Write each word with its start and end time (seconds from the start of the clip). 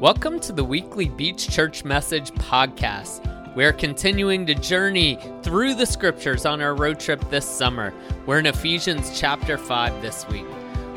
Welcome 0.00 0.40
to 0.40 0.54
the 0.54 0.64
weekly 0.64 1.10
Beach 1.10 1.50
Church 1.50 1.84
Message 1.84 2.30
podcast. 2.32 3.54
We're 3.54 3.74
continuing 3.74 4.46
to 4.46 4.54
journey 4.54 5.18
through 5.42 5.74
the 5.74 5.84
scriptures 5.84 6.46
on 6.46 6.62
our 6.62 6.74
road 6.74 6.98
trip 6.98 7.22
this 7.28 7.46
summer. 7.46 7.92
We're 8.24 8.38
in 8.38 8.46
Ephesians 8.46 9.20
chapter 9.20 9.58
5 9.58 10.00
this 10.00 10.26
week. 10.28 10.46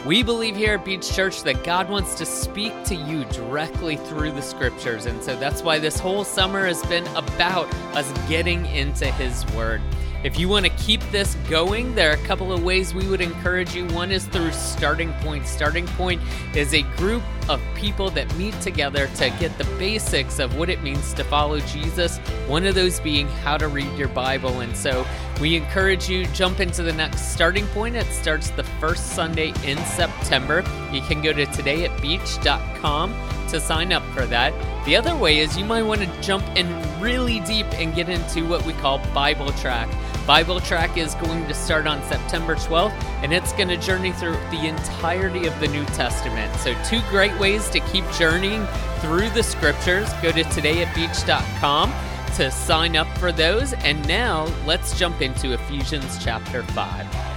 We 0.05 0.24
believe 0.24 0.55
here 0.55 0.76
at 0.76 0.86
Beach 0.86 1.13
Church 1.13 1.44
that 1.44 1.66
God 1.66 1.89
wants 1.89 2.16
to 2.16 2.26
speak 2.26 2.71
to 2.86 2.96
you 2.96 3.26
directly 3.26 3.97
through 3.97 4.31
the 4.31 4.42
scriptures. 4.42 5.06
And 5.06 5.22
so 5.22 5.38
that's 5.38 5.63
why 5.63 5.79
this 5.79 5.99
whole 5.99 6.24
summer 6.24 6.65
has 6.65 6.81
been 6.85 7.06
about 7.08 7.67
us 7.97 8.10
getting 8.29 8.65
into 8.67 9.08
His 9.08 9.46
Word. 9.54 9.81
If 10.24 10.40
you 10.40 10.47
want 10.47 10.65
to 10.65 10.71
keep 10.71 11.01
this 11.12 11.35
going, 11.49 11.94
there 11.96 12.12
are 12.12 12.13
a 12.13 12.26
couple 12.26 12.53
of 12.53 12.63
ways 12.63 12.94
we 12.94 13.05
would 13.10 13.19
encourage 13.19 13.76
you. 13.76 13.85
One 13.87 14.10
is 14.10 14.26
through 14.26 14.53
Starting 14.53 15.12
Point. 15.15 15.46
Starting 15.46 15.85
Point 15.85 16.22
is 16.55 16.73
a 16.73 16.84
group 16.95 17.23
of 17.49 17.62
people 17.76 18.09
that 18.12 18.34
meet 18.38 18.59
together 18.62 19.08
to 19.16 19.30
get 19.32 19.58
the 19.58 19.66
basics 19.77 20.40
of 20.40 20.58
what 20.58 20.70
it 20.70 20.82
means 20.82 21.13
to 21.16 21.26
follow 21.26 21.59
Jesus. 21.59 22.20
One 22.48 22.66
of 22.66 22.73
those 22.73 23.02
being 23.02 23.27
how 23.27 23.58
to 23.58 23.68
read 23.68 23.94
your 23.98 24.08
Bible. 24.08 24.62
And 24.62 24.77
so 24.77 25.05
we 25.41 25.58
encourage 25.58 26.08
you 26.08 26.26
jump 26.27 26.62
into 26.62 26.84
the 26.84 26.94
next 26.94 27.34
starting 27.34 27.68
point. 27.68 27.98
It 27.98 28.08
starts 28.08 28.49
the 28.52 28.63
first 28.63 29.08
Sunday 29.08 29.54
in 29.66 29.77
September. 29.85 30.63
You 30.94 31.02
can 31.02 31.21
go 31.21 31.34
to 31.34 31.46
todayatbeach.com 31.46 33.43
to 33.53 33.59
sign 33.59 33.93
up 33.93 34.03
for 34.13 34.25
that. 34.25 34.53
The 34.85 34.95
other 34.95 35.16
way 35.16 35.39
is 35.39 35.57
you 35.57 35.66
might 35.66 35.84
want 35.84 36.02
to 36.02 36.21
jump 36.21 36.43
in 36.57 36.67
really 36.99 37.39
deep 37.41 37.66
and 37.73 37.95
get 37.95 38.09
into 38.09 38.48
what 38.48 38.66
we 38.66 38.73
call 38.73 38.99
Bible 39.13 39.52
Track. 39.53 39.89
Bible 40.26 40.59
Track 40.59 40.98
is 40.98 41.16
going 41.16 41.48
to 41.48 41.53
start 41.53 41.85
on 41.85 42.02
September 42.03 42.55
12th, 42.55 42.91
and 43.23 43.34
it's 43.34 43.52
going 43.53 43.67
to 43.67 43.77
journey 43.77 44.12
through 44.13 44.38
the 44.52 44.67
entirety 44.67 45.48
of 45.48 45.59
the 45.59 45.67
New 45.67 45.85
Testament. 45.88 46.53
So, 46.59 46.73
two 46.84 47.02
great 47.09 47.38
ways 47.39 47.70
to 47.71 47.79
keep 47.79 48.09
journeying 48.12 48.66
through 48.99 49.29
the 49.31 49.43
scriptures. 49.43 50.12
Go 50.21 50.31
to 50.31 50.43
todayatbeach.com 50.43 51.93
to 52.35 52.51
sign 52.51 52.95
up 52.95 53.07
for 53.17 53.32
those. 53.32 53.73
And 53.73 54.05
now, 54.07 54.45
let's 54.65 54.98
jump 54.98 55.21
into 55.21 55.54
Ephesians 55.54 56.23
chapter 56.23 56.63
5. 56.63 57.32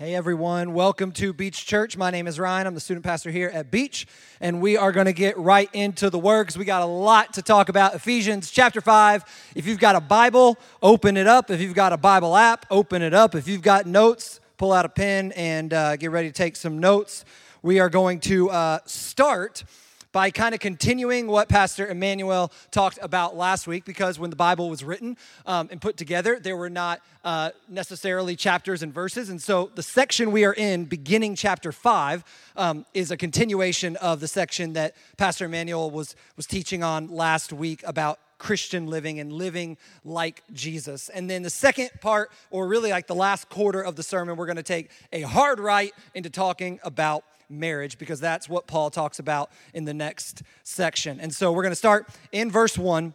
Hey 0.00 0.14
everyone, 0.14 0.72
welcome 0.72 1.12
to 1.12 1.34
Beach 1.34 1.66
Church. 1.66 1.94
My 1.94 2.10
name 2.10 2.26
is 2.26 2.40
Ryan. 2.40 2.66
I'm 2.66 2.72
the 2.72 2.80
student 2.80 3.04
pastor 3.04 3.30
here 3.30 3.50
at 3.52 3.70
Beach, 3.70 4.06
and 4.40 4.62
we 4.62 4.78
are 4.78 4.92
going 4.92 5.04
to 5.04 5.12
get 5.12 5.36
right 5.36 5.68
into 5.74 6.08
the 6.08 6.18
works. 6.18 6.56
We 6.56 6.64
got 6.64 6.80
a 6.80 6.86
lot 6.86 7.34
to 7.34 7.42
talk 7.42 7.68
about. 7.68 7.94
Ephesians 7.94 8.50
chapter 8.50 8.80
5. 8.80 9.52
If 9.54 9.66
you've 9.66 9.78
got 9.78 9.96
a 9.96 10.00
Bible, 10.00 10.56
open 10.80 11.18
it 11.18 11.26
up. 11.26 11.50
If 11.50 11.60
you've 11.60 11.74
got 11.74 11.92
a 11.92 11.98
Bible 11.98 12.34
app, 12.34 12.64
open 12.70 13.02
it 13.02 13.12
up. 13.12 13.34
If 13.34 13.46
you've 13.46 13.60
got 13.60 13.84
notes, 13.84 14.40
pull 14.56 14.72
out 14.72 14.86
a 14.86 14.88
pen 14.88 15.32
and 15.32 15.74
uh, 15.74 15.96
get 15.96 16.10
ready 16.10 16.28
to 16.28 16.34
take 16.34 16.56
some 16.56 16.78
notes. 16.78 17.26
We 17.60 17.78
are 17.78 17.90
going 17.90 18.20
to 18.20 18.48
uh, 18.48 18.78
start 18.86 19.64
by 20.12 20.30
kind 20.30 20.54
of 20.54 20.60
continuing 20.60 21.26
what 21.28 21.48
Pastor 21.48 21.86
Emmanuel 21.86 22.50
talked 22.70 22.98
about 23.00 23.36
last 23.36 23.66
week, 23.66 23.84
because 23.84 24.18
when 24.18 24.30
the 24.30 24.36
Bible 24.36 24.68
was 24.68 24.82
written 24.82 25.16
um, 25.46 25.68
and 25.70 25.80
put 25.80 25.96
together, 25.96 26.40
there 26.40 26.56
were 26.56 26.70
not 26.70 27.00
uh, 27.24 27.50
necessarily 27.68 28.34
chapters 28.34 28.82
and 28.82 28.92
verses. 28.92 29.28
And 29.28 29.40
so 29.40 29.70
the 29.74 29.82
section 29.82 30.32
we 30.32 30.44
are 30.44 30.54
in, 30.54 30.84
beginning 30.84 31.36
chapter 31.36 31.70
five, 31.70 32.24
um, 32.56 32.86
is 32.92 33.10
a 33.10 33.16
continuation 33.16 33.96
of 33.96 34.20
the 34.20 34.28
section 34.28 34.72
that 34.72 34.96
Pastor 35.16 35.44
Emmanuel 35.44 35.90
was, 35.90 36.16
was 36.36 36.46
teaching 36.46 36.82
on 36.82 37.08
last 37.08 37.52
week 37.52 37.82
about 37.86 38.18
Christian 38.38 38.86
living 38.86 39.20
and 39.20 39.30
living 39.32 39.76
like 40.02 40.42
Jesus. 40.52 41.10
And 41.10 41.28
then 41.28 41.42
the 41.42 41.50
second 41.50 41.90
part, 42.00 42.32
or 42.50 42.66
really 42.66 42.90
like 42.90 43.06
the 43.06 43.14
last 43.14 43.50
quarter 43.50 43.82
of 43.82 43.96
the 43.96 44.02
sermon, 44.02 44.36
we're 44.36 44.46
going 44.46 44.56
to 44.56 44.62
take 44.62 44.90
a 45.12 45.20
hard 45.20 45.60
right 45.60 45.92
into 46.14 46.30
talking 46.30 46.80
about 46.82 47.22
marriage 47.50 47.98
because 47.98 48.20
that's 48.20 48.48
what 48.48 48.66
Paul 48.66 48.90
talks 48.90 49.18
about 49.18 49.50
in 49.74 49.84
the 49.84 49.94
next 49.94 50.42
section. 50.62 51.20
And 51.20 51.34
so 51.34 51.52
we're 51.52 51.62
going 51.62 51.72
to 51.72 51.76
start 51.76 52.08
in 52.32 52.50
verse 52.50 52.78
1 52.78 53.14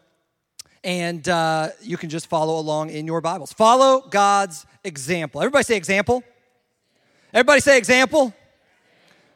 and 0.85 1.27
uh, 1.27 1.69
you 1.81 1.97
can 1.97 2.11
just 2.11 2.27
follow 2.27 2.59
along 2.59 2.91
in 2.91 3.07
your 3.07 3.19
Bibles. 3.19 3.51
Follow 3.51 4.01
God's 4.07 4.67
example. 4.83 5.41
Everybody 5.41 5.63
say 5.63 5.77
example. 5.77 6.23
Everybody 7.33 7.59
say 7.59 7.79
example. 7.79 8.33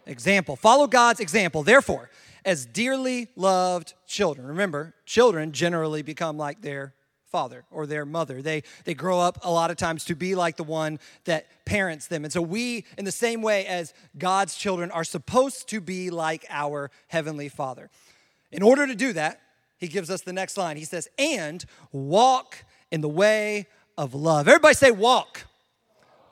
Example. 0.05 0.55
Follow 0.55 0.85
God's 0.85 1.19
example. 1.19 1.63
Therefore, 1.63 2.11
as 2.45 2.67
dearly 2.67 3.29
loved 3.35 3.95
children, 4.05 4.45
remember, 4.45 4.93
children 5.05 5.51
generally 5.51 6.03
become 6.03 6.37
like 6.37 6.61
their 6.61 6.93
father 7.29 7.65
or 7.71 7.85
their 7.85 8.05
mother. 8.05 8.41
They, 8.41 8.63
they 8.85 8.93
grow 8.93 9.19
up 9.19 9.39
a 9.43 9.51
lot 9.51 9.71
of 9.71 9.77
times 9.77 10.05
to 10.05 10.15
be 10.15 10.35
like 10.35 10.57
the 10.57 10.63
one 10.63 10.99
that 11.25 11.47
parents 11.65 12.07
them. 12.07 12.23
And 12.23 12.33
so 12.33 12.41
we, 12.41 12.85
in 12.97 13.05
the 13.05 13.11
same 13.11 13.41
way 13.41 13.65
as 13.65 13.93
God's 14.17 14.55
children, 14.55 14.91
are 14.91 15.03
supposed 15.03 15.69
to 15.69 15.81
be 15.81 16.09
like 16.09 16.45
our 16.49 16.91
Heavenly 17.07 17.49
Father. 17.49 17.89
In 18.51 18.63
order 18.63 18.87
to 18.87 18.95
do 18.95 19.13
that, 19.13 19.41
he 19.77 19.87
gives 19.87 20.09
us 20.09 20.21
the 20.21 20.33
next 20.33 20.57
line. 20.57 20.77
He 20.77 20.85
says, 20.85 21.07
and 21.17 21.63
walk 21.91 22.65
in 22.91 23.01
the 23.01 23.09
way 23.09 23.67
of 23.97 24.13
love. 24.13 24.47
Everybody 24.47 24.75
say, 24.75 24.91
walk. 24.91 25.45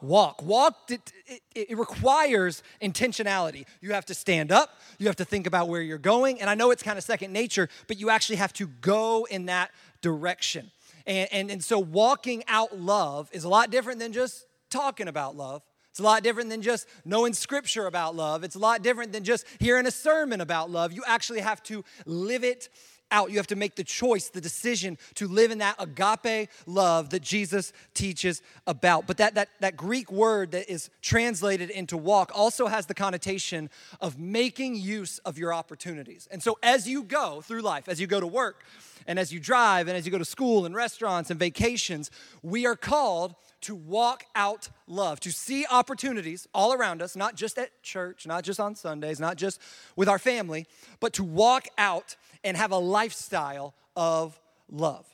Walk. 0.01 0.43
Walk, 0.43 0.89
it, 0.89 1.11
it, 1.25 1.41
it, 1.69 1.77
requires 1.77 2.61
intentionality. 2.81 3.65
You 3.81 3.93
have 3.93 4.05
to 4.05 4.13
stand 4.13 4.51
up, 4.51 4.79
you 4.99 5.07
have 5.07 5.15
to 5.15 5.25
think 5.25 5.47
about 5.47 5.69
where 5.69 5.81
you're 5.81 5.97
going. 5.97 6.39
And 6.39 6.49
I 6.49 6.55
know 6.55 6.69
it's 6.69 6.83
kind 6.83 6.97
of 6.97 7.03
second 7.03 7.33
nature, 7.33 7.67
but 7.87 7.99
you 7.99 8.09
actually 8.09 8.35
have 8.35 8.53
to 8.53 8.67
go 8.67 9.25
in 9.25 9.47
that 9.47 9.71
direction. 10.01 10.71
And, 11.07 11.27
and, 11.31 11.51
and 11.51 11.63
so 11.63 11.79
walking 11.79 12.43
out 12.47 12.77
love 12.77 13.29
is 13.31 13.45
a 13.45 13.49
lot 13.49 13.71
different 13.71 13.99
than 13.99 14.13
just 14.13 14.45
talking 14.69 15.07
about 15.07 15.35
love. 15.35 15.63
It's 15.89 15.99
a 15.99 16.03
lot 16.03 16.21
different 16.21 16.51
than 16.51 16.61
just 16.61 16.87
knowing 17.05 17.33
scripture 17.33 17.87
about 17.87 18.15
love. 18.15 18.43
It's 18.43 18.55
a 18.55 18.59
lot 18.59 18.83
different 18.83 19.13
than 19.13 19.23
just 19.23 19.47
hearing 19.59 19.87
a 19.87 19.91
sermon 19.91 20.41
about 20.41 20.69
love. 20.69 20.93
You 20.93 21.03
actually 21.07 21.39
have 21.39 21.63
to 21.63 21.83
live 22.05 22.43
it 22.43 22.69
out. 23.09 23.31
You 23.31 23.37
have 23.37 23.47
to 23.47 23.55
make 23.55 23.75
the 23.75 23.83
choice, 23.83 24.29
the 24.29 24.41
decision 24.41 24.97
to 25.15 25.27
live 25.27 25.49
in 25.49 25.59
that 25.59 25.75
agape 25.79 26.49
love 26.65 27.09
that 27.11 27.21
Jesus 27.21 27.73
teaches 27.93 28.41
about. 28.67 29.07
But 29.07 29.17
that, 29.17 29.35
that, 29.35 29.49
that 29.59 29.77
Greek 29.77 30.11
word 30.11 30.51
that 30.51 30.71
is 30.71 30.89
translated 31.01 31.69
into 31.69 31.97
walk 31.97 32.31
also 32.35 32.67
has 32.67 32.85
the 32.85 32.93
connotation 32.93 33.69
of 34.01 34.19
making 34.19 34.75
use 34.75 35.19
of 35.19 35.37
your 35.37 35.53
opportunities. 35.53 36.27
And 36.29 36.43
so 36.43 36.59
as 36.61 36.87
you 36.87 37.03
go 37.03 37.41
through 37.41 37.61
life, 37.61 37.87
as 37.87 37.99
you 37.99 38.07
go 38.07 38.19
to 38.19 38.27
work, 38.27 38.65
and 39.05 39.19
as 39.19 39.31
you 39.31 39.39
drive, 39.39 39.87
and 39.87 39.95
as 39.95 40.05
you 40.05 40.11
go 40.11 40.17
to 40.17 40.25
school 40.25 40.65
and 40.65 40.73
restaurants 40.73 41.29
and 41.29 41.39
vacations, 41.39 42.09
we 42.41 42.65
are 42.65 42.75
called 42.75 43.35
to 43.61 43.75
walk 43.75 44.23
out 44.35 44.69
love, 44.87 45.19
to 45.19 45.31
see 45.31 45.65
opportunities 45.69 46.47
all 46.53 46.73
around 46.73 47.01
us, 47.01 47.15
not 47.15 47.35
just 47.35 47.57
at 47.57 47.83
church, 47.83 48.25
not 48.25 48.43
just 48.43 48.59
on 48.59 48.75
Sundays, 48.75 49.19
not 49.19 49.35
just 49.35 49.61
with 49.95 50.07
our 50.07 50.19
family, 50.19 50.65
but 50.99 51.13
to 51.13 51.23
walk 51.23 51.67
out 51.77 52.15
and 52.43 52.55
have 52.55 52.71
a 52.71 52.77
lifestyle 52.77 53.73
of 53.95 54.39
love. 54.69 55.05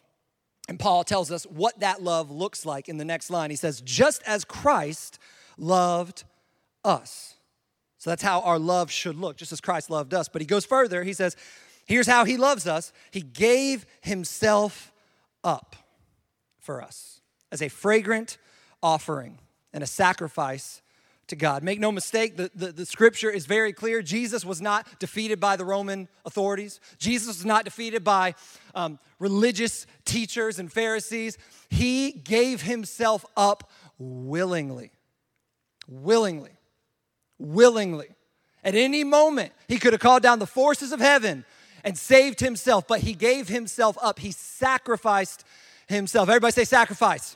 And 0.70 0.80
Paul 0.80 1.04
tells 1.04 1.32
us 1.32 1.44
what 1.46 1.80
that 1.80 2.02
love 2.02 2.32
looks 2.32 2.66
like 2.66 2.88
in 2.88 2.98
the 2.98 3.06
next 3.06 3.30
line. 3.30 3.50
He 3.50 3.56
says, 3.56 3.82
just 3.82 4.24
as 4.24 4.46
Christ 4.46 5.20
loved 5.58 6.24
us. 6.86 7.36
So 7.98 8.10
that's 8.10 8.24
how 8.24 8.42
our 8.42 8.60
love 8.60 8.92
should 8.92 9.16
look, 9.16 9.38
just 9.38 9.54
as 9.54 9.62
Christ 9.62 9.90
loved 9.90 10.14
us. 10.14 10.28
But 10.28 10.42
he 10.42 10.46
goes 10.46 10.66
further. 10.66 11.04
He 11.04 11.14
says, 11.14 11.38
Here's 11.86 12.08
how 12.08 12.26
he 12.26 12.38
loves 12.38 12.68
us 12.68 12.94
He 13.12 13.22
gave 13.22 13.86
himself 14.02 14.92
up 15.44 15.76
for 16.60 16.82
us 16.82 17.22
as 17.52 17.62
a 17.62 17.70
fragrant 17.70 18.38
offering 18.82 19.38
and 19.74 19.84
a 19.84 19.88
sacrifice 19.88 20.82
to 21.28 21.36
God. 21.36 21.64
Make 21.64 21.80
no 21.80 21.92
mistake, 21.92 22.36
the, 22.38 22.52
the, 22.54 22.72
the, 22.72 22.86
scripture 22.86 23.30
is 23.30 23.46
very 23.46 23.74
clear. 23.74 24.02
Jesus 24.02 24.44
was 24.44 24.62
not 24.62 25.00
defeated 25.00 25.40
by 25.40 25.56
the 25.56 25.66
Roman 25.66 26.08
authorities, 26.26 26.80
Jesus 26.98 27.28
was 27.28 27.46
not 27.46 27.66
defeated 27.66 28.04
by 28.04 28.36
um, 28.76 29.00
religious 29.20 29.86
teachers 30.06 30.60
and 30.60 30.72
Pharisees. 30.72 31.38
He 31.70 32.12
gave 32.12 32.62
himself 32.62 33.26
up 33.38 33.70
willingly. 33.98 34.92
Willingly. 35.88 36.52
Willingly. 37.40 38.08
At 38.64 38.76
any 38.76 39.04
moment, 39.04 39.52
he 39.68 39.78
could 39.78 39.94
have 39.94 40.02
called 40.02 40.24
down 40.24 40.40
the 40.40 40.48
forces 40.48 40.92
of 40.92 41.00
heaven 41.00 41.46
and 41.84 41.98
saved 41.98 42.40
himself, 42.40 42.88
but 42.88 43.02
he 43.02 43.14
gave 43.14 43.48
himself 43.48 43.98
up. 44.02 44.20
He 44.20 44.32
sacrificed 44.32 45.44
himself. 45.88 46.30
Everybody 46.30 46.54
say 46.54 46.64
sacrifice. 46.64 47.36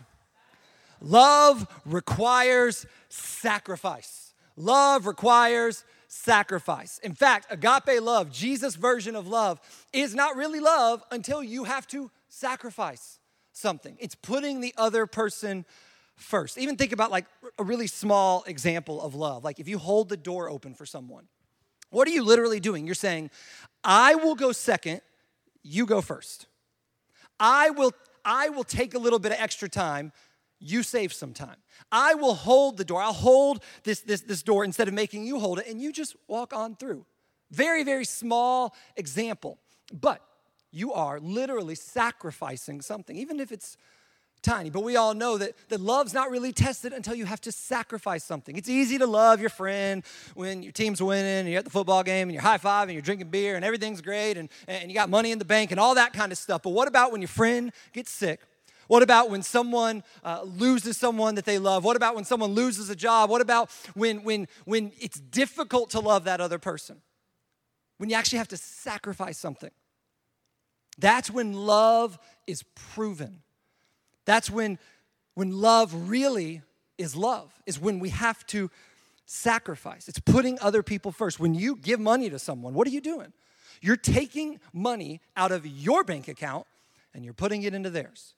Love 1.02 1.68
requires 1.86 2.86
sacrifice. 3.10 4.34
Love 4.56 5.06
requires 5.06 5.84
sacrifice. 6.08 7.00
In 7.00 7.14
fact, 7.14 7.48
agape 7.50 8.02
love, 8.02 8.32
Jesus' 8.32 8.76
version 8.76 9.16
of 9.16 9.28
love, 9.28 9.60
is 9.94 10.16
not 10.16 10.36
really 10.36 10.60
love 10.60 11.04
until 11.12 11.44
you 11.44 11.66
have 11.66 11.86
to 11.88 12.10
sacrifice 12.30 13.20
something. 13.52 13.98
It's 14.00 14.16
putting 14.16 14.62
the 14.62 14.74
other 14.78 15.06
person 15.06 15.66
first. 16.16 16.58
Even 16.58 16.76
think 16.76 16.92
about 16.92 17.12
like 17.12 17.26
a 17.60 17.64
really 17.64 17.88
small 17.88 18.44
example 18.48 19.02
of 19.02 19.16
love. 19.16 19.44
Like 19.44 19.60
if 19.60 19.68
you 19.68 19.78
hold 19.78 20.10
the 20.10 20.18
door 20.18 20.50
open 20.50 20.74
for 20.74 20.86
someone, 20.86 21.28
what 21.90 22.08
are 22.08 22.12
you 22.12 22.24
literally 22.24 22.60
doing? 22.60 22.86
You're 22.86 22.96
saying, 22.96 23.30
I 23.84 24.16
will 24.16 24.36
go 24.36 24.52
second, 24.52 25.02
you 25.64 25.86
go 25.86 26.02
first. 26.02 26.48
I 27.40 27.70
will, 27.70 27.92
I 28.26 28.50
will 28.50 28.64
take 28.64 28.94
a 28.94 29.00
little 29.00 29.20
bit 29.20 29.32
of 29.32 29.38
extra 29.40 29.70
time, 29.70 30.12
you 30.60 30.84
save 30.84 31.14
some 31.14 31.34
time. 31.34 31.58
I 31.92 32.16
will 32.16 32.34
hold 32.34 32.78
the 32.78 32.86
door. 32.86 33.02
I'll 33.02 33.14
hold 33.14 33.64
this, 33.84 34.02
this, 34.02 34.22
this 34.22 34.42
door 34.42 34.64
instead 34.64 34.88
of 34.88 34.94
making 34.94 35.26
you 35.26 35.40
hold 35.40 35.60
it, 35.60 35.68
and 35.68 35.82
you 35.82 35.94
just 35.94 36.16
walk 36.28 36.54
on 36.54 36.76
through. 36.76 37.06
Very, 37.52 37.84
very 37.84 38.06
small 38.06 38.76
example. 38.96 39.60
But 39.94 40.22
you 40.72 40.94
are 40.94 41.20
literally 41.20 41.76
sacrificing 41.76 42.82
something, 42.82 43.16
even 43.16 43.40
if 43.40 43.52
it's 43.52 43.78
tiny. 44.48 44.70
But 44.70 44.84
we 44.84 44.96
all 44.96 45.14
know 45.14 45.38
that, 45.38 45.54
that 45.70 45.82
love's 45.82 46.14
not 46.14 46.32
really 46.32 46.54
tested 46.54 46.94
until 46.94 47.16
you 47.16 47.26
have 47.26 47.42
to 47.42 47.52
sacrifice 47.52 48.24
something. 48.24 48.56
It's 48.56 48.70
easy 48.70 48.98
to 48.98 49.06
love 49.06 49.42
your 49.42 49.50
friend 49.50 50.04
when 50.36 50.64
your 50.64 50.72
team's 50.72 51.02
winning 51.02 51.26
and 51.26 51.50
you're 51.50 51.60
at 51.60 51.66
the 51.66 51.72
football 51.72 52.04
game 52.04 52.30
and 52.30 52.34
you're 52.34 52.42
high 52.42 52.58
five 52.58 52.88
and 52.88 52.94
you're 52.94 53.02
drinking 53.02 53.30
beer 53.30 53.56
and 53.56 53.66
everything's 53.66 54.02
great 54.02 54.38
and, 54.38 54.50
and 54.68 54.90
you 54.90 54.96
got 54.96 55.10
money 55.10 55.32
in 55.32 55.40
the 55.40 55.46
bank 55.46 55.72
and 55.72 55.80
all 55.80 55.96
that 55.96 56.14
kind 56.14 56.32
of 56.32 56.38
stuff. 56.38 56.64
But 56.64 56.70
what 56.70 56.88
about 56.88 57.12
when 57.12 57.22
your 57.22 57.28
friend 57.28 57.72
gets 57.92 58.10
sick? 58.12 58.40
What 58.88 59.04
about 59.04 59.30
when 59.30 59.44
someone 59.44 60.04
uh, 60.24 60.44
loses 60.44 60.96
someone 60.96 61.36
that 61.36 61.46
they 61.46 61.60
love? 61.60 61.84
What 61.84 61.98
about 61.98 62.16
when 62.16 62.24
someone 62.24 62.52
loses 62.52 62.90
a 62.90 62.96
job? 62.96 63.30
What 63.30 63.42
about 63.42 63.70
when, 63.96 64.24
when, 64.24 64.48
when 64.64 64.94
it's 65.00 65.20
difficult 65.20 65.90
to 65.92 66.00
love 66.00 66.24
that 66.24 66.40
other 66.40 66.58
person? 66.58 67.02
When 67.98 68.10
you 68.10 68.16
actually 68.16 68.38
have 68.38 68.48
to 68.50 68.58
sacrifice 68.58 69.38
something. 69.38 69.72
That's 70.98 71.30
when 71.30 71.54
love 71.54 72.18
is 72.48 72.64
proven. 72.94 73.42
That's 74.28 74.52
when, 74.52 74.78
when 75.34 75.52
love 75.52 76.10
really 76.10 76.62
is 76.98 77.16
love, 77.16 77.52
is 77.66 77.80
when 77.80 78.00
we 78.00 78.10
have 78.10 78.46
to 78.48 78.70
sacrifice. 79.26 80.08
It's 80.08 80.20
putting 80.20 80.60
other 80.60 80.84
people 80.84 81.12
first. 81.12 81.40
When 81.40 81.56
you 81.56 81.78
give 81.78 82.00
money 82.00 82.30
to 82.30 82.38
someone, 82.38 82.74
what 82.74 82.86
are 82.88 82.92
you 82.92 83.02
doing? 83.02 83.32
You're 83.82 83.96
taking 83.96 84.60
money 84.74 85.22
out 85.36 85.52
of 85.52 85.66
your 85.66 86.04
bank 86.04 86.28
account 86.28 86.68
and 87.14 87.24
you're 87.24 87.34
putting 87.34 87.64
it 87.64 87.74
into 87.74 87.90
theirs. 87.90 88.36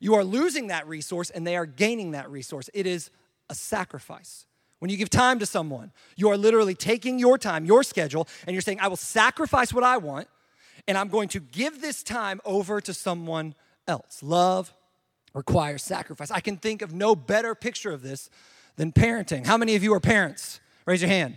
You 0.00 0.14
are 0.14 0.24
losing 0.24 0.68
that 0.68 0.86
resource 0.86 1.28
and 1.28 1.44
they 1.46 1.56
are 1.56 1.66
gaining 1.66 2.12
that 2.12 2.30
resource. 2.30 2.70
It 2.72 2.86
is 2.86 3.10
a 3.50 3.54
sacrifice. 3.54 4.46
When 4.78 4.90
you 4.90 4.96
give 4.96 5.10
time 5.10 5.40
to 5.40 5.46
someone, 5.46 5.92
you 6.16 6.30
are 6.30 6.36
literally 6.36 6.74
taking 6.74 7.18
your 7.18 7.36
time, 7.36 7.64
your 7.64 7.82
schedule, 7.82 8.28
and 8.46 8.54
you're 8.54 8.62
saying, 8.62 8.78
I 8.80 8.88
will 8.88 8.96
sacrifice 8.96 9.72
what 9.72 9.84
I 9.84 9.96
want 9.96 10.28
and 10.86 10.96
I'm 10.96 11.08
going 11.08 11.28
to 11.30 11.40
give 11.40 11.80
this 11.80 12.02
time 12.02 12.40
over 12.44 12.80
to 12.80 12.94
someone 12.94 13.54
else. 13.88 14.22
Love 14.22 14.72
requires 15.34 15.82
sacrifice. 15.82 16.30
I 16.30 16.40
can 16.40 16.56
think 16.56 16.82
of 16.82 16.92
no 16.92 17.14
better 17.14 17.54
picture 17.54 17.92
of 17.92 18.02
this 18.02 18.30
than 18.76 18.92
parenting. 18.92 19.46
How 19.46 19.56
many 19.56 19.74
of 19.74 19.82
you 19.82 19.92
are 19.94 20.00
parents? 20.00 20.60
Raise 20.86 21.00
your 21.00 21.08
hand. 21.08 21.36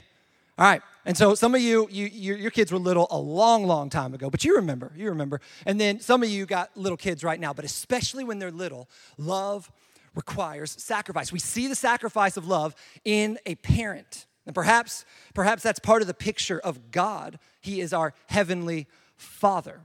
All 0.57 0.65
right. 0.65 0.81
And 1.05 1.17
so 1.17 1.35
some 1.35 1.53
of 1.53 1.61
you, 1.61 1.87
you 1.91 2.07
your, 2.07 2.37
your 2.37 2.51
kids 2.51 2.71
were 2.71 2.79
little 2.79 3.07
a 3.11 3.19
long, 3.19 3.67
long 3.67 3.89
time 3.89 4.13
ago, 4.13 4.29
but 4.29 4.43
you 4.43 4.55
remember, 4.55 4.91
you 4.95 5.09
remember. 5.09 5.41
And 5.65 5.79
then 5.79 5.99
some 5.99 6.23
of 6.23 6.29
you 6.29 6.45
got 6.45 6.75
little 6.75 6.97
kids 6.97 7.23
right 7.23 7.39
now, 7.39 7.53
but 7.53 7.65
especially 7.65 8.23
when 8.23 8.39
they're 8.39 8.51
little, 8.51 8.89
love 9.17 9.71
requires 10.15 10.71
sacrifice. 10.71 11.31
We 11.31 11.39
see 11.39 11.67
the 11.67 11.75
sacrifice 11.75 12.37
of 12.37 12.47
love 12.47 12.73
in 13.03 13.37
a 13.45 13.55
parent. 13.55 14.25
And 14.45 14.55
perhaps, 14.55 15.05
perhaps 15.33 15.61
that's 15.61 15.79
part 15.79 16.01
of 16.01 16.07
the 16.07 16.13
picture 16.13 16.59
of 16.59 16.91
God. 16.91 17.37
He 17.61 17.81
is 17.81 17.93
our 17.93 18.13
heavenly 18.27 18.87
father. 19.17 19.81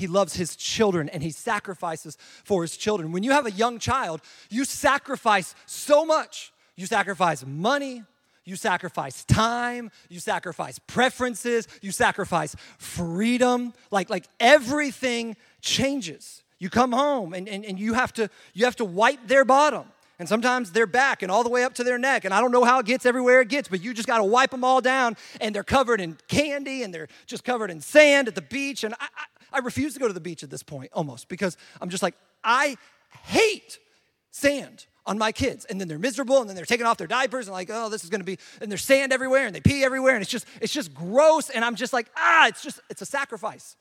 He 0.00 0.06
loves 0.06 0.34
his 0.34 0.56
children 0.56 1.10
and 1.10 1.22
he 1.22 1.30
sacrifices 1.30 2.16
for 2.42 2.62
his 2.62 2.74
children. 2.74 3.12
When 3.12 3.22
you 3.22 3.32
have 3.32 3.44
a 3.44 3.50
young 3.50 3.78
child, 3.78 4.22
you 4.48 4.64
sacrifice 4.64 5.54
so 5.66 6.06
much. 6.06 6.54
You 6.74 6.86
sacrifice 6.86 7.44
money, 7.44 8.04
you 8.46 8.56
sacrifice 8.56 9.24
time, 9.26 9.90
you 10.08 10.18
sacrifice 10.18 10.78
preferences, 10.78 11.68
you 11.82 11.92
sacrifice 11.92 12.56
freedom. 12.78 13.74
Like, 13.90 14.08
like 14.08 14.24
everything 14.40 15.36
changes. 15.60 16.42
You 16.58 16.70
come 16.70 16.92
home 16.92 17.34
and, 17.34 17.46
and, 17.46 17.62
and 17.66 17.78
you 17.78 17.92
have 17.92 18.14
to 18.14 18.30
you 18.54 18.64
have 18.64 18.76
to 18.76 18.86
wipe 18.86 19.26
their 19.26 19.44
bottom 19.44 19.84
and 20.18 20.26
sometimes 20.26 20.72
their 20.72 20.86
back 20.86 21.22
and 21.22 21.30
all 21.30 21.44
the 21.44 21.50
way 21.50 21.62
up 21.62 21.74
to 21.74 21.84
their 21.84 21.98
neck. 21.98 22.24
And 22.24 22.32
I 22.32 22.40
don't 22.40 22.52
know 22.52 22.64
how 22.64 22.78
it 22.78 22.86
gets 22.86 23.04
everywhere 23.04 23.42
it 23.42 23.48
gets, 23.48 23.68
but 23.68 23.82
you 23.82 23.92
just 23.92 24.08
got 24.08 24.18
to 24.18 24.24
wipe 24.24 24.50
them 24.50 24.64
all 24.64 24.80
down. 24.80 25.18
And 25.42 25.54
they're 25.54 25.62
covered 25.62 26.00
in 26.00 26.16
candy 26.26 26.84
and 26.84 26.94
they're 26.94 27.08
just 27.26 27.44
covered 27.44 27.70
in 27.70 27.82
sand 27.82 28.28
at 28.28 28.34
the 28.34 28.42
beach. 28.42 28.82
And 28.82 28.94
I, 28.94 29.06
I, 29.16 29.24
I 29.52 29.58
refuse 29.58 29.94
to 29.94 30.00
go 30.00 30.08
to 30.08 30.14
the 30.14 30.20
beach 30.20 30.42
at 30.42 30.50
this 30.50 30.62
point 30.62 30.90
almost 30.92 31.28
because 31.28 31.56
I'm 31.80 31.88
just 31.88 32.02
like, 32.02 32.14
I 32.44 32.76
hate 33.24 33.78
sand 34.30 34.86
on 35.06 35.18
my 35.18 35.32
kids 35.32 35.64
and 35.64 35.80
then 35.80 35.88
they're 35.88 35.98
miserable 35.98 36.40
and 36.40 36.48
then 36.48 36.54
they're 36.54 36.64
taking 36.64 36.86
off 36.86 36.98
their 36.98 37.06
diapers 37.06 37.48
and 37.48 37.52
like 37.52 37.68
oh 37.72 37.88
this 37.88 38.04
is 38.04 38.10
to 38.10 38.22
be 38.22 38.38
and 38.60 38.70
there's 38.70 38.84
sand 38.84 39.12
everywhere 39.12 39.46
and 39.46 39.54
they 39.54 39.60
pee 39.60 39.82
everywhere 39.82 40.14
and 40.14 40.22
it's 40.22 40.30
just 40.30 40.46
it's 40.60 40.72
just 40.72 40.94
gross 40.94 41.50
and 41.50 41.64
i'm 41.64 41.74
just 41.74 41.92
like 41.92 42.06
ah 42.16 42.46
it's 42.46 42.62
just 42.62 42.80
it's 42.90 43.02
a 43.02 43.06
sacrifice 43.06 43.76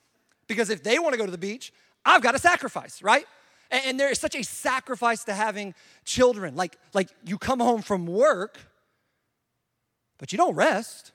because 0.48 0.72
if 0.72 0.82
they 0.82 0.98
want 0.98 1.14
to 1.14 1.20
go 1.20 1.26
to 1.26 1.32
the 1.32 1.38
beach 1.38 1.72
i've 2.04 2.24
got 2.24 2.32
to 2.32 2.40
sacrifice 2.40 3.04
right 3.04 3.26
and 3.72 4.00
there 4.00 4.10
is 4.10 4.20
such 4.20 4.36
a 4.36 4.44
sacrifice 4.44 5.24
to 5.26 5.34
having 5.34 5.76
children. 6.04 6.56
Like, 6.56 6.78
like 6.94 7.10
you 7.26 7.38
come 7.38 7.60
home 7.60 7.82
from 7.82 8.08
work, 8.08 8.58
but 10.18 10.32
you 10.32 10.38
don't 10.38 10.56
rest. 10.56 11.12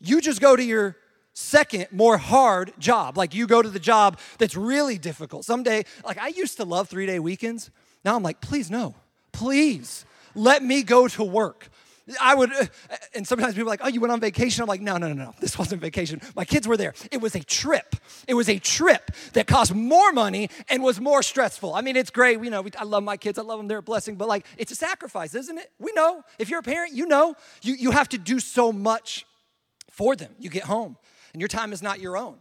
You 0.00 0.20
just 0.20 0.40
go 0.40 0.56
to 0.56 0.62
your 0.62 0.96
second, 1.40 1.86
more 1.90 2.18
hard 2.18 2.72
job. 2.78 3.16
Like 3.16 3.34
you 3.34 3.46
go 3.46 3.62
to 3.62 3.68
the 3.68 3.80
job 3.80 4.18
that's 4.38 4.56
really 4.56 4.98
difficult. 4.98 5.44
Someday, 5.44 5.84
like 6.04 6.18
I 6.18 6.28
used 6.28 6.56
to 6.58 6.64
love 6.64 6.88
three 6.88 7.06
day 7.06 7.18
weekends. 7.18 7.70
Now 8.04 8.16
I'm 8.16 8.22
like, 8.22 8.40
please, 8.40 8.70
no, 8.70 8.94
please 9.32 10.04
let 10.34 10.62
me 10.62 10.82
go 10.82 11.08
to 11.08 11.24
work. 11.24 11.68
I 12.20 12.34
would, 12.34 12.52
uh, 12.52 12.66
and 13.14 13.26
sometimes 13.26 13.54
people 13.54 13.68
are 13.68 13.70
like, 13.70 13.82
oh, 13.84 13.88
you 13.88 14.00
went 14.00 14.12
on 14.12 14.18
vacation? 14.20 14.62
I'm 14.62 14.68
like, 14.68 14.80
no, 14.80 14.96
no, 14.96 15.08
no, 15.08 15.14
no. 15.14 15.34
This 15.38 15.56
wasn't 15.56 15.80
vacation. 15.80 16.20
My 16.34 16.44
kids 16.44 16.66
were 16.66 16.76
there. 16.76 16.92
It 17.12 17.20
was 17.20 17.36
a 17.36 17.40
trip. 17.40 17.94
It 18.26 18.34
was 18.34 18.48
a 18.48 18.58
trip 18.58 19.12
that 19.34 19.46
cost 19.46 19.72
more 19.74 20.10
money 20.12 20.50
and 20.68 20.82
was 20.82 21.00
more 21.00 21.22
stressful. 21.22 21.72
I 21.72 21.82
mean, 21.82 21.96
it's 21.96 22.10
great. 22.10 22.42
You 22.42 22.50
know, 22.50 22.62
we, 22.62 22.70
I 22.76 22.84
love 22.84 23.04
my 23.04 23.16
kids. 23.16 23.38
I 23.38 23.42
love 23.42 23.58
them. 23.58 23.68
They're 23.68 23.78
a 23.78 23.82
blessing. 23.82 24.16
But 24.16 24.26
like, 24.26 24.44
it's 24.56 24.72
a 24.72 24.76
sacrifice, 24.76 25.34
isn't 25.34 25.56
it? 25.56 25.70
We 25.78 25.92
know. 25.92 26.24
If 26.38 26.48
you're 26.50 26.60
a 26.60 26.64
parent, 26.64 26.94
you 26.94 27.06
know. 27.06 27.36
You, 27.62 27.74
you 27.74 27.90
have 27.92 28.08
to 28.08 28.18
do 28.18 28.40
so 28.40 28.72
much 28.72 29.24
for 29.90 30.16
them. 30.16 30.34
You 30.38 30.50
get 30.50 30.64
home 30.64 30.96
and 31.32 31.40
your 31.40 31.48
time 31.48 31.72
is 31.72 31.82
not 31.82 32.00
your 32.00 32.16
own. 32.16 32.36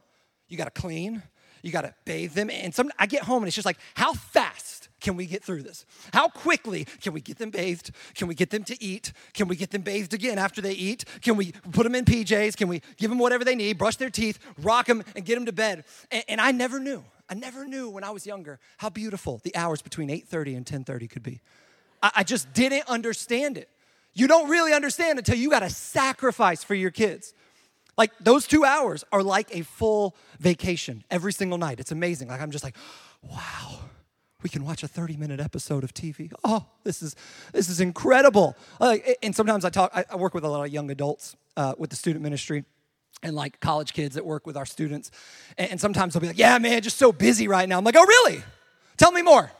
You 0.47 0.57
got 0.57 0.74
to 0.74 0.81
clean. 0.81 1.24
You 1.62 1.71
got 1.71 1.81
to 1.81 1.94
bathe 2.06 2.33
them. 2.33 2.50
And 2.50 2.74
some, 2.74 2.91
I 2.97 3.06
get 3.06 3.24
home 3.24 3.44
and 3.44 3.47
it's 3.47 3.56
just 3.56 3.65
like, 3.65 3.80
how 3.95 4.13
fast 4.13 4.89
can 5.00 5.15
we 5.15 5.25
get 5.25 5.44
through 5.44 5.63
this? 5.63 5.86
How 6.13 6.27
quickly 6.27 6.86
can 7.01 7.13
we 7.13 7.21
get 7.21 7.38
them 7.38 7.50
bathed? 7.50 7.91
Can 8.15 8.27
we 8.27 8.36
get 8.36 8.50
them 8.50 8.63
to 8.65 8.81
eat? 8.83 9.13
Can 9.33 9.47
we 9.47 9.56
get 9.56 9.71
them 9.71 9.81
bathed 9.81 10.13
again 10.13 10.38
after 10.38 10.62
they 10.62 10.74
eat? 10.74 11.06
Can 11.21 11.38
we 11.38 11.51
put 11.71 11.83
them 11.83 11.95
in 11.95 12.06
PJs? 12.06 12.57
Can 12.57 12.68
we 12.68 12.81
give 12.97 13.09
them 13.09 13.19
whatever 13.19 13.44
they 13.44 13.56
need, 13.56 13.77
brush 13.77 13.95
their 13.97 14.09
teeth, 14.09 14.39
rock 14.62 14.88
them, 14.88 15.03
and 15.15 15.25
get 15.25 15.35
them 15.35 15.45
to 15.45 15.53
bed? 15.53 15.85
And, 16.12 16.24
and 16.27 16.42
I 16.42 16.51
never 16.51 16.80
knew. 16.80 17.03
I 17.30 17.35
never 17.35 17.65
knew 17.65 17.89
when 17.89 18.03
I 18.03 18.09
was 18.09 18.25
younger 18.25 18.59
how 18.77 18.89
beautiful 18.89 19.39
the 19.44 19.56
hours 19.56 19.81
between 19.81 20.09
8:30 20.09 20.57
and 20.57 20.65
10:30 20.65 21.09
could 21.09 21.24
be. 21.24 21.42
I, 22.01 22.12
I 22.18 22.24
just 22.24 22.51
didn't 22.53 22.88
understand 22.88 23.57
it. 23.57 23.69
You 24.13 24.27
don't 24.27 24.50
really 24.50 24.74
understand 24.74 25.19
until 25.19 25.35
you 25.35 25.50
got 25.50 25.59
to 25.59 25.69
sacrifice 25.69 26.63
for 26.63 26.74
your 26.74 26.89
kids. 26.89 27.33
Like 27.99 28.11
those 28.19 28.47
two 28.47 28.65
hours 28.65 29.03
are 29.11 29.21
like 29.21 29.56
a 29.56 29.61
full 29.61 30.15
vacation 30.39 31.03
every 31.11 31.33
single 31.33 31.59
night. 31.59 31.79
It's 31.79 31.91
amazing. 31.91 32.29
Like 32.29 32.41
I'm 32.41 32.49
just 32.49 32.63
like, 32.63 32.75
wow 33.21 33.79
we 34.41 34.49
can 34.49 34.63
watch 34.63 34.83
a 34.83 34.87
30 34.87 35.18
minute 35.18 35.39
episode 35.39 35.83
of 35.83 35.94
TV. 35.94 36.31
Oh, 36.44 36.65
this 36.83 37.01
is 37.01 37.15
this 37.51 37.69
is 37.69 37.81
incredible. 37.81 38.56
Uh, 38.79 38.97
and 39.21 39.35
sometimes 39.35 39.65
I 39.65 39.69
talk, 39.69 39.91
I, 39.94 40.15
work 40.15 40.33
with 40.33 40.44
a 40.45 40.47
lot 40.47 40.65
of 40.65 40.71
young 40.71 40.89
adults 40.91 41.35
uh, 41.57 41.73
with 41.77 41.89
the 41.89 41.95
student 41.95 42.23
ministry 42.23 42.63
and 43.21 43.35
like 43.35 43.59
college 43.59 43.94
kids 43.94 44.15
that 44.15 44.25
work 44.25 44.47
with 44.47 44.56
our 44.56 44.65
students. 44.65 45.11
And 45.57 45.79
sometimes 45.79 46.13
they'll 46.13 46.21
be 46.21 46.27
like, 46.27 46.37
yeah, 46.37 46.57
man, 46.57 46.81
just 46.81 46.97
so 46.97 47.11
busy 47.11 47.47
right 47.47 47.68
now. 47.68 47.77
I'm 47.77 47.83
like, 47.83 47.97
oh, 47.97 48.06
really? 48.06 48.41
Tell 48.95 49.11
me 49.11 49.21
more. 49.21 49.51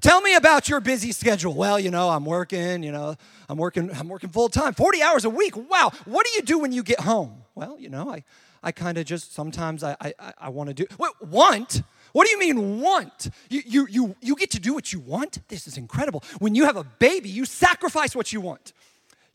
Tell 0.00 0.20
me 0.20 0.36
about 0.36 0.68
your 0.68 0.80
busy 0.80 1.10
schedule. 1.10 1.54
Well, 1.54 1.80
you 1.80 1.90
know, 1.90 2.10
I'm 2.10 2.24
working, 2.24 2.82
you 2.82 2.92
know, 2.92 3.16
I'm 3.48 3.58
working, 3.58 3.90
I'm 3.90 4.08
working 4.08 4.30
full 4.30 4.48
time, 4.48 4.74
40 4.74 5.02
hours 5.02 5.24
a 5.24 5.30
week. 5.30 5.56
Wow. 5.56 5.90
What 6.04 6.26
do 6.26 6.32
you 6.36 6.42
do 6.42 6.58
when 6.58 6.72
you 6.72 6.82
get 6.82 7.00
home? 7.00 7.43
Well, 7.54 7.78
you 7.78 7.88
know, 7.88 8.10
I, 8.10 8.24
I 8.62 8.72
kind 8.72 8.98
of 8.98 9.06
just 9.06 9.32
sometimes 9.32 9.84
I, 9.84 9.96
I, 10.00 10.32
I 10.38 10.48
want 10.48 10.68
to 10.70 10.74
do, 10.74 10.86
what, 10.96 11.26
want? 11.26 11.82
What 12.12 12.26
do 12.26 12.32
you 12.32 12.38
mean 12.38 12.80
want? 12.80 13.30
You, 13.48 13.62
you, 13.64 13.86
you, 13.88 14.16
you 14.20 14.34
get 14.36 14.50
to 14.52 14.60
do 14.60 14.74
what 14.74 14.92
you 14.92 14.98
want? 14.98 15.38
This 15.48 15.66
is 15.68 15.76
incredible. 15.76 16.24
When 16.38 16.54
you 16.54 16.64
have 16.64 16.76
a 16.76 16.84
baby, 16.84 17.28
you 17.28 17.44
sacrifice 17.44 18.16
what 18.16 18.32
you 18.32 18.40
want. 18.40 18.72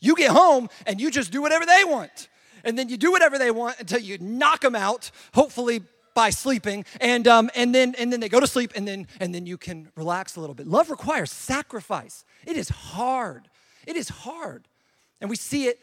You 0.00 0.14
get 0.16 0.30
home 0.30 0.68
and 0.86 1.00
you 1.00 1.10
just 1.10 1.30
do 1.30 1.40
whatever 1.40 1.64
they 1.64 1.84
want. 1.84 2.28
And 2.62 2.78
then 2.78 2.90
you 2.90 2.98
do 2.98 3.10
whatever 3.10 3.38
they 3.38 3.50
want 3.50 3.80
until 3.80 4.00
you 4.00 4.18
knock 4.18 4.60
them 4.60 4.74
out, 4.74 5.10
hopefully 5.32 5.82
by 6.14 6.28
sleeping. 6.28 6.84
And, 7.00 7.26
um, 7.26 7.50
and, 7.54 7.74
then, 7.74 7.94
and 7.98 8.12
then 8.12 8.20
they 8.20 8.28
go 8.28 8.40
to 8.40 8.46
sleep 8.46 8.72
and 8.76 8.86
then, 8.86 9.06
and 9.18 9.34
then 9.34 9.46
you 9.46 9.56
can 9.56 9.88
relax 9.96 10.36
a 10.36 10.40
little 10.40 10.54
bit. 10.54 10.66
Love 10.66 10.90
requires 10.90 11.32
sacrifice. 11.32 12.24
It 12.46 12.56
is 12.56 12.68
hard. 12.68 13.48
It 13.86 13.96
is 13.96 14.10
hard. 14.10 14.68
And 15.20 15.30
we 15.30 15.36
see 15.36 15.66
it 15.66 15.78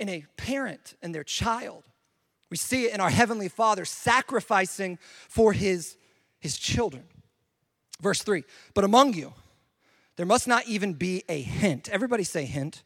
in 0.00 0.08
a 0.08 0.24
parent 0.36 0.94
and 1.00 1.14
their 1.14 1.22
child. 1.22 1.84
We 2.50 2.56
see 2.56 2.86
it 2.86 2.94
in 2.94 3.00
our 3.00 3.10
Heavenly 3.10 3.48
Father 3.48 3.84
sacrificing 3.84 4.98
for 5.28 5.52
His 5.52 5.96
his 6.40 6.58
children. 6.58 7.04
Verse 8.00 8.22
3 8.22 8.42
But 8.74 8.84
among 8.84 9.14
you, 9.14 9.32
there 10.16 10.26
must 10.26 10.48
not 10.48 10.66
even 10.66 10.94
be 10.94 11.22
a 11.28 11.40
hint. 11.40 11.88
Everybody 11.90 12.24
say 12.24 12.46
hint. 12.46 12.82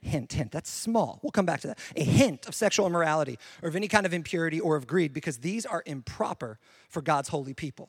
Hint, 0.00 0.34
hint. 0.34 0.52
That's 0.52 0.68
small. 0.68 1.18
We'll 1.22 1.30
come 1.30 1.46
back 1.46 1.62
to 1.62 1.68
that. 1.68 1.78
A 1.96 2.04
hint 2.04 2.46
of 2.46 2.54
sexual 2.54 2.86
immorality 2.86 3.38
or 3.62 3.70
of 3.70 3.76
any 3.76 3.88
kind 3.88 4.04
of 4.04 4.12
impurity 4.12 4.60
or 4.60 4.76
of 4.76 4.86
greed, 4.86 5.14
because 5.14 5.38
these 5.38 5.64
are 5.64 5.82
improper 5.86 6.58
for 6.90 7.00
God's 7.00 7.30
holy 7.30 7.54
people. 7.54 7.88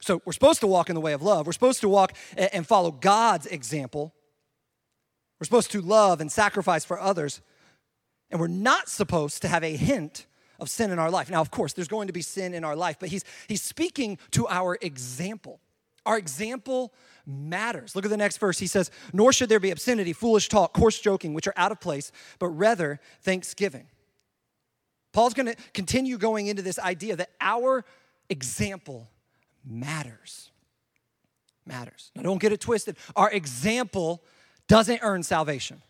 So 0.00 0.20
we're 0.24 0.32
supposed 0.32 0.60
to 0.60 0.66
walk 0.66 0.88
in 0.88 0.96
the 0.96 1.00
way 1.00 1.12
of 1.12 1.22
love. 1.22 1.46
We're 1.46 1.52
supposed 1.52 1.80
to 1.82 1.88
walk 1.88 2.14
and 2.36 2.66
follow 2.66 2.90
God's 2.90 3.46
example. 3.46 4.12
We're 5.38 5.44
supposed 5.44 5.70
to 5.72 5.80
love 5.80 6.20
and 6.20 6.30
sacrifice 6.30 6.84
for 6.84 6.98
others. 6.98 7.40
And 8.30 8.40
we're 8.40 8.48
not 8.48 8.88
supposed 8.88 9.42
to 9.42 9.48
have 9.48 9.62
a 9.62 9.76
hint 9.76 10.26
of 10.58 10.70
sin 10.70 10.90
in 10.90 10.98
our 10.98 11.10
life. 11.10 11.30
Now, 11.30 11.40
of 11.40 11.50
course, 11.50 11.72
there's 11.72 11.88
going 11.88 12.06
to 12.06 12.12
be 12.12 12.22
sin 12.22 12.54
in 12.54 12.64
our 12.64 12.74
life, 12.74 12.96
but 12.98 13.10
he's, 13.10 13.24
he's 13.46 13.62
speaking 13.62 14.18
to 14.32 14.48
our 14.48 14.78
example. 14.80 15.60
Our 16.06 16.16
example 16.16 16.94
matters. 17.26 17.94
Look 17.94 18.04
at 18.04 18.10
the 18.10 18.16
next 18.16 18.38
verse. 18.38 18.58
He 18.58 18.66
says, 18.66 18.90
Nor 19.12 19.32
should 19.32 19.48
there 19.48 19.60
be 19.60 19.70
obscenity, 19.70 20.12
foolish 20.12 20.48
talk, 20.48 20.72
coarse 20.72 20.98
joking, 20.98 21.34
which 21.34 21.46
are 21.46 21.54
out 21.56 21.72
of 21.72 21.80
place, 21.80 22.12
but 22.38 22.48
rather 22.48 23.00
thanksgiving. 23.22 23.86
Paul's 25.12 25.34
going 25.34 25.46
to 25.46 25.56
continue 25.72 26.18
going 26.18 26.46
into 26.46 26.62
this 26.62 26.78
idea 26.78 27.16
that 27.16 27.30
our 27.40 27.84
example 28.28 29.08
matters. 29.64 30.50
Matters. 31.64 32.12
Now, 32.14 32.22
don't 32.22 32.40
get 32.40 32.52
it 32.52 32.60
twisted. 32.60 32.96
Our 33.16 33.30
example 33.30 34.22
doesn't 34.68 35.00
earn 35.02 35.22
salvation. 35.22 35.82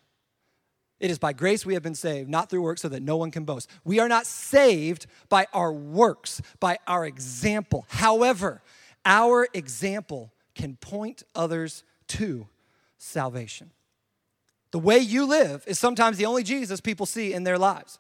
It 0.98 1.10
is 1.10 1.18
by 1.18 1.32
grace 1.32 1.66
we 1.66 1.74
have 1.74 1.82
been 1.82 1.94
saved, 1.94 2.28
not 2.28 2.48
through 2.48 2.62
works, 2.62 2.82
so 2.82 2.88
that 2.88 3.02
no 3.02 3.16
one 3.16 3.30
can 3.30 3.44
boast. 3.44 3.68
We 3.84 3.98
are 4.00 4.08
not 4.08 4.26
saved 4.26 5.06
by 5.28 5.46
our 5.52 5.72
works, 5.72 6.40
by 6.58 6.78
our 6.86 7.04
example. 7.04 7.84
However, 7.88 8.62
our 9.04 9.46
example 9.52 10.32
can 10.54 10.76
point 10.76 11.22
others 11.34 11.84
to 12.08 12.48
salvation. 12.96 13.70
The 14.70 14.78
way 14.78 14.98
you 14.98 15.26
live 15.26 15.64
is 15.66 15.78
sometimes 15.78 16.16
the 16.16 16.26
only 16.26 16.42
Jesus 16.42 16.80
people 16.80 17.06
see 17.06 17.32
in 17.32 17.44
their 17.44 17.58
lives. 17.58 17.98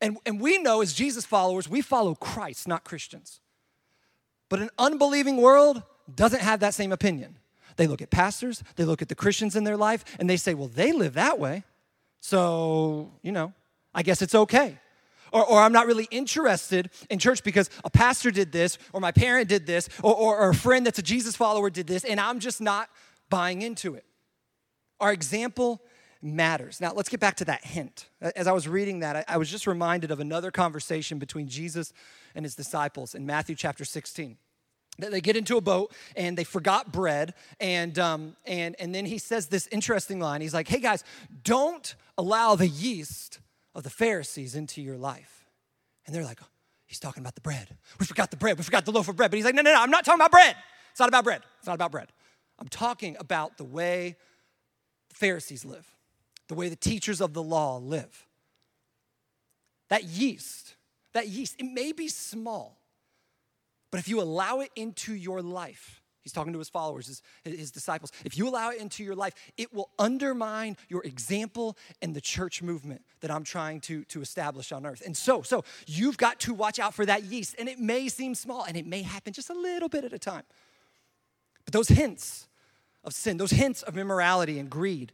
And, 0.00 0.18
and 0.26 0.40
we 0.40 0.58
know 0.58 0.80
as 0.80 0.92
Jesus 0.92 1.24
followers, 1.24 1.68
we 1.68 1.80
follow 1.80 2.14
Christ, 2.14 2.68
not 2.68 2.84
Christians. 2.84 3.40
But 4.48 4.60
an 4.60 4.70
unbelieving 4.78 5.36
world 5.36 5.82
doesn't 6.12 6.40
have 6.40 6.60
that 6.60 6.74
same 6.74 6.92
opinion. 6.92 7.36
They 7.78 7.86
look 7.86 8.02
at 8.02 8.10
pastors, 8.10 8.64
they 8.74 8.84
look 8.84 9.02
at 9.02 9.08
the 9.08 9.14
Christians 9.14 9.54
in 9.54 9.62
their 9.62 9.76
life, 9.76 10.04
and 10.18 10.28
they 10.28 10.36
say, 10.36 10.52
well, 10.52 10.66
they 10.66 10.90
live 10.90 11.14
that 11.14 11.38
way. 11.38 11.62
So, 12.20 13.12
you 13.22 13.30
know, 13.30 13.54
I 13.94 14.02
guess 14.02 14.20
it's 14.20 14.34
okay. 14.34 14.78
Or, 15.32 15.46
or, 15.46 15.60
I'm 15.60 15.72
not 15.72 15.86
really 15.86 16.08
interested 16.10 16.90
in 17.08 17.18
church 17.18 17.44
because 17.44 17.70
a 17.84 17.90
pastor 17.90 18.30
did 18.30 18.50
this, 18.50 18.78
or 18.92 19.00
my 19.00 19.12
parent 19.12 19.48
did 19.48 19.66
this, 19.66 19.88
or, 20.02 20.12
or, 20.12 20.38
or, 20.38 20.50
a 20.50 20.54
friend 20.54 20.84
that's 20.86 20.98
a 20.98 21.02
Jesus 21.02 21.36
follower 21.36 21.70
did 21.70 21.86
this, 21.86 22.02
and 22.02 22.18
I'm 22.18 22.40
just 22.40 22.60
not 22.60 22.88
buying 23.28 23.62
into 23.62 23.94
it. 23.94 24.04
Our 25.00 25.12
example 25.12 25.82
matters. 26.20 26.80
Now, 26.80 26.94
let's 26.94 27.10
get 27.10 27.20
back 27.20 27.36
to 27.36 27.44
that 27.44 27.64
hint. 27.64 28.08
As 28.20 28.46
I 28.48 28.52
was 28.52 28.66
reading 28.66 29.00
that, 29.00 29.16
I, 29.16 29.24
I 29.28 29.36
was 29.36 29.50
just 29.50 29.66
reminded 29.66 30.10
of 30.10 30.18
another 30.18 30.50
conversation 30.50 31.18
between 31.18 31.46
Jesus 31.46 31.92
and 32.34 32.44
his 32.44 32.56
disciples 32.56 33.14
in 33.14 33.24
Matthew 33.24 33.54
chapter 33.54 33.84
16 33.84 34.38
they 34.98 35.20
get 35.20 35.36
into 35.36 35.56
a 35.56 35.60
boat 35.60 35.92
and 36.16 36.36
they 36.36 36.44
forgot 36.44 36.92
bread 36.92 37.34
and 37.60 37.98
um, 37.98 38.36
and 38.46 38.76
and 38.78 38.94
then 38.94 39.06
he 39.06 39.18
says 39.18 39.46
this 39.46 39.68
interesting 39.68 40.20
line. 40.20 40.40
He's 40.40 40.54
like 40.54 40.68
hey 40.68 40.80
guys 40.80 41.04
don't 41.44 41.94
allow 42.16 42.54
the 42.54 42.68
yeast 42.68 43.40
of 43.74 43.82
the 43.82 43.90
pharisees 43.90 44.54
into 44.54 44.82
your 44.82 44.96
life. 44.96 45.46
And 46.06 46.14
they're 46.14 46.24
like 46.24 46.40
he's 46.86 47.00
talking 47.00 47.22
about 47.22 47.34
the 47.34 47.40
bread. 47.40 47.76
We 48.00 48.06
forgot 48.06 48.30
the 48.30 48.36
bread. 48.36 48.58
We 48.58 48.64
forgot 48.64 48.84
the 48.84 48.92
loaf 48.92 49.08
of 49.08 49.16
bread. 49.16 49.30
But 49.30 49.36
he's 49.36 49.44
like 49.44 49.54
no 49.54 49.62
no 49.62 49.72
no 49.72 49.80
i'm 49.80 49.90
not 49.90 50.04
talking 50.04 50.20
about 50.20 50.32
bread. 50.32 50.56
It's 50.90 51.00
not 51.00 51.08
about 51.08 51.24
bread. 51.24 51.42
It's 51.58 51.66
not 51.66 51.74
about 51.74 51.92
bread. 51.92 52.08
I'm 52.58 52.68
talking 52.68 53.16
about 53.20 53.56
the 53.56 53.64
way 53.64 54.16
the 55.10 55.14
pharisees 55.14 55.64
live 55.64 55.94
the 56.48 56.54
way 56.54 56.68
the 56.68 56.76
teachers 56.76 57.20
of 57.20 57.34
the 57.34 57.42
law 57.42 57.76
live. 57.76 58.26
That 59.90 60.04
yeast 60.04 60.74
that 61.14 61.28
yeast 61.28 61.56
it 61.58 61.64
may 61.64 61.92
be 61.92 62.08
small 62.08 62.77
but 63.90 64.00
if 64.00 64.08
you 64.08 64.20
allow 64.20 64.60
it 64.60 64.70
into 64.76 65.14
your 65.14 65.42
life, 65.42 66.02
he's 66.22 66.32
talking 66.32 66.52
to 66.52 66.58
his 66.58 66.68
followers, 66.68 67.06
his, 67.06 67.22
his 67.44 67.70
disciples, 67.70 68.12
if 68.24 68.36
you 68.36 68.48
allow 68.48 68.70
it 68.70 68.78
into 68.78 69.02
your 69.02 69.14
life, 69.14 69.34
it 69.56 69.72
will 69.72 69.90
undermine 69.98 70.76
your 70.88 71.02
example 71.04 71.76
and 72.02 72.14
the 72.14 72.20
church 72.20 72.62
movement 72.62 73.02
that 73.20 73.30
I'm 73.30 73.44
trying 73.44 73.80
to, 73.82 74.04
to 74.04 74.20
establish 74.20 74.70
on 74.72 74.84
earth. 74.84 75.02
And 75.04 75.16
so, 75.16 75.42
so 75.42 75.64
you've 75.86 76.18
got 76.18 76.40
to 76.40 76.54
watch 76.54 76.78
out 76.78 76.92
for 76.92 77.06
that 77.06 77.24
yeast. 77.24 77.54
And 77.58 77.68
it 77.68 77.78
may 77.78 78.08
seem 78.08 78.34
small 78.34 78.64
and 78.64 78.76
it 78.76 78.86
may 78.86 79.02
happen 79.02 79.32
just 79.32 79.48
a 79.48 79.54
little 79.54 79.88
bit 79.88 80.04
at 80.04 80.12
a 80.12 80.18
time. 80.18 80.44
But 81.64 81.72
those 81.72 81.88
hints 81.88 82.46
of 83.04 83.14
sin, 83.14 83.38
those 83.38 83.52
hints 83.52 83.82
of 83.82 83.96
immorality 83.96 84.58
and 84.58 84.68
greed 84.68 85.12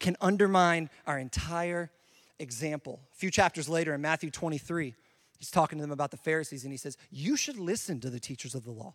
can 0.00 0.16
undermine 0.20 0.90
our 1.06 1.18
entire 1.18 1.90
example. 2.38 3.00
A 3.12 3.16
few 3.16 3.30
chapters 3.30 3.68
later 3.68 3.94
in 3.94 4.00
Matthew 4.00 4.30
23, 4.30 4.94
He's 5.38 5.50
talking 5.50 5.78
to 5.78 5.82
them 5.82 5.90
about 5.90 6.10
the 6.10 6.16
Pharisees, 6.16 6.64
and 6.64 6.72
he 6.72 6.76
says, 6.76 6.96
You 7.10 7.36
should 7.36 7.58
listen 7.58 8.00
to 8.00 8.10
the 8.10 8.20
teachers 8.20 8.54
of 8.54 8.64
the 8.64 8.70
law. 8.70 8.94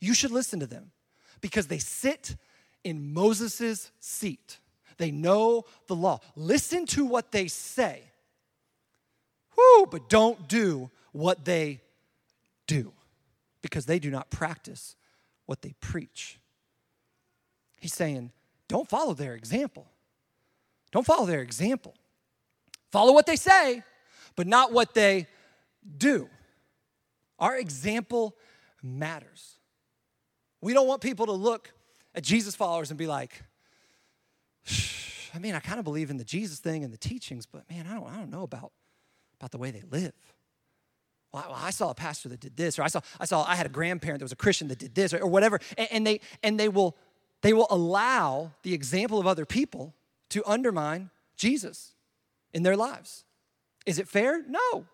You 0.00 0.14
should 0.14 0.30
listen 0.30 0.60
to 0.60 0.66
them 0.66 0.92
because 1.40 1.66
they 1.66 1.78
sit 1.78 2.36
in 2.84 3.12
Moses' 3.12 3.90
seat. 4.00 4.58
They 4.98 5.10
know 5.10 5.64
the 5.86 5.96
law. 5.96 6.20
Listen 6.36 6.86
to 6.86 7.04
what 7.04 7.32
they 7.32 7.48
say. 7.48 8.02
Whoo, 9.56 9.86
but 9.86 10.08
don't 10.08 10.48
do 10.48 10.90
what 11.12 11.44
they 11.44 11.80
do 12.66 12.92
because 13.62 13.86
they 13.86 13.98
do 13.98 14.10
not 14.10 14.30
practice 14.30 14.96
what 15.46 15.62
they 15.62 15.74
preach. 15.80 16.38
He's 17.80 17.94
saying, 17.94 18.32
don't 18.68 18.88
follow 18.88 19.14
their 19.14 19.34
example. 19.34 19.86
Don't 20.92 21.06
follow 21.06 21.26
their 21.26 21.42
example. 21.42 21.94
Follow 22.90 23.12
what 23.12 23.26
they 23.26 23.36
say, 23.36 23.82
but 24.36 24.46
not 24.46 24.72
what 24.72 24.94
they 24.94 25.26
do. 25.98 26.28
Our 27.38 27.56
example 27.56 28.36
matters. 28.82 29.56
We 30.60 30.72
don't 30.72 30.86
want 30.86 31.02
people 31.02 31.26
to 31.26 31.32
look 31.32 31.72
at 32.14 32.22
Jesus 32.22 32.54
followers 32.54 32.90
and 32.90 32.98
be 32.98 33.06
like, 33.06 33.42
I 35.34 35.38
mean, 35.38 35.54
I 35.54 35.60
kind 35.60 35.78
of 35.78 35.84
believe 35.84 36.10
in 36.10 36.16
the 36.16 36.24
Jesus 36.24 36.60
thing 36.60 36.84
and 36.84 36.92
the 36.92 36.98
teachings, 36.98 37.44
but 37.44 37.68
man, 37.68 37.86
I 37.86 37.94
don't, 37.94 38.08
I 38.08 38.16
don't 38.16 38.30
know 38.30 38.42
about, 38.44 38.72
about 39.38 39.50
the 39.50 39.58
way 39.58 39.70
they 39.70 39.82
live. 39.90 40.12
Well, 41.32 41.52
I, 41.52 41.70
saw 41.70 41.90
a 41.90 41.94
pastor 41.94 42.28
that 42.28 42.38
did 42.38 42.56
this, 42.56 42.78
or 42.78 42.82
I 42.82 42.86
saw, 42.86 43.00
I 43.18 43.24
saw, 43.24 43.44
I 43.44 43.56
had 43.56 43.66
a 43.66 43.70
grandparent 43.70 44.20
that 44.20 44.24
was 44.24 44.30
a 44.30 44.36
Christian 44.36 44.68
that 44.68 44.78
did 44.78 44.94
this, 44.94 45.12
or, 45.12 45.18
or 45.18 45.26
whatever. 45.26 45.58
And, 45.76 45.88
and, 45.90 46.06
they, 46.06 46.20
and 46.44 46.60
they, 46.60 46.68
will, 46.68 46.96
they 47.42 47.52
will 47.52 47.66
allow 47.70 48.52
the 48.62 48.72
example 48.72 49.18
of 49.18 49.26
other 49.26 49.44
people 49.44 49.94
to 50.30 50.48
undermine 50.48 51.10
Jesus 51.36 51.94
in 52.52 52.62
their 52.62 52.76
lives. 52.76 53.24
Is 53.84 53.98
it 53.98 54.06
fair? 54.06 54.44
No. 54.46 54.86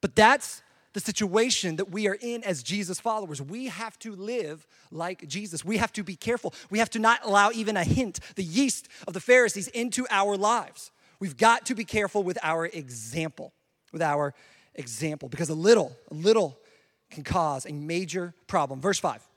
But 0.00 0.14
that's 0.14 0.62
the 0.92 1.00
situation 1.00 1.76
that 1.76 1.90
we 1.90 2.08
are 2.08 2.16
in 2.20 2.42
as 2.44 2.62
Jesus 2.62 2.98
followers. 2.98 3.42
We 3.42 3.66
have 3.66 3.98
to 4.00 4.14
live 4.14 4.66
like 4.90 5.28
Jesus. 5.28 5.64
We 5.64 5.76
have 5.76 5.92
to 5.92 6.02
be 6.02 6.16
careful. 6.16 6.54
We 6.70 6.78
have 6.78 6.90
to 6.90 6.98
not 6.98 7.20
allow 7.24 7.50
even 7.52 7.76
a 7.76 7.84
hint, 7.84 8.20
the 8.36 8.44
yeast 8.44 8.88
of 9.06 9.12
the 9.12 9.20
Pharisees, 9.20 9.68
into 9.68 10.06
our 10.10 10.36
lives. 10.36 10.90
We've 11.20 11.36
got 11.36 11.66
to 11.66 11.74
be 11.74 11.84
careful 11.84 12.22
with 12.22 12.38
our 12.42 12.66
example, 12.66 13.52
with 13.92 14.02
our 14.02 14.34
example, 14.74 15.28
because 15.28 15.48
a 15.48 15.54
little, 15.54 15.96
a 16.10 16.14
little 16.14 16.58
can 17.10 17.24
cause 17.24 17.66
a 17.66 17.72
major 17.72 18.34
problem. 18.46 18.80
Verse 18.80 18.98
5. 18.98 19.27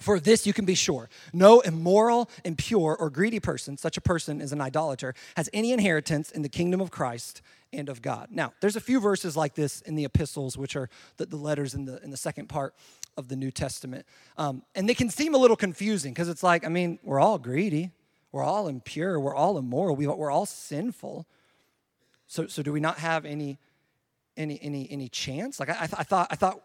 For 0.00 0.18
this 0.18 0.46
you 0.46 0.52
can 0.52 0.64
be 0.64 0.74
sure 0.74 1.08
no 1.32 1.60
immoral, 1.60 2.30
impure, 2.44 2.96
or 2.96 3.10
greedy 3.10 3.40
person, 3.40 3.76
such 3.76 3.96
a 3.96 4.00
person 4.00 4.40
is 4.40 4.52
an 4.52 4.60
idolater, 4.60 5.14
has 5.36 5.48
any 5.52 5.72
inheritance 5.72 6.30
in 6.30 6.42
the 6.42 6.48
kingdom 6.48 6.80
of 6.80 6.90
Christ 6.90 7.42
and 7.72 7.88
of 7.88 8.02
God. 8.02 8.28
Now, 8.30 8.52
there's 8.60 8.76
a 8.76 8.80
few 8.80 9.00
verses 9.00 9.36
like 9.36 9.54
this 9.54 9.80
in 9.82 9.94
the 9.94 10.04
epistles, 10.04 10.56
which 10.56 10.74
are 10.74 10.88
the, 11.18 11.26
the 11.26 11.36
letters 11.36 11.74
in 11.74 11.84
the, 11.84 12.02
in 12.02 12.10
the 12.10 12.16
second 12.16 12.48
part 12.48 12.74
of 13.16 13.28
the 13.28 13.36
New 13.36 13.50
Testament. 13.50 14.06
Um, 14.36 14.62
and 14.74 14.88
they 14.88 14.94
can 14.94 15.08
seem 15.08 15.34
a 15.34 15.38
little 15.38 15.56
confusing 15.56 16.12
because 16.12 16.28
it's 16.28 16.42
like, 16.42 16.64
I 16.64 16.68
mean, 16.68 16.98
we're 17.02 17.20
all 17.20 17.38
greedy, 17.38 17.90
we're 18.32 18.42
all 18.42 18.68
impure, 18.68 19.20
we're 19.20 19.34
all 19.34 19.58
immoral, 19.58 19.94
we, 19.94 20.06
we're 20.06 20.30
all 20.30 20.46
sinful. 20.46 21.26
So, 22.26 22.46
so 22.46 22.62
do 22.62 22.72
we 22.72 22.80
not 22.80 22.98
have 22.98 23.24
any, 23.24 23.58
any, 24.36 24.58
any, 24.62 24.88
any 24.90 25.08
chance? 25.08 25.60
Like, 25.60 25.68
I, 25.68 25.74
I, 25.74 25.86
th- 25.86 25.94
I 25.98 26.02
thought, 26.02 26.28
I 26.30 26.36
thought, 26.36 26.60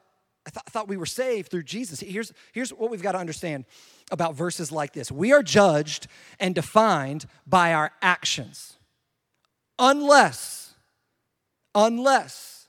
I, 0.46 0.52
th- 0.52 0.64
I 0.68 0.70
thought 0.70 0.88
we 0.88 0.98
were 0.98 1.06
saved 1.06 1.50
through 1.50 1.64
Jesus. 1.64 2.00
Here's, 2.00 2.32
here's 2.54 2.72
what 2.72 2.92
we've 2.92 3.02
got 3.02 3.14
to 3.14 3.18
understand 3.18 3.66
about 4.12 4.36
verses 4.36 4.72
like 4.72 4.94
this 4.94 5.12
we 5.12 5.34
are 5.34 5.44
judged 5.44 6.08
and 6.40 6.54
defined 6.54 7.25
by 7.48 7.74
our 7.74 7.92
actions, 8.02 8.78
unless 9.80 10.66
unless 11.75 12.68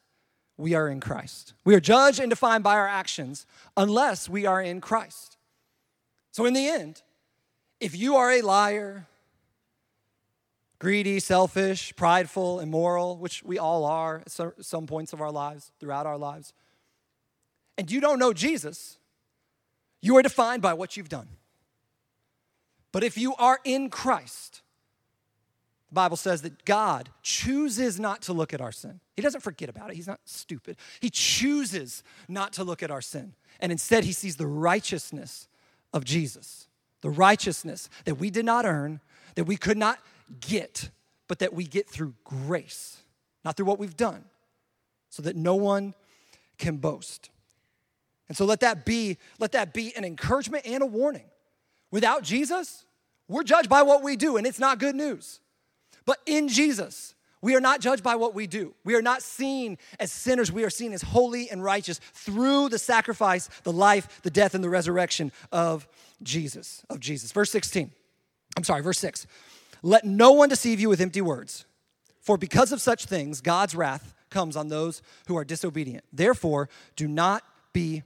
we 0.58 0.74
are 0.74 0.88
in 0.88 1.00
Christ. 1.00 1.54
We 1.64 1.74
are 1.74 1.80
judged 1.80 2.18
and 2.18 2.28
defined 2.28 2.64
by 2.64 2.74
our 2.74 2.88
actions 2.88 3.46
unless 3.76 4.28
we 4.28 4.44
are 4.44 4.60
in 4.60 4.80
Christ. 4.80 5.36
So, 6.32 6.44
in 6.44 6.52
the 6.52 6.68
end, 6.68 7.02
if 7.80 7.96
you 7.96 8.16
are 8.16 8.30
a 8.32 8.42
liar, 8.42 9.06
greedy, 10.78 11.20
selfish, 11.20 11.94
prideful, 11.96 12.60
immoral, 12.60 13.16
which 13.16 13.42
we 13.42 13.58
all 13.58 13.84
are 13.84 14.22
at 14.26 14.64
some 14.64 14.86
points 14.86 15.12
of 15.12 15.20
our 15.20 15.30
lives, 15.30 15.72
throughout 15.78 16.06
our 16.06 16.18
lives, 16.18 16.52
and 17.78 17.90
you 17.90 18.00
don't 18.00 18.18
know 18.18 18.32
Jesus, 18.32 18.98
you 20.00 20.16
are 20.16 20.22
defined 20.22 20.62
by 20.62 20.74
what 20.74 20.96
you've 20.96 21.08
done. 21.08 21.28
But 22.92 23.04
if 23.04 23.18
you 23.18 23.34
are 23.36 23.60
in 23.64 23.90
Christ, 23.90 24.62
The 25.90 25.94
Bible 25.94 26.16
says 26.16 26.42
that 26.42 26.64
God 26.64 27.10
chooses 27.22 28.00
not 28.00 28.22
to 28.22 28.32
look 28.32 28.52
at 28.52 28.60
our 28.60 28.72
sin. 28.72 29.00
He 29.14 29.22
doesn't 29.22 29.42
forget 29.42 29.68
about 29.68 29.90
it, 29.90 29.96
He's 29.96 30.06
not 30.06 30.20
stupid. 30.24 30.76
He 31.00 31.10
chooses 31.10 32.02
not 32.28 32.52
to 32.54 32.64
look 32.64 32.82
at 32.82 32.90
our 32.90 33.00
sin. 33.00 33.34
And 33.60 33.70
instead, 33.70 34.04
He 34.04 34.12
sees 34.12 34.36
the 34.36 34.46
righteousness 34.46 35.48
of 35.92 36.04
Jesus, 36.04 36.68
the 37.02 37.10
righteousness 37.10 37.88
that 38.04 38.16
we 38.16 38.30
did 38.30 38.44
not 38.44 38.66
earn, 38.66 39.00
that 39.36 39.44
we 39.44 39.56
could 39.56 39.78
not 39.78 39.98
get, 40.40 40.90
but 41.28 41.38
that 41.38 41.52
we 41.52 41.64
get 41.64 41.88
through 41.88 42.14
grace, 42.24 42.98
not 43.44 43.56
through 43.56 43.66
what 43.66 43.78
we've 43.78 43.96
done, 43.96 44.24
so 45.08 45.22
that 45.22 45.36
no 45.36 45.54
one 45.54 45.94
can 46.58 46.78
boast. 46.78 47.30
And 48.28 48.36
so 48.36 48.44
let 48.44 48.60
that 48.60 48.84
be, 48.84 49.18
let 49.38 49.52
that 49.52 49.72
be 49.72 49.94
an 49.96 50.04
encouragement 50.04 50.66
and 50.66 50.82
a 50.82 50.86
warning. 50.86 51.26
Without 51.90 52.22
Jesus, 52.22 52.84
we're 53.28 53.44
judged 53.44 53.68
by 53.68 53.82
what 53.82 54.02
we 54.02 54.16
do, 54.16 54.36
and 54.36 54.46
it's 54.46 54.58
not 54.58 54.78
good 54.78 54.94
news. 54.94 55.40
But 56.04 56.18
in 56.26 56.48
Jesus, 56.48 57.14
we 57.42 57.54
are 57.54 57.60
not 57.60 57.80
judged 57.80 58.02
by 58.02 58.16
what 58.16 58.34
we 58.34 58.46
do. 58.46 58.74
We 58.84 58.94
are 58.94 59.02
not 59.02 59.22
seen 59.22 59.78
as 60.00 60.10
sinners. 60.10 60.50
We 60.50 60.64
are 60.64 60.70
seen 60.70 60.92
as 60.92 61.02
holy 61.02 61.50
and 61.50 61.62
righteous 61.62 62.00
through 62.14 62.70
the 62.70 62.78
sacrifice, 62.78 63.48
the 63.62 63.72
life, 63.72 64.22
the 64.22 64.30
death, 64.30 64.54
and 64.54 64.64
the 64.64 64.70
resurrection 64.70 65.30
of 65.52 65.86
Jesus. 66.22 66.84
Of 66.90 67.00
Jesus. 67.00 67.32
Verse 67.32 67.50
16. 67.50 67.92
I'm 68.56 68.64
sorry, 68.64 68.82
verse 68.82 68.98
6. 68.98 69.26
Let 69.82 70.04
no 70.04 70.32
one 70.32 70.48
deceive 70.48 70.80
you 70.80 70.88
with 70.88 71.00
empty 71.00 71.20
words, 71.20 71.66
for 72.20 72.36
because 72.36 72.72
of 72.72 72.80
such 72.80 73.04
things, 73.04 73.40
God's 73.40 73.74
wrath 73.74 74.14
comes 74.30 74.56
on 74.56 74.68
those 74.68 75.02
who 75.28 75.36
are 75.36 75.44
disobedient. 75.44 76.04
Therefore, 76.12 76.68
do 76.96 77.06
not 77.06 77.44
be 77.72 78.02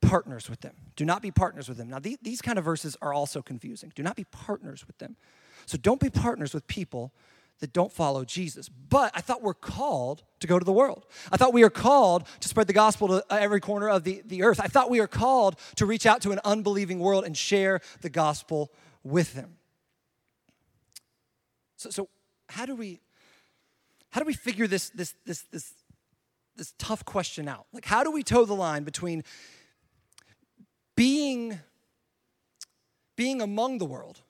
partners 0.00 0.48
with 0.48 0.60
them. 0.60 0.74
Do 0.94 1.04
not 1.04 1.22
be 1.22 1.30
partners 1.30 1.68
with 1.68 1.78
them. 1.78 1.88
Now, 1.88 1.98
these 1.98 2.42
kind 2.42 2.58
of 2.58 2.64
verses 2.64 2.96
are 3.02 3.12
also 3.12 3.42
confusing. 3.42 3.92
Do 3.94 4.02
not 4.02 4.16
be 4.16 4.24
partners 4.24 4.86
with 4.86 4.98
them. 4.98 5.16
So 5.66 5.76
don't 5.76 6.00
be 6.00 6.10
partners 6.10 6.54
with 6.54 6.66
people 6.66 7.12
that 7.60 7.72
don't 7.72 7.90
follow 7.90 8.24
Jesus. 8.24 8.68
But 8.68 9.12
I 9.14 9.20
thought 9.20 9.42
we're 9.42 9.54
called 9.54 10.22
to 10.40 10.46
go 10.46 10.58
to 10.58 10.64
the 10.64 10.72
world. 10.72 11.06
I 11.32 11.36
thought 11.36 11.54
we 11.54 11.62
are 11.64 11.70
called 11.70 12.26
to 12.40 12.48
spread 12.48 12.66
the 12.66 12.72
gospel 12.72 13.08
to 13.08 13.24
every 13.30 13.60
corner 13.60 13.88
of 13.88 14.04
the, 14.04 14.22
the 14.26 14.42
earth. 14.42 14.60
I 14.60 14.66
thought 14.66 14.90
we 14.90 15.00
are 15.00 15.06
called 15.06 15.56
to 15.76 15.86
reach 15.86 16.04
out 16.06 16.20
to 16.22 16.32
an 16.32 16.40
unbelieving 16.44 16.98
world 16.98 17.24
and 17.24 17.36
share 17.36 17.80
the 18.02 18.10
gospel 18.10 18.70
with 19.02 19.34
them. 19.34 19.56
So, 21.76 21.90
so 21.90 22.08
how 22.48 22.66
do 22.66 22.74
we 22.74 23.00
how 24.10 24.20
do 24.20 24.26
we 24.26 24.34
figure 24.34 24.66
this 24.66 24.90
this 24.90 25.14
this 25.24 25.42
this 25.52 25.74
this 26.56 26.74
tough 26.78 27.04
question 27.04 27.48
out? 27.48 27.66
Like 27.72 27.84
how 27.84 28.02
do 28.02 28.10
we 28.10 28.22
toe 28.22 28.44
the 28.44 28.54
line 28.54 28.84
between 28.84 29.24
being 30.96 31.60
being 33.16 33.40
among 33.40 33.78
the 33.78 33.84
world 33.84 34.20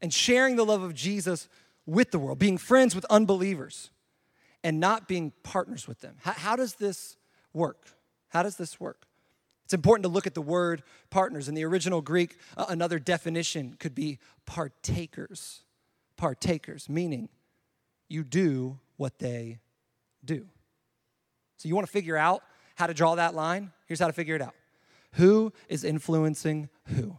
and 0.00 0.12
sharing 0.12 0.56
the 0.56 0.64
love 0.64 0.82
of 0.82 0.94
Jesus 0.94 1.48
with 1.86 2.10
the 2.10 2.18
world, 2.18 2.38
being 2.38 2.58
friends 2.58 2.94
with 2.94 3.04
unbelievers, 3.06 3.90
and 4.64 4.78
not 4.78 5.08
being 5.08 5.32
partners 5.42 5.88
with 5.88 6.00
them. 6.00 6.16
How, 6.20 6.32
how, 6.32 6.56
does 6.56 6.74
this 6.74 7.16
work? 7.52 7.86
How 8.28 8.42
does 8.42 8.56
this 8.56 8.78
work? 8.80 9.06
It's 9.64 9.74
important 9.74 10.04
to 10.04 10.08
look 10.08 10.26
at 10.26 10.34
the 10.34 10.42
word 10.42 10.82
partners. 11.10 11.48
In 11.48 11.54
the 11.54 11.64
original 11.64 12.00
Greek, 12.00 12.36
uh, 12.56 12.66
another 12.68 12.98
definition 12.98 13.76
could 13.78 13.94
be 13.94 14.18
partakers. 14.44 15.62
Partakers, 16.16 16.88
meaning 16.88 17.28
you 18.08 18.22
do 18.22 18.78
what 18.96 19.18
they 19.18 19.58
do. 20.24 20.46
So 21.56 21.68
you 21.68 21.74
want 21.74 21.86
to 21.86 21.92
figure 21.92 22.16
out 22.16 22.42
how 22.76 22.86
to 22.86 22.94
draw 22.94 23.14
that 23.14 23.34
line? 23.34 23.72
Here's 23.86 24.00
how 24.00 24.08
to 24.08 24.12
figure 24.12 24.36
it 24.36 24.42
out 24.42 24.54
Who 25.14 25.52
is 25.68 25.84
influencing 25.84 26.68
who? 26.86 27.18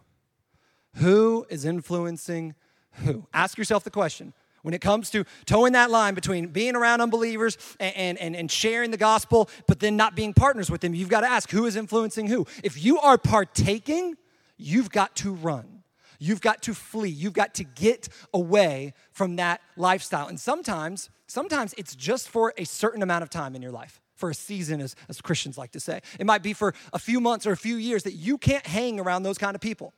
Who 0.95 1.45
is 1.49 1.65
influencing 1.65 2.55
who? 3.03 3.27
Ask 3.33 3.57
yourself 3.57 3.83
the 3.83 3.91
question. 3.91 4.33
When 4.61 4.73
it 4.73 4.79
comes 4.79 5.09
to 5.09 5.25
toeing 5.45 5.73
that 5.73 5.91
line 5.91 6.13
between 6.13 6.47
being 6.47 6.75
around 6.75 7.01
unbelievers 7.01 7.57
and, 7.79 8.17
and, 8.17 8.35
and 8.35 8.49
sharing 8.49 8.91
the 8.91 8.97
gospel, 8.97 9.49
but 9.67 9.81
then 9.81 9.97
not 9.97 10.15
being 10.15 10.33
partners 10.33 10.71
with 10.71 10.81
them, 10.81 10.93
you've 10.93 11.09
got 11.09 11.21
to 11.21 11.29
ask 11.29 11.49
who 11.49 11.65
is 11.65 11.75
influencing 11.75 12.27
who. 12.27 12.47
If 12.63 12.83
you 12.83 12.97
are 12.99 13.17
partaking, 13.17 14.15
you've 14.57 14.89
got 14.89 15.15
to 15.17 15.33
run. 15.33 15.83
You've 16.17 16.39
got 16.39 16.61
to 16.63 16.73
flee. 16.73 17.09
You've 17.09 17.33
got 17.33 17.55
to 17.55 17.65
get 17.65 18.07
away 18.33 18.93
from 19.11 19.35
that 19.35 19.59
lifestyle. 19.75 20.27
And 20.27 20.39
sometimes, 20.39 21.09
sometimes 21.27 21.73
it's 21.77 21.93
just 21.93 22.29
for 22.29 22.53
a 22.57 22.63
certain 22.63 23.03
amount 23.03 23.23
of 23.23 23.29
time 23.29 23.55
in 23.55 23.61
your 23.61 23.71
life 23.71 23.99
for 24.15 24.29
a 24.29 24.33
season, 24.33 24.81
as, 24.81 24.95
as 25.09 25.21
Christians 25.21 25.57
like 25.57 25.71
to 25.71 25.79
say. 25.79 26.01
It 26.19 26.25
might 26.25 26.43
be 26.43 26.53
for 26.53 26.73
a 26.91 26.99
few 26.99 27.19
months 27.19 27.47
or 27.47 27.51
a 27.51 27.57
few 27.57 27.75
years 27.77 28.03
that 28.03 28.13
you 28.13 28.37
can't 28.37 28.65
hang 28.65 28.99
around 28.99 29.23
those 29.23 29.37
kind 29.37 29.55
of 29.55 29.61
people. 29.61 29.93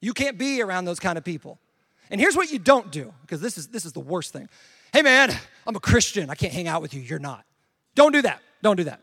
You 0.00 0.12
can't 0.12 0.36
be 0.36 0.60
around 0.62 0.84
those 0.84 1.00
kind 1.00 1.16
of 1.16 1.24
people. 1.24 1.58
And 2.10 2.20
here's 2.20 2.36
what 2.36 2.50
you 2.50 2.58
don't 2.58 2.90
do, 2.92 3.12
because 3.22 3.40
this 3.40 3.58
is, 3.58 3.68
this 3.68 3.84
is 3.84 3.92
the 3.92 4.00
worst 4.00 4.32
thing. 4.32 4.48
Hey, 4.92 5.02
man, 5.02 5.30
I'm 5.66 5.76
a 5.76 5.80
Christian. 5.80 6.30
I 6.30 6.34
can't 6.34 6.52
hang 6.52 6.68
out 6.68 6.82
with 6.82 6.94
you. 6.94 7.00
You're 7.00 7.18
not. 7.18 7.44
Don't 7.94 8.12
do 8.12 8.22
that. 8.22 8.40
Don't 8.62 8.76
do 8.76 8.84
that. 8.84 9.00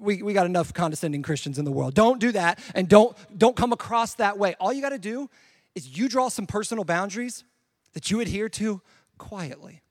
We, 0.00 0.22
we 0.22 0.32
got 0.34 0.46
enough 0.46 0.74
condescending 0.74 1.22
Christians 1.22 1.58
in 1.58 1.64
the 1.64 1.70
world. 1.70 1.94
Don't 1.94 2.20
do 2.20 2.32
that 2.32 2.58
and 2.74 2.88
don't, 2.88 3.16
don't 3.36 3.56
come 3.56 3.72
across 3.72 4.14
that 4.14 4.38
way. 4.38 4.54
All 4.60 4.72
you 4.72 4.82
got 4.82 4.90
to 4.90 4.98
do 4.98 5.30
is 5.74 5.96
you 5.96 6.08
draw 6.08 6.28
some 6.28 6.46
personal 6.46 6.84
boundaries 6.84 7.44
that 7.94 8.10
you 8.10 8.20
adhere 8.20 8.48
to 8.50 8.82
quietly. 9.18 9.82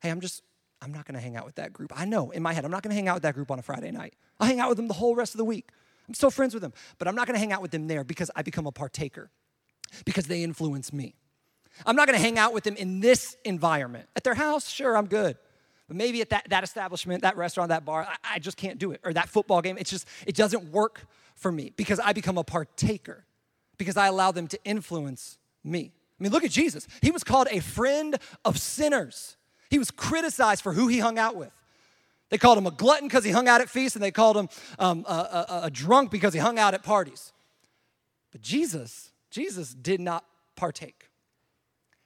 Hey, 0.00 0.10
I'm 0.10 0.20
just, 0.20 0.42
I'm 0.84 0.92
not 0.92 1.06
going 1.06 1.14
to 1.14 1.20
hang 1.20 1.36
out 1.36 1.46
with 1.46 1.54
that 1.54 1.72
group. 1.72 1.92
I 1.96 2.04
know 2.04 2.30
in 2.30 2.42
my 2.42 2.52
head, 2.52 2.64
I'm 2.64 2.70
not 2.70 2.82
going 2.82 2.90
to 2.90 2.96
hang 2.96 3.08
out 3.08 3.14
with 3.14 3.22
that 3.22 3.34
group 3.34 3.50
on 3.50 3.58
a 3.58 3.62
Friday 3.62 3.90
night. 3.90 4.14
I'll 4.38 4.46
hang 4.46 4.60
out 4.60 4.68
with 4.68 4.76
them 4.76 4.88
the 4.88 4.94
whole 4.94 5.16
rest 5.16 5.34
of 5.34 5.38
the 5.38 5.44
week. 5.44 5.70
I'm 6.06 6.14
still 6.14 6.30
friends 6.30 6.52
with 6.52 6.62
them, 6.62 6.74
but 6.98 7.08
I'm 7.08 7.14
not 7.14 7.26
going 7.26 7.34
to 7.34 7.40
hang 7.40 7.52
out 7.52 7.62
with 7.62 7.70
them 7.70 7.88
there 7.88 8.04
because 8.04 8.30
I 8.36 8.42
become 8.42 8.66
a 8.66 8.72
partaker, 8.72 9.30
because 10.04 10.26
they 10.26 10.42
influence 10.42 10.92
me. 10.92 11.14
I'm 11.86 11.96
not 11.96 12.06
gonna 12.06 12.18
hang 12.18 12.38
out 12.38 12.52
with 12.52 12.64
them 12.64 12.76
in 12.76 13.00
this 13.00 13.36
environment. 13.44 14.08
At 14.16 14.24
their 14.24 14.34
house, 14.34 14.68
sure, 14.68 14.96
I'm 14.96 15.06
good. 15.06 15.36
But 15.88 15.96
maybe 15.96 16.20
at 16.20 16.30
that, 16.30 16.48
that 16.48 16.64
establishment, 16.64 17.22
that 17.22 17.36
restaurant, 17.36 17.68
that 17.68 17.84
bar, 17.84 18.06
I, 18.08 18.36
I 18.36 18.38
just 18.38 18.56
can't 18.56 18.78
do 18.78 18.92
it. 18.92 19.00
Or 19.04 19.12
that 19.12 19.28
football 19.28 19.60
game, 19.60 19.76
it's 19.78 19.90
just, 19.90 20.06
it 20.26 20.34
doesn't 20.34 20.72
work 20.72 21.06
for 21.34 21.52
me 21.52 21.72
because 21.76 22.00
I 22.00 22.12
become 22.12 22.38
a 22.38 22.44
partaker, 22.44 23.26
because 23.76 23.96
I 23.96 24.06
allow 24.06 24.30
them 24.30 24.46
to 24.48 24.64
influence 24.64 25.36
me. 25.62 25.92
I 26.18 26.22
mean, 26.22 26.32
look 26.32 26.44
at 26.44 26.50
Jesus. 26.50 26.86
He 27.02 27.10
was 27.10 27.24
called 27.24 27.48
a 27.50 27.60
friend 27.60 28.16
of 28.44 28.58
sinners. 28.58 29.36
He 29.74 29.78
was 29.78 29.90
criticized 29.90 30.62
for 30.62 30.72
who 30.72 30.86
he 30.86 31.00
hung 31.00 31.18
out 31.18 31.34
with. 31.34 31.50
They 32.28 32.38
called 32.38 32.58
him 32.58 32.66
a 32.68 32.70
glutton 32.70 33.08
because 33.08 33.24
he 33.24 33.32
hung 33.32 33.48
out 33.48 33.60
at 33.60 33.68
feasts, 33.68 33.96
and 33.96 34.04
they 34.04 34.12
called 34.12 34.36
him 34.36 34.48
um, 34.78 35.04
a, 35.08 35.12
a, 35.12 35.60
a 35.64 35.70
drunk 35.72 36.12
because 36.12 36.32
he 36.32 36.38
hung 36.38 36.60
out 36.60 36.74
at 36.74 36.84
parties. 36.84 37.32
But 38.30 38.40
Jesus, 38.40 39.10
Jesus 39.32 39.74
did 39.74 40.00
not 40.00 40.24
partake. 40.54 41.08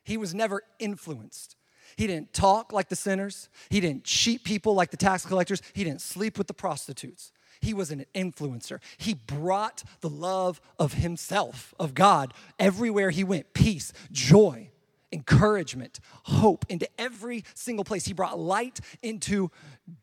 He 0.03 0.17
was 0.17 0.35
never 0.35 0.63
influenced. 0.79 1.57
He 1.97 2.07
didn't 2.07 2.33
talk 2.33 2.73
like 2.73 2.89
the 2.89 2.97
sinners. 2.97 3.51
He 3.69 3.81
didn't 3.81 4.05
cheat 4.05 4.45
people 4.45 4.73
like 4.73 4.91
the 4.91 4.97
tax 4.97 5.27
collectors. 5.27 5.61
He 5.75 5.85
didn't 5.85 6.01
sleep 6.01 6.39
with 6.39 6.47
the 6.47 6.55
prostitutes. 6.55 7.33
He 7.61 7.75
was 7.75 7.91
an 7.91 8.07
influencer. 8.15 8.79
He 8.97 9.13
brought 9.13 9.83
the 10.01 10.09
love 10.09 10.63
of 10.79 10.95
himself, 10.95 11.75
of 11.79 11.93
God, 11.93 12.33
everywhere 12.59 13.11
he 13.11 13.25
went 13.25 13.53
peace, 13.53 13.93
joy, 14.11 14.71
encouragement, 15.13 16.01
hope 16.25 16.65
into 16.69 16.89
every 16.99 17.45
single 17.55 17.85
place. 17.85 18.05
He 18.05 18.13
brought 18.13 18.39
light 18.39 18.81
into 19.03 19.51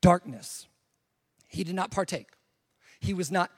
darkness. 0.01 0.67
He 1.47 1.63
did 1.63 1.75
not 1.75 1.91
partake, 1.91 2.27
he 2.99 3.13
was 3.13 3.31
not 3.31 3.51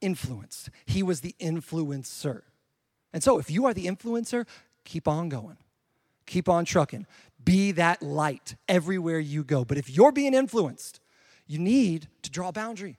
influenced. 0.00 0.68
He 0.84 1.02
was 1.02 1.20
the 1.20 1.34
influencer. 1.40 2.42
And 3.12 3.22
so, 3.22 3.38
if 3.38 3.50
you 3.50 3.66
are 3.66 3.74
the 3.74 3.86
influencer, 3.86 4.46
keep 4.84 5.06
on 5.06 5.28
going. 5.28 5.56
Keep 6.26 6.48
on 6.48 6.64
trucking. 6.64 7.06
Be 7.42 7.72
that 7.72 8.02
light 8.02 8.54
everywhere 8.68 9.18
you 9.18 9.44
go. 9.44 9.64
But 9.64 9.78
if 9.78 9.90
you're 9.90 10.12
being 10.12 10.34
influenced, 10.34 11.00
you 11.46 11.58
need 11.58 12.08
to 12.22 12.30
draw 12.30 12.48
a 12.48 12.52
boundary. 12.52 12.98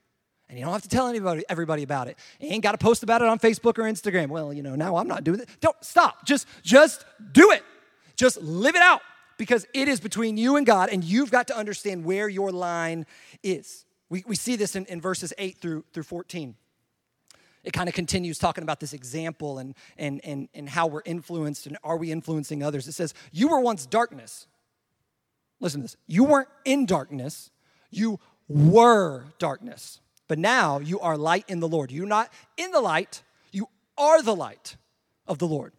And 0.50 0.60
you 0.60 0.66
don't 0.66 0.74
have 0.74 0.84
to 0.84 0.90
tell 0.90 1.08
anybody, 1.08 1.44
everybody 1.50 1.84
about 1.84 2.08
it. 2.08 2.18
You 2.40 2.50
ain't 2.50 2.62
got 2.62 2.74
to 2.74 2.78
post 2.78 3.02
about 3.02 3.22
it 3.22 3.28
on 3.28 3.40
Facebook 3.40 3.80
or 3.80 3.84
Instagram. 3.84 4.28
Well, 4.28 4.54
you 4.54 4.62
know, 4.62 4.76
now 4.76 4.98
I'm 4.98 5.08
not 5.08 5.24
doing 5.24 5.40
it. 5.40 5.50
Don't 5.62 5.76
stop. 5.82 6.26
Just, 6.26 6.48
just 6.64 7.06
do 7.32 7.52
it. 7.52 7.64
Just 8.16 8.42
live 8.42 8.76
it 8.76 8.82
out 8.82 9.02
because 9.38 9.66
it 9.74 9.88
is 9.88 10.00
between 10.00 10.38
you 10.38 10.56
and 10.56 10.66
God, 10.66 10.90
and 10.90 11.04
you've 11.04 11.32
got 11.32 11.48
to 11.48 11.58
understand 11.58 12.06
where 12.06 12.30
your 12.30 12.52
line 12.52 13.06
is. 13.42 13.86
We, 14.10 14.24
we 14.28 14.36
see 14.36 14.56
this 14.56 14.76
in, 14.76 14.86
in 14.86 15.02
verses 15.02 15.34
8 15.38 15.58
through, 15.58 15.86
through 15.92 16.04
14 16.04 16.56
it 17.64 17.72
kind 17.72 17.88
of 17.88 17.96
continues 17.96 18.38
talking 18.38 18.64
about 18.64 18.80
this 18.80 18.94
example 18.94 19.58
and, 19.58 19.76
and, 19.98 20.20
and, 20.24 20.50
and 20.54 20.68
how 20.68 20.88
we're 20.88 21.02
influenced 21.06 21.66
and 21.66 21.78
are 21.84 21.98
we 21.98 22.12
influencing 22.12 22.62
others. 22.62 22.88
It 22.88 22.92
says, 22.92 23.14
You 23.32 23.48
were 23.48 23.60
once 23.60 23.86
darkness. 23.86 24.48
Listen 25.60 25.80
to 25.80 25.84
this. 25.84 25.98
You 26.08 26.26
weren't 26.26 26.50
in 26.66 26.86
darkness, 26.86 27.52
you 27.90 28.20
were 28.48 29.26
darkness. 29.40 30.02
But 30.28 30.40
now 30.40 30.80
you 30.80 31.00
are 31.00 31.18
light 31.18 31.46
in 31.48 31.60
the 31.60 31.68
Lord. 31.68 31.92
You're 31.92 32.06
not 32.06 32.32
in 32.58 32.72
the 32.72 32.82
light, 32.82 33.24
you 33.52 33.68
are 33.98 34.22
the 34.22 34.36
light 34.36 34.76
of 35.26 35.40
the 35.40 35.48
Lord. 35.48 35.74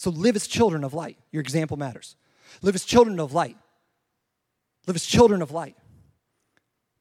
So 0.00 0.08
live 0.08 0.34
as 0.34 0.46
children 0.46 0.82
of 0.82 0.94
light. 0.94 1.18
Your 1.30 1.42
example 1.42 1.76
matters. 1.76 2.16
Live 2.62 2.74
as 2.74 2.86
children 2.86 3.20
of 3.20 3.34
light. 3.34 3.58
Live 4.86 4.96
as 4.96 5.04
children 5.04 5.42
of 5.42 5.50
light. 5.50 5.76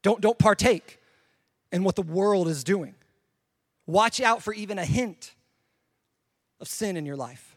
Don't, 0.02 0.20
don't 0.20 0.38
partake 0.38 1.00
in 1.72 1.86
what 1.86 1.96
the 1.96 2.02
world 2.02 2.50
is 2.50 2.62
doing. 2.62 2.96
Watch 3.88 4.20
out 4.20 4.44
for 4.44 4.54
even 4.54 4.78
a 4.78 4.84
hint 4.84 5.34
of 6.60 6.68
sin 6.68 6.98
in 6.98 7.06
your 7.06 7.16
life. 7.16 7.56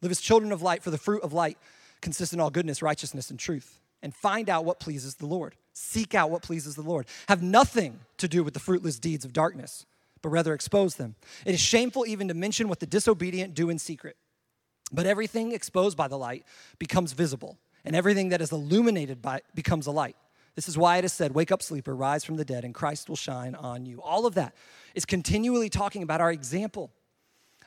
Live 0.00 0.10
as 0.10 0.20
children 0.20 0.50
of 0.50 0.62
light, 0.62 0.82
for 0.82 0.90
the 0.90 0.98
fruit 0.98 1.22
of 1.22 1.32
light 1.32 1.56
consists 2.00 2.34
in 2.34 2.40
all 2.40 2.50
goodness, 2.50 2.82
righteousness, 2.82 3.30
and 3.30 3.38
truth. 3.38 3.78
And 4.02 4.12
find 4.12 4.50
out 4.50 4.64
what 4.64 4.80
pleases 4.80 5.14
the 5.14 5.26
Lord. 5.26 5.54
Seek 5.74 6.12
out 6.12 6.28
what 6.28 6.42
pleases 6.42 6.74
the 6.74 6.82
Lord. 6.82 7.06
Have 7.28 7.40
nothing 7.40 8.00
to 8.16 8.26
do 8.26 8.42
with 8.42 8.54
the 8.54 8.58
fruitless 8.58 8.98
deeds 8.98 9.24
of 9.24 9.32
darkness, 9.32 9.86
but 10.22 10.30
rather 10.30 10.54
expose 10.54 10.94
them. 10.94 11.16
It 11.44 11.54
is 11.54 11.60
shameful 11.60 12.06
even 12.06 12.28
to 12.28 12.34
mention 12.34 12.68
what 12.68 12.80
the 12.80 12.86
disobedient 12.86 13.54
do 13.54 13.68
in 13.68 13.78
secret. 13.78 14.16
But 14.92 15.06
everything 15.06 15.52
exposed 15.52 15.96
by 15.96 16.08
the 16.08 16.18
light 16.18 16.44
becomes 16.78 17.12
visible, 17.12 17.58
and 17.84 17.96
everything 17.96 18.28
that 18.28 18.40
is 18.40 18.52
illuminated 18.52 19.20
by 19.20 19.42
becomes 19.54 19.86
a 19.86 19.90
light. 19.90 20.16
This 20.54 20.68
is 20.68 20.76
why 20.76 20.98
it 20.98 21.04
is 21.04 21.12
said, 21.12 21.34
Wake 21.34 21.50
up, 21.50 21.62
sleeper, 21.62 21.96
rise 21.96 22.24
from 22.24 22.36
the 22.36 22.44
dead, 22.44 22.64
and 22.64 22.74
Christ 22.74 23.08
will 23.08 23.16
shine 23.16 23.54
on 23.54 23.86
you. 23.86 24.02
All 24.02 24.26
of 24.26 24.34
that 24.34 24.54
is 24.94 25.04
continually 25.04 25.70
talking 25.70 26.02
about 26.02 26.20
our 26.20 26.30
example, 26.30 26.92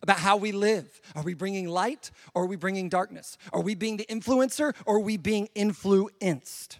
about 0.04 0.20
how 0.20 0.38
we 0.38 0.52
live. 0.52 1.02
Are 1.15 1.24
we 1.24 1.34
bringing 1.34 1.68
light 1.68 2.12
or 2.36 2.44
are 2.44 2.48
we 2.48 2.56
bringing 2.56 2.89
darkness? 2.89 3.39
Are 3.52 3.62
we 3.62 3.74
being 3.74 3.98
the 3.98 4.06
influencer 4.06 4.76
or 4.86 4.98
are 4.98 5.00
we 5.00 5.18
being 5.18 5.50
influenced? 5.56 6.78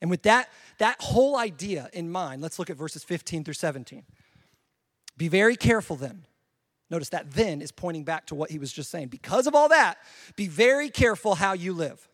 And 0.00 0.10
with 0.10 0.22
that, 0.22 0.48
that 0.78 0.96
whole 1.02 1.36
idea 1.36 1.90
in 1.92 2.10
mind, 2.10 2.40
let's 2.40 2.58
look 2.58 2.70
at 2.70 2.76
verses 2.78 3.04
15 3.04 3.44
through 3.44 3.54
17. 3.54 4.02
Be 5.16 5.28
very 5.28 5.56
careful 5.56 5.96
then. 5.96 6.24
Notice 6.90 7.10
that 7.10 7.30
then 7.32 7.62
is 7.62 7.70
pointing 7.70 8.04
back 8.04 8.26
to 8.26 8.34
what 8.34 8.50
he 8.50 8.58
was 8.58 8.72
just 8.72 8.90
saying. 8.90 9.08
Because 9.08 9.46
of 9.46 9.54
all 9.54 9.68
that, 9.68 9.98
be 10.34 10.48
very 10.48 10.90
careful 10.90 11.36
how 11.36 11.52
you 11.52 11.72
live, 11.72 12.08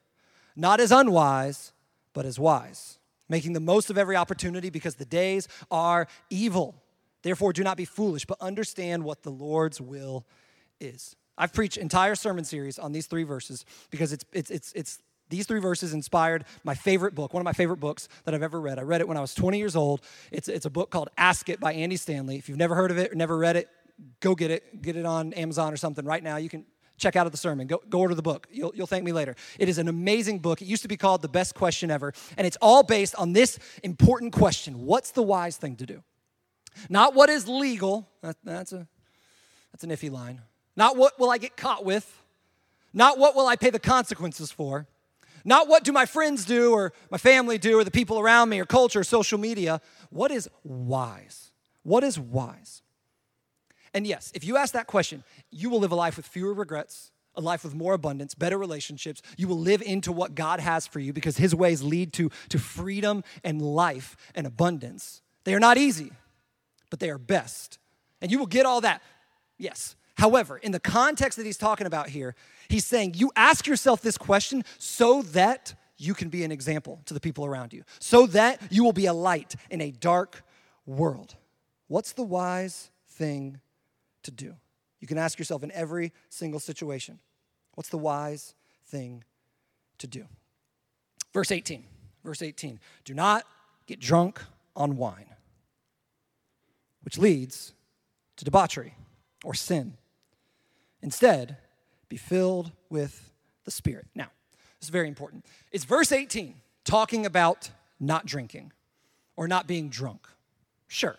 not 0.54 0.80
as 0.80 0.92
unwise 0.92 1.72
but 2.16 2.24
as 2.24 2.38
wise, 2.38 2.98
making 3.28 3.52
the 3.52 3.60
most 3.60 3.90
of 3.90 3.98
every 3.98 4.16
opportunity 4.16 4.70
because 4.70 4.94
the 4.94 5.04
days 5.04 5.48
are 5.70 6.08
evil. 6.30 6.74
Therefore, 7.20 7.52
do 7.52 7.62
not 7.62 7.76
be 7.76 7.84
foolish, 7.84 8.24
but 8.24 8.40
understand 8.40 9.04
what 9.04 9.22
the 9.22 9.30
Lord's 9.30 9.82
will 9.82 10.24
is. 10.80 11.14
I've 11.36 11.52
preached 11.52 11.76
entire 11.76 12.14
sermon 12.14 12.44
series 12.44 12.78
on 12.78 12.92
these 12.92 13.06
three 13.06 13.24
verses 13.24 13.66
because 13.90 14.14
it's, 14.14 14.24
it's, 14.32 14.50
it's, 14.50 14.72
it's 14.72 15.02
these 15.28 15.46
three 15.46 15.60
verses 15.60 15.92
inspired 15.92 16.44
my 16.64 16.74
favorite 16.74 17.14
book, 17.14 17.34
one 17.34 17.40
of 17.40 17.44
my 17.44 17.52
favorite 17.52 17.80
books 17.80 18.08
that 18.24 18.34
I've 18.34 18.42
ever 18.42 18.60
read. 18.60 18.78
I 18.78 18.82
read 18.82 19.00
it 19.00 19.08
when 19.08 19.16
I 19.16 19.20
was 19.20 19.34
20 19.34 19.58
years 19.58 19.76
old. 19.76 20.00
It's, 20.30 20.48
it's 20.48 20.66
a 20.66 20.70
book 20.70 20.90
called 20.90 21.08
Ask 21.18 21.48
It 21.48 21.60
by 21.60 21.72
Andy 21.72 21.96
Stanley. 21.96 22.36
If 22.36 22.48
you've 22.48 22.58
never 22.58 22.74
heard 22.74 22.90
of 22.90 22.98
it 22.98 23.12
or 23.12 23.14
never 23.14 23.36
read 23.36 23.56
it, 23.56 23.68
go 24.20 24.34
get 24.34 24.50
it. 24.50 24.82
Get 24.82 24.96
it 24.96 25.06
on 25.06 25.32
Amazon 25.32 25.72
or 25.72 25.76
something 25.76 26.04
right 26.04 26.22
now. 26.22 26.36
You 26.36 26.48
can 26.48 26.64
check 26.96 27.16
out 27.16 27.26
of 27.26 27.32
the 27.32 27.38
sermon. 27.38 27.66
Go, 27.66 27.82
go 27.88 28.00
order 28.00 28.14
the 28.14 28.22
book. 28.22 28.46
You'll, 28.50 28.72
you'll 28.74 28.86
thank 28.86 29.04
me 29.04 29.12
later. 29.12 29.34
It 29.58 29.68
is 29.68 29.78
an 29.78 29.88
amazing 29.88 30.38
book. 30.38 30.62
It 30.62 30.66
used 30.66 30.82
to 30.82 30.88
be 30.88 30.96
called 30.96 31.22
The 31.22 31.28
Best 31.28 31.54
Question 31.54 31.90
Ever, 31.90 32.12
and 32.36 32.46
it's 32.46 32.56
all 32.62 32.82
based 32.82 33.14
on 33.16 33.32
this 33.32 33.58
important 33.82 34.32
question 34.32 34.86
What's 34.86 35.10
the 35.10 35.22
wise 35.22 35.56
thing 35.56 35.76
to 35.76 35.86
do? 35.86 36.02
Not 36.88 37.14
what 37.14 37.30
is 37.30 37.48
legal, 37.48 38.08
that, 38.22 38.36
that's, 38.44 38.72
a, 38.72 38.86
that's 39.72 39.84
an 39.84 39.90
iffy 39.90 40.10
line. 40.10 40.42
Not 40.76 40.96
what 40.96 41.18
will 41.18 41.30
I 41.30 41.38
get 41.38 41.56
caught 41.56 41.84
with, 41.84 42.22
not 42.92 43.18
what 43.18 43.34
will 43.34 43.46
I 43.46 43.56
pay 43.56 43.70
the 43.70 43.78
consequences 43.78 44.52
for, 44.52 44.86
not 45.46 45.68
what 45.68 45.84
do 45.84 45.92
my 45.92 46.06
friends 46.06 46.44
do 46.44 46.72
or 46.72 46.92
my 47.08 47.18
family 47.18 47.56
do 47.56 47.78
or 47.78 47.84
the 47.84 47.90
people 47.90 48.18
around 48.18 48.48
me 48.48 48.58
or 48.58 48.66
culture 48.66 49.00
or 49.00 49.04
social 49.04 49.38
media. 49.38 49.80
What 50.10 50.32
is 50.32 50.50
wise? 50.64 51.52
What 51.84 52.02
is 52.02 52.18
wise? 52.18 52.82
And 53.94 54.06
yes, 54.06 54.32
if 54.34 54.44
you 54.44 54.56
ask 54.56 54.74
that 54.74 54.88
question, 54.88 55.22
you 55.52 55.70
will 55.70 55.78
live 55.78 55.92
a 55.92 55.94
life 55.94 56.16
with 56.16 56.26
fewer 56.26 56.52
regrets, 56.52 57.12
a 57.36 57.40
life 57.40 57.62
with 57.62 57.76
more 57.76 57.94
abundance, 57.94 58.34
better 58.34 58.58
relationships. 58.58 59.22
You 59.36 59.46
will 59.46 59.60
live 59.60 59.82
into 59.82 60.10
what 60.10 60.34
God 60.34 60.58
has 60.58 60.86
for 60.88 60.98
you 60.98 61.12
because 61.12 61.36
His 61.36 61.54
ways 61.54 61.80
lead 61.80 62.12
to, 62.14 62.28
to 62.48 62.58
freedom 62.58 63.22
and 63.44 63.62
life 63.62 64.16
and 64.34 64.48
abundance. 64.48 65.22
They 65.44 65.54
are 65.54 65.60
not 65.60 65.78
easy, 65.78 66.10
but 66.90 66.98
they 66.98 67.08
are 67.08 67.18
best. 67.18 67.78
And 68.20 68.32
you 68.32 68.40
will 68.40 68.46
get 68.46 68.66
all 68.66 68.80
that. 68.80 69.00
Yes. 69.58 69.94
However, 70.16 70.56
in 70.56 70.72
the 70.72 70.80
context 70.80 71.36
that 71.36 71.46
he's 71.46 71.58
talking 71.58 71.86
about 71.86 72.08
here, 72.08 72.34
he's 72.68 72.86
saying 72.86 73.14
you 73.14 73.30
ask 73.36 73.66
yourself 73.66 74.00
this 74.00 74.16
question 74.16 74.64
so 74.78 75.22
that 75.22 75.74
you 75.98 76.14
can 76.14 76.28
be 76.28 76.42
an 76.44 76.52
example 76.52 77.00
to 77.06 77.14
the 77.14 77.20
people 77.20 77.44
around 77.44 77.72
you, 77.72 77.84
so 78.00 78.26
that 78.28 78.60
you 78.70 78.84
will 78.84 78.92
be 78.92 79.06
a 79.06 79.12
light 79.12 79.54
in 79.70 79.80
a 79.80 79.90
dark 79.90 80.42
world. 80.84 81.36
What's 81.88 82.12
the 82.12 82.22
wise 82.22 82.90
thing 83.08 83.60
to 84.22 84.30
do? 84.30 84.56
You 85.00 85.06
can 85.06 85.18
ask 85.18 85.38
yourself 85.38 85.62
in 85.62 85.70
every 85.72 86.12
single 86.28 86.60
situation 86.60 87.20
what's 87.74 87.90
the 87.90 87.98
wise 87.98 88.54
thing 88.86 89.22
to 89.98 90.06
do? 90.06 90.24
Verse 91.34 91.52
18. 91.52 91.84
Verse 92.24 92.40
18. 92.40 92.80
Do 93.04 93.12
not 93.12 93.44
get 93.86 94.00
drunk 94.00 94.42
on 94.74 94.96
wine, 94.96 95.28
which 97.02 97.18
leads 97.18 97.74
to 98.36 98.44
debauchery 98.44 98.94
or 99.44 99.54
sin. 99.54 99.98
Instead, 101.02 101.56
be 102.08 102.16
filled 102.16 102.72
with 102.88 103.32
the 103.64 103.70
Spirit. 103.70 104.06
Now, 104.14 104.30
this 104.78 104.86
is 104.86 104.90
very 104.90 105.08
important. 105.08 105.44
It's 105.72 105.84
verse 105.84 106.12
18 106.12 106.54
talking 106.84 107.26
about 107.26 107.70
not 107.98 108.26
drinking 108.26 108.72
or 109.36 109.48
not 109.48 109.66
being 109.66 109.88
drunk. 109.88 110.26
Sure. 110.86 111.16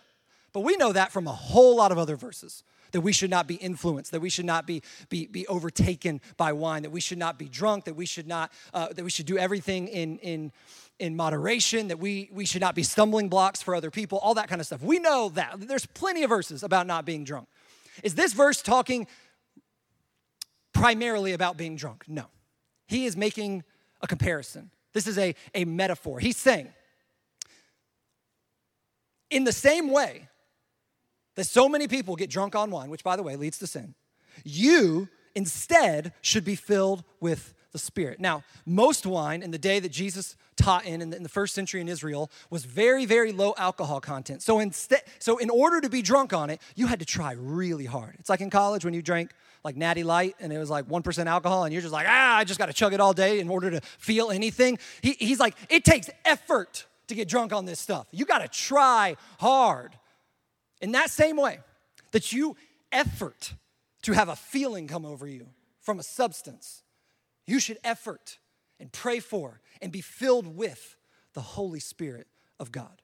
But 0.52 0.60
we 0.60 0.76
know 0.76 0.92
that 0.92 1.12
from 1.12 1.26
a 1.26 1.32
whole 1.32 1.76
lot 1.76 1.92
of 1.92 1.98
other 1.98 2.16
verses 2.16 2.64
that 2.92 3.00
we 3.02 3.12
should 3.12 3.30
not 3.30 3.46
be 3.46 3.56
influenced, 3.56 4.12
that 4.12 4.20
we 4.20 4.30
should 4.30 4.44
not 4.44 4.66
be, 4.66 4.82
be, 5.08 5.26
be 5.26 5.46
overtaken 5.46 6.20
by 6.36 6.52
wine, 6.52 6.82
that 6.82 6.90
we 6.90 7.00
should 7.00 7.18
not 7.18 7.38
be 7.38 7.46
drunk, 7.46 7.84
that 7.84 7.94
we 7.94 8.06
should 8.06 8.26
not, 8.26 8.50
uh, 8.72 8.88
that 8.92 9.04
we 9.04 9.10
should 9.10 9.26
do 9.26 9.36
everything 9.36 9.88
in, 9.88 10.18
in, 10.18 10.52
in 10.98 11.14
moderation, 11.14 11.88
that 11.88 11.98
we, 11.98 12.30
we 12.32 12.44
should 12.44 12.60
not 12.60 12.74
be 12.74 12.82
stumbling 12.82 13.28
blocks 13.28 13.60
for 13.62 13.74
other 13.74 13.90
people, 13.90 14.18
all 14.18 14.34
that 14.34 14.48
kind 14.48 14.60
of 14.60 14.66
stuff. 14.66 14.82
We 14.82 14.98
know 14.98 15.28
that. 15.30 15.60
There's 15.60 15.86
plenty 15.86 16.22
of 16.22 16.30
verses 16.30 16.62
about 16.62 16.86
not 16.86 17.04
being 17.04 17.24
drunk. 17.24 17.48
Is 18.02 18.14
this 18.14 18.32
verse 18.32 18.62
talking 18.62 19.06
primarily 20.78 21.32
about 21.32 21.56
being 21.56 21.76
drunk? 21.76 22.04
No. 22.08 22.26
He 22.86 23.04
is 23.04 23.16
making 23.16 23.64
a 24.00 24.06
comparison. 24.06 24.70
This 24.94 25.06
is 25.06 25.18
a, 25.18 25.34
a 25.54 25.64
metaphor. 25.64 26.20
He's 26.20 26.36
saying, 26.36 26.68
in 29.30 29.44
the 29.44 29.52
same 29.52 29.90
way 29.90 30.28
that 31.34 31.44
so 31.44 31.68
many 31.68 31.86
people 31.86 32.16
get 32.16 32.30
drunk 32.30 32.56
on 32.56 32.70
wine, 32.70 32.90
which 32.90 33.04
by 33.04 33.16
the 33.16 33.22
way 33.22 33.36
leads 33.36 33.58
to 33.58 33.66
sin, 33.66 33.94
you 34.44 35.08
instead 35.34 36.12
should 36.22 36.44
be 36.44 36.54
filled 36.54 37.04
with 37.20 37.54
the 37.72 37.78
Spirit. 37.78 38.18
Now, 38.18 38.42
most 38.64 39.04
wine 39.04 39.42
in 39.42 39.50
the 39.50 39.58
day 39.58 39.78
that 39.78 39.92
Jesus 39.92 40.36
taught 40.56 40.86
in, 40.86 41.02
in 41.02 41.22
the 41.22 41.28
first 41.28 41.54
century 41.54 41.80
in 41.80 41.88
Israel, 41.88 42.30
was 42.50 42.64
very, 42.64 43.04
very 43.04 43.30
low 43.30 43.54
alcohol 43.58 44.00
content. 44.00 44.42
So 44.42 44.58
instead, 44.58 45.02
so 45.18 45.38
in 45.38 45.50
order 45.50 45.80
to 45.80 45.90
be 45.90 46.02
drunk 46.02 46.32
on 46.32 46.50
it, 46.50 46.60
you 46.74 46.86
had 46.86 46.98
to 46.98 47.04
try 47.04 47.32
really 47.32 47.84
hard. 47.84 48.16
It's 48.18 48.30
like 48.30 48.40
in 48.40 48.50
college 48.50 48.84
when 48.84 48.94
you 48.94 49.02
drank 49.02 49.32
like 49.68 49.76
Natty 49.76 50.02
Light 50.02 50.34
and 50.40 50.50
it 50.50 50.56
was 50.56 50.70
like 50.70 50.88
1% 50.88 51.26
alcohol 51.26 51.64
and 51.64 51.74
you're 51.74 51.82
just 51.82 51.92
like, 51.92 52.06
ah, 52.08 52.38
I 52.38 52.44
just 52.44 52.58
got 52.58 52.66
to 52.66 52.72
chug 52.72 52.94
it 52.94 53.00
all 53.00 53.12
day 53.12 53.38
in 53.38 53.50
order 53.50 53.70
to 53.70 53.82
feel 53.98 54.30
anything. 54.30 54.78
He, 55.02 55.12
he's 55.18 55.38
like, 55.38 55.54
it 55.68 55.84
takes 55.84 56.08
effort 56.24 56.86
to 57.08 57.14
get 57.14 57.28
drunk 57.28 57.52
on 57.52 57.66
this 57.66 57.78
stuff. 57.78 58.06
You 58.10 58.24
got 58.24 58.38
to 58.38 58.48
try 58.48 59.16
hard. 59.38 59.92
In 60.80 60.92
that 60.92 61.10
same 61.10 61.36
way, 61.36 61.58
that 62.12 62.32
you 62.32 62.56
effort 62.92 63.52
to 64.02 64.12
have 64.12 64.30
a 64.30 64.36
feeling 64.36 64.86
come 64.86 65.04
over 65.04 65.26
you 65.26 65.48
from 65.80 65.98
a 65.98 66.02
substance, 66.02 66.82
you 67.46 67.60
should 67.60 67.76
effort 67.84 68.38
and 68.80 68.90
pray 68.90 69.20
for 69.20 69.60
and 69.82 69.92
be 69.92 70.00
filled 70.00 70.46
with 70.56 70.96
the 71.34 71.42
Holy 71.42 71.80
Spirit 71.80 72.26
of 72.58 72.72
God. 72.72 73.02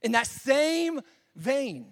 In 0.00 0.12
that 0.12 0.26
same 0.26 1.02
vein 1.36 1.88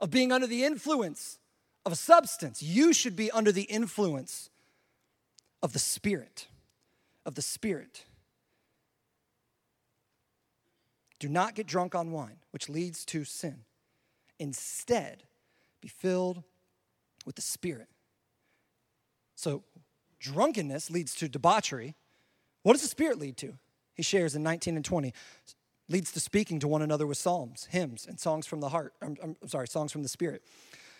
of 0.00 0.10
being 0.10 0.32
under 0.32 0.46
the 0.46 0.64
influence 0.64 1.38
of 1.84 1.92
a 1.92 1.96
substance, 1.96 2.62
you 2.62 2.92
should 2.92 3.16
be 3.16 3.30
under 3.30 3.52
the 3.52 3.62
influence 3.62 4.50
of 5.62 5.72
the 5.72 5.78
Spirit. 5.78 6.46
Of 7.24 7.34
the 7.34 7.42
Spirit. 7.42 8.04
Do 11.18 11.28
not 11.28 11.54
get 11.54 11.66
drunk 11.66 11.94
on 11.94 12.12
wine, 12.12 12.38
which 12.50 12.68
leads 12.68 13.04
to 13.06 13.24
sin. 13.24 13.60
Instead, 14.38 15.24
be 15.80 15.88
filled 15.88 16.42
with 17.26 17.36
the 17.36 17.42
Spirit. 17.42 17.88
So, 19.34 19.64
drunkenness 20.18 20.90
leads 20.90 21.14
to 21.16 21.28
debauchery. 21.28 21.94
What 22.62 22.72
does 22.72 22.82
the 22.82 22.88
Spirit 22.88 23.18
lead 23.18 23.36
to? 23.38 23.54
He 23.94 24.02
shares 24.02 24.34
in 24.34 24.42
19 24.42 24.76
and 24.76 24.84
20 24.84 25.12
leads 25.90 26.12
to 26.12 26.20
speaking 26.20 26.60
to 26.60 26.68
one 26.68 26.82
another 26.82 27.06
with 27.06 27.18
psalms, 27.18 27.66
hymns, 27.70 28.06
and 28.06 28.18
songs 28.18 28.46
from 28.46 28.60
the 28.60 28.68
heart. 28.68 28.94
I'm, 29.02 29.16
I'm, 29.22 29.36
sorry, 29.48 29.66
songs 29.68 29.92
from 29.92 30.02
the 30.02 30.08
Spirit. 30.08 30.42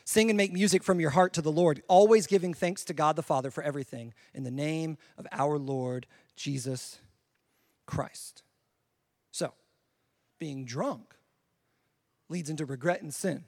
Sing 0.04 0.30
and 0.30 0.36
make 0.36 0.52
music 0.52 0.82
from 0.82 1.00
your 1.00 1.10
heart 1.10 1.32
to 1.34 1.42
the 1.42 1.52
Lord, 1.52 1.82
always 1.88 2.26
giving 2.26 2.54
thanks 2.54 2.84
to 2.84 2.94
God 2.94 3.16
the 3.16 3.22
Father 3.22 3.50
for 3.50 3.62
everything 3.62 4.12
in 4.34 4.44
the 4.44 4.50
name 4.50 4.98
of 5.18 5.26
our 5.32 5.58
Lord 5.58 6.06
Jesus 6.36 6.98
Christ. 7.86 8.42
So, 9.30 9.52
being 10.38 10.64
drunk 10.64 11.14
leads 12.28 12.50
into 12.50 12.64
regret 12.64 13.02
and 13.02 13.12
sin. 13.12 13.44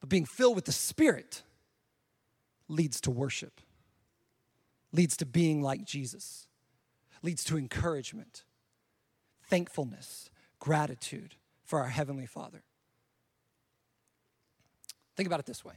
But 0.00 0.08
being 0.08 0.26
filled 0.26 0.56
with 0.56 0.66
the 0.66 0.72
Spirit 0.72 1.42
leads 2.68 3.00
to 3.02 3.10
worship, 3.10 3.60
leads 4.92 5.16
to 5.16 5.26
being 5.26 5.62
like 5.62 5.84
Jesus, 5.84 6.46
leads 7.22 7.42
to 7.44 7.58
encouragement, 7.58 8.44
thankfulness, 9.48 10.30
gratitude 10.58 11.34
for 11.64 11.80
our 11.80 11.88
Heavenly 11.88 12.26
Father. 12.26 12.62
Think 15.18 15.26
about 15.26 15.40
it 15.40 15.46
this 15.46 15.64
way. 15.64 15.74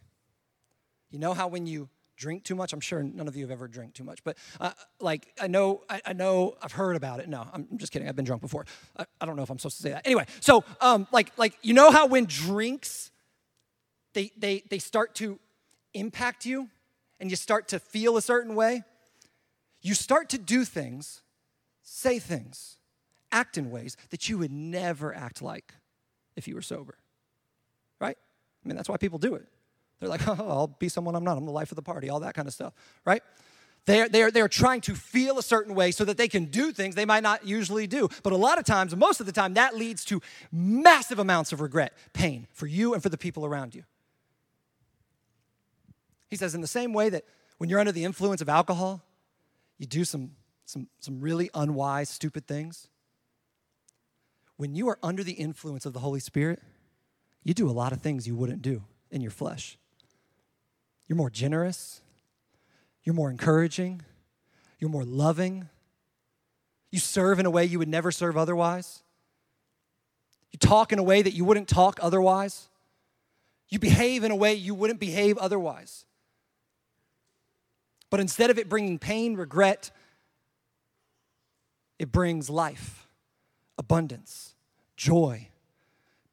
You 1.09 1.17
know 1.17 1.33
how 1.33 1.47
when 1.47 1.65
you 1.65 1.89
drink 2.15 2.43
too 2.43 2.53
much. 2.53 2.73
I'm 2.73 2.79
sure 2.79 3.01
none 3.01 3.27
of 3.27 3.35
you 3.35 3.41
have 3.41 3.49
ever 3.49 3.67
drank 3.67 3.95
too 3.95 4.03
much, 4.03 4.23
but 4.23 4.37
uh, 4.59 4.69
like 4.99 5.33
I 5.41 5.47
know, 5.47 5.81
I, 5.89 5.99
I, 6.05 6.13
know, 6.13 6.53
I've 6.61 6.71
heard 6.71 6.95
about 6.95 7.19
it. 7.19 7.27
No, 7.27 7.47
I'm 7.51 7.67
just 7.77 7.91
kidding. 7.91 8.07
I've 8.07 8.15
been 8.15 8.23
drunk 8.23 8.43
before. 8.43 8.67
I, 8.95 9.05
I 9.19 9.25
don't 9.25 9.35
know 9.35 9.41
if 9.41 9.49
I'm 9.49 9.57
supposed 9.57 9.77
to 9.77 9.81
say 9.81 9.89
that. 9.89 10.05
Anyway, 10.05 10.27
so 10.41 10.63
um, 10.79 11.07
like 11.11 11.31
like 11.37 11.57
you 11.63 11.73
know 11.73 11.89
how 11.89 12.05
when 12.05 12.25
drinks, 12.25 13.09
they 14.13 14.29
they 14.37 14.61
they 14.69 14.77
start 14.77 15.15
to 15.15 15.39
impact 15.95 16.45
you, 16.45 16.69
and 17.19 17.31
you 17.31 17.35
start 17.35 17.67
to 17.69 17.79
feel 17.79 18.17
a 18.17 18.21
certain 18.21 18.53
way. 18.53 18.83
You 19.81 19.95
start 19.95 20.29
to 20.29 20.37
do 20.37 20.63
things, 20.63 21.23
say 21.81 22.19
things, 22.19 22.77
act 23.31 23.57
in 23.57 23.71
ways 23.71 23.97
that 24.11 24.29
you 24.29 24.37
would 24.37 24.51
never 24.51 25.15
act 25.15 25.41
like 25.41 25.73
if 26.35 26.47
you 26.47 26.53
were 26.53 26.61
sober. 26.61 26.99
Right? 27.99 28.19
I 28.63 28.67
mean, 28.67 28.75
that's 28.75 28.89
why 28.89 28.97
people 28.97 29.19
do 29.19 29.35
it. 29.35 29.47
They're 29.99 30.09
like, 30.09 30.27
oh, 30.27 30.35
I'll 30.37 30.67
be 30.67 30.89
someone 30.89 31.15
I'm 31.15 31.23
not. 31.23 31.37
I'm 31.37 31.45
the 31.45 31.51
life 31.51 31.71
of 31.71 31.75
the 31.75 31.81
party, 31.81 32.09
all 32.09 32.19
that 32.21 32.33
kind 32.33 32.47
of 32.47 32.53
stuff, 32.53 32.73
right? 33.05 33.23
They're, 33.85 34.07
they're, 34.07 34.29
they're 34.29 34.47
trying 34.47 34.81
to 34.81 34.93
feel 34.93 35.39
a 35.39 35.43
certain 35.43 35.73
way 35.73 35.91
so 35.91 36.05
that 36.05 36.17
they 36.17 36.27
can 36.27 36.45
do 36.45 36.71
things 36.71 36.93
they 36.93 37.05
might 37.05 37.23
not 37.23 37.47
usually 37.47 37.87
do. 37.87 38.09
But 38.21 38.31
a 38.31 38.37
lot 38.37 38.59
of 38.59 38.65
times, 38.65 38.95
most 38.95 39.19
of 39.19 39.25
the 39.25 39.31
time, 39.31 39.55
that 39.55 39.75
leads 39.75 40.05
to 40.05 40.21
massive 40.51 41.17
amounts 41.17 41.51
of 41.51 41.61
regret, 41.61 41.93
pain 42.13 42.47
for 42.53 42.67
you 42.67 42.93
and 42.93 43.01
for 43.01 43.09
the 43.09 43.17
people 43.17 43.45
around 43.45 43.73
you. 43.73 43.83
He 46.29 46.35
says, 46.35 46.53
in 46.53 46.61
the 46.61 46.67
same 46.67 46.93
way 46.93 47.09
that 47.09 47.25
when 47.57 47.69
you're 47.69 47.79
under 47.79 47.91
the 47.91 48.03
influence 48.03 48.41
of 48.41 48.49
alcohol, 48.49 49.03
you 49.79 49.87
do 49.87 50.05
some, 50.05 50.31
some, 50.65 50.87
some 50.99 51.19
really 51.19 51.49
unwise, 51.53 52.09
stupid 52.09 52.47
things. 52.47 52.87
When 54.57 54.75
you 54.75 54.87
are 54.89 54.99
under 55.01 55.23
the 55.23 55.33
influence 55.33 55.87
of 55.87 55.93
the 55.93 55.99
Holy 55.99 56.19
Spirit, 56.19 56.61
you 57.43 57.53
do 57.53 57.69
a 57.69 57.71
lot 57.71 57.91
of 57.91 58.01
things 58.01 58.27
you 58.27 58.35
wouldn't 58.35 58.61
do 58.61 58.83
in 59.09 59.21
your 59.21 59.31
flesh. 59.31 59.77
You're 61.07 61.17
more 61.17 61.29
generous. 61.29 62.01
You're 63.03 63.15
more 63.15 63.29
encouraging. 63.29 64.01
You're 64.79 64.89
more 64.89 65.03
loving. 65.03 65.69
You 66.91 66.99
serve 66.99 67.39
in 67.39 67.45
a 67.45 67.49
way 67.49 67.65
you 67.65 67.79
would 67.79 67.87
never 67.87 68.11
serve 68.11 68.37
otherwise. 68.37 69.01
You 70.51 70.59
talk 70.59 70.91
in 70.91 70.99
a 70.99 71.03
way 71.03 71.21
that 71.21 71.33
you 71.33 71.45
wouldn't 71.45 71.67
talk 71.67 71.99
otherwise. 72.01 72.67
You 73.69 73.79
behave 73.79 74.23
in 74.23 74.31
a 74.31 74.35
way 74.35 74.53
you 74.53 74.75
wouldn't 74.75 74.99
behave 74.99 75.37
otherwise. 75.37 76.05
But 78.09 78.19
instead 78.19 78.49
of 78.49 78.59
it 78.59 78.67
bringing 78.67 78.99
pain, 78.99 79.35
regret, 79.35 79.91
it 81.97 82.11
brings 82.11 82.49
life, 82.49 83.07
abundance, 83.77 84.53
joy, 84.97 85.47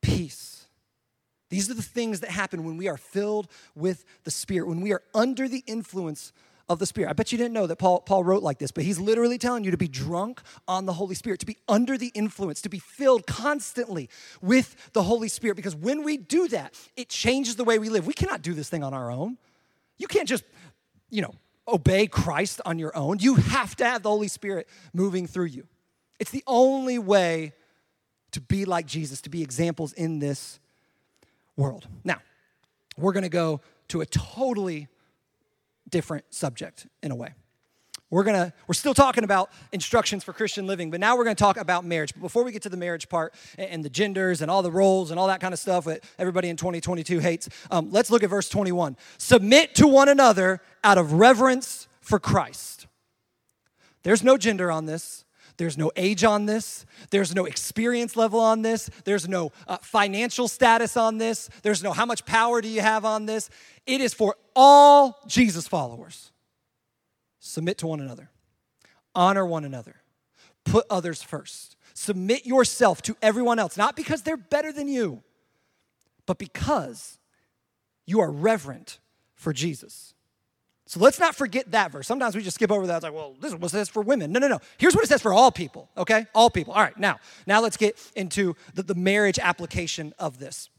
peace. 0.02 0.57
These 1.50 1.70
are 1.70 1.74
the 1.74 1.82
things 1.82 2.20
that 2.20 2.30
happen 2.30 2.64
when 2.64 2.76
we 2.76 2.88
are 2.88 2.96
filled 2.96 3.48
with 3.74 4.04
the 4.24 4.30
Spirit, 4.30 4.68
when 4.68 4.80
we 4.80 4.92
are 4.92 5.02
under 5.14 5.48
the 5.48 5.64
influence 5.66 6.32
of 6.68 6.78
the 6.78 6.86
Spirit. 6.86 7.08
I 7.08 7.14
bet 7.14 7.32
you 7.32 7.38
didn't 7.38 7.54
know 7.54 7.66
that 7.66 7.76
Paul, 7.76 8.00
Paul 8.00 8.24
wrote 8.24 8.42
like 8.42 8.58
this, 8.58 8.70
but 8.70 8.84
he's 8.84 8.98
literally 8.98 9.38
telling 9.38 9.64
you 9.64 9.70
to 9.70 9.78
be 9.78 9.88
drunk 9.88 10.42
on 10.66 10.84
the 10.84 10.92
Holy 10.92 11.14
Spirit, 11.14 11.40
to 11.40 11.46
be 11.46 11.56
under 11.66 11.96
the 11.96 12.08
influence, 12.08 12.60
to 12.62 12.68
be 12.68 12.78
filled 12.78 13.26
constantly 13.26 14.10
with 14.42 14.92
the 14.92 15.02
Holy 15.02 15.28
Spirit. 15.28 15.54
Because 15.56 15.74
when 15.74 16.02
we 16.04 16.18
do 16.18 16.48
that, 16.48 16.78
it 16.96 17.08
changes 17.08 17.56
the 17.56 17.64
way 17.64 17.78
we 17.78 17.88
live. 17.88 18.06
We 18.06 18.12
cannot 18.12 18.42
do 18.42 18.52
this 18.52 18.68
thing 18.68 18.84
on 18.84 18.92
our 18.92 19.10
own. 19.10 19.38
You 19.96 20.06
can't 20.06 20.28
just, 20.28 20.44
you 21.08 21.22
know, 21.22 21.34
obey 21.66 22.06
Christ 22.06 22.60
on 22.66 22.78
your 22.78 22.94
own. 22.96 23.18
You 23.20 23.36
have 23.36 23.74
to 23.76 23.84
have 23.84 24.02
the 24.02 24.10
Holy 24.10 24.28
Spirit 24.28 24.68
moving 24.92 25.26
through 25.26 25.46
you. 25.46 25.66
It's 26.18 26.30
the 26.30 26.44
only 26.46 26.98
way 26.98 27.54
to 28.32 28.40
be 28.40 28.66
like 28.66 28.86
Jesus, 28.86 29.22
to 29.22 29.30
be 29.30 29.42
examples 29.42 29.94
in 29.94 30.18
this 30.18 30.60
world. 31.58 31.86
Now, 32.04 32.22
we're 32.96 33.12
going 33.12 33.24
to 33.24 33.28
go 33.28 33.60
to 33.88 34.00
a 34.00 34.06
totally 34.06 34.88
different 35.90 36.24
subject 36.30 36.86
in 37.02 37.10
a 37.10 37.14
way. 37.14 37.34
We're 38.10 38.24
going 38.24 38.36
to 38.36 38.52
we're 38.66 38.74
still 38.74 38.94
talking 38.94 39.22
about 39.22 39.50
instructions 39.70 40.24
for 40.24 40.32
Christian 40.32 40.66
living, 40.66 40.90
but 40.90 40.98
now 40.98 41.14
we're 41.16 41.24
going 41.24 41.36
to 41.36 41.40
talk 41.40 41.58
about 41.58 41.84
marriage. 41.84 42.14
But 42.14 42.22
before 42.22 42.42
we 42.42 42.52
get 42.52 42.62
to 42.62 42.70
the 42.70 42.76
marriage 42.78 43.10
part 43.10 43.34
and 43.58 43.84
the 43.84 43.90
genders 43.90 44.40
and 44.40 44.50
all 44.50 44.62
the 44.62 44.70
roles 44.70 45.10
and 45.10 45.20
all 45.20 45.26
that 45.26 45.40
kind 45.40 45.52
of 45.52 45.60
stuff 45.60 45.84
that 45.84 46.02
everybody 46.18 46.48
in 46.48 46.56
2022 46.56 47.18
hates, 47.18 47.50
um, 47.70 47.90
let's 47.90 48.10
look 48.10 48.22
at 48.22 48.30
verse 48.30 48.48
21. 48.48 48.96
Submit 49.18 49.74
to 49.74 49.86
one 49.86 50.08
another 50.08 50.62
out 50.82 50.96
of 50.96 51.12
reverence 51.12 51.86
for 52.00 52.18
Christ. 52.18 52.86
There's 54.04 54.24
no 54.24 54.38
gender 54.38 54.70
on 54.70 54.86
this. 54.86 55.26
There's 55.58 55.76
no 55.76 55.90
age 55.96 56.24
on 56.24 56.46
this. 56.46 56.86
There's 57.10 57.34
no 57.34 57.44
experience 57.44 58.16
level 58.16 58.40
on 58.40 58.62
this. 58.62 58.88
There's 59.04 59.28
no 59.28 59.52
uh, 59.66 59.78
financial 59.78 60.46
status 60.46 60.96
on 60.96 61.18
this. 61.18 61.50
There's 61.62 61.82
no 61.82 61.92
how 61.92 62.06
much 62.06 62.24
power 62.24 62.60
do 62.60 62.68
you 62.68 62.80
have 62.80 63.04
on 63.04 63.26
this. 63.26 63.50
It 63.84 64.00
is 64.00 64.14
for 64.14 64.36
all 64.54 65.18
Jesus 65.26 65.66
followers. 65.66 66.30
Submit 67.40 67.78
to 67.78 67.86
one 67.88 68.00
another, 68.00 68.30
honor 69.14 69.44
one 69.44 69.64
another, 69.64 69.96
put 70.64 70.86
others 70.88 71.22
first. 71.22 71.76
Submit 71.92 72.46
yourself 72.46 73.02
to 73.02 73.16
everyone 73.20 73.58
else, 73.58 73.76
not 73.76 73.96
because 73.96 74.22
they're 74.22 74.36
better 74.36 74.70
than 74.70 74.86
you, 74.86 75.22
but 76.26 76.38
because 76.38 77.18
you 78.06 78.20
are 78.20 78.30
reverent 78.30 79.00
for 79.34 79.52
Jesus. 79.52 80.14
So 80.88 81.00
let's 81.00 81.20
not 81.20 81.36
forget 81.36 81.70
that 81.72 81.92
verse. 81.92 82.06
Sometimes 82.06 82.34
we 82.34 82.42
just 82.42 82.54
skip 82.54 82.72
over 82.72 82.86
that. 82.86 82.96
It's 82.96 83.04
like, 83.04 83.12
well, 83.12 83.36
this 83.42 83.52
is 83.52 83.58
what 83.58 83.70
says 83.70 83.90
for 83.90 84.00
women. 84.00 84.32
No, 84.32 84.40
no, 84.40 84.48
no. 84.48 84.58
Here's 84.78 84.94
what 84.94 85.04
it 85.04 85.08
says 85.08 85.20
for 85.20 85.34
all 85.34 85.52
people, 85.52 85.90
okay? 85.98 86.24
All 86.34 86.48
people. 86.48 86.72
All 86.72 86.80
right, 86.80 86.98
now, 86.98 87.18
now 87.46 87.60
let's 87.60 87.76
get 87.76 88.00
into 88.16 88.56
the, 88.72 88.82
the 88.82 88.94
marriage 88.94 89.38
application 89.38 90.14
of 90.18 90.38
this. 90.38 90.70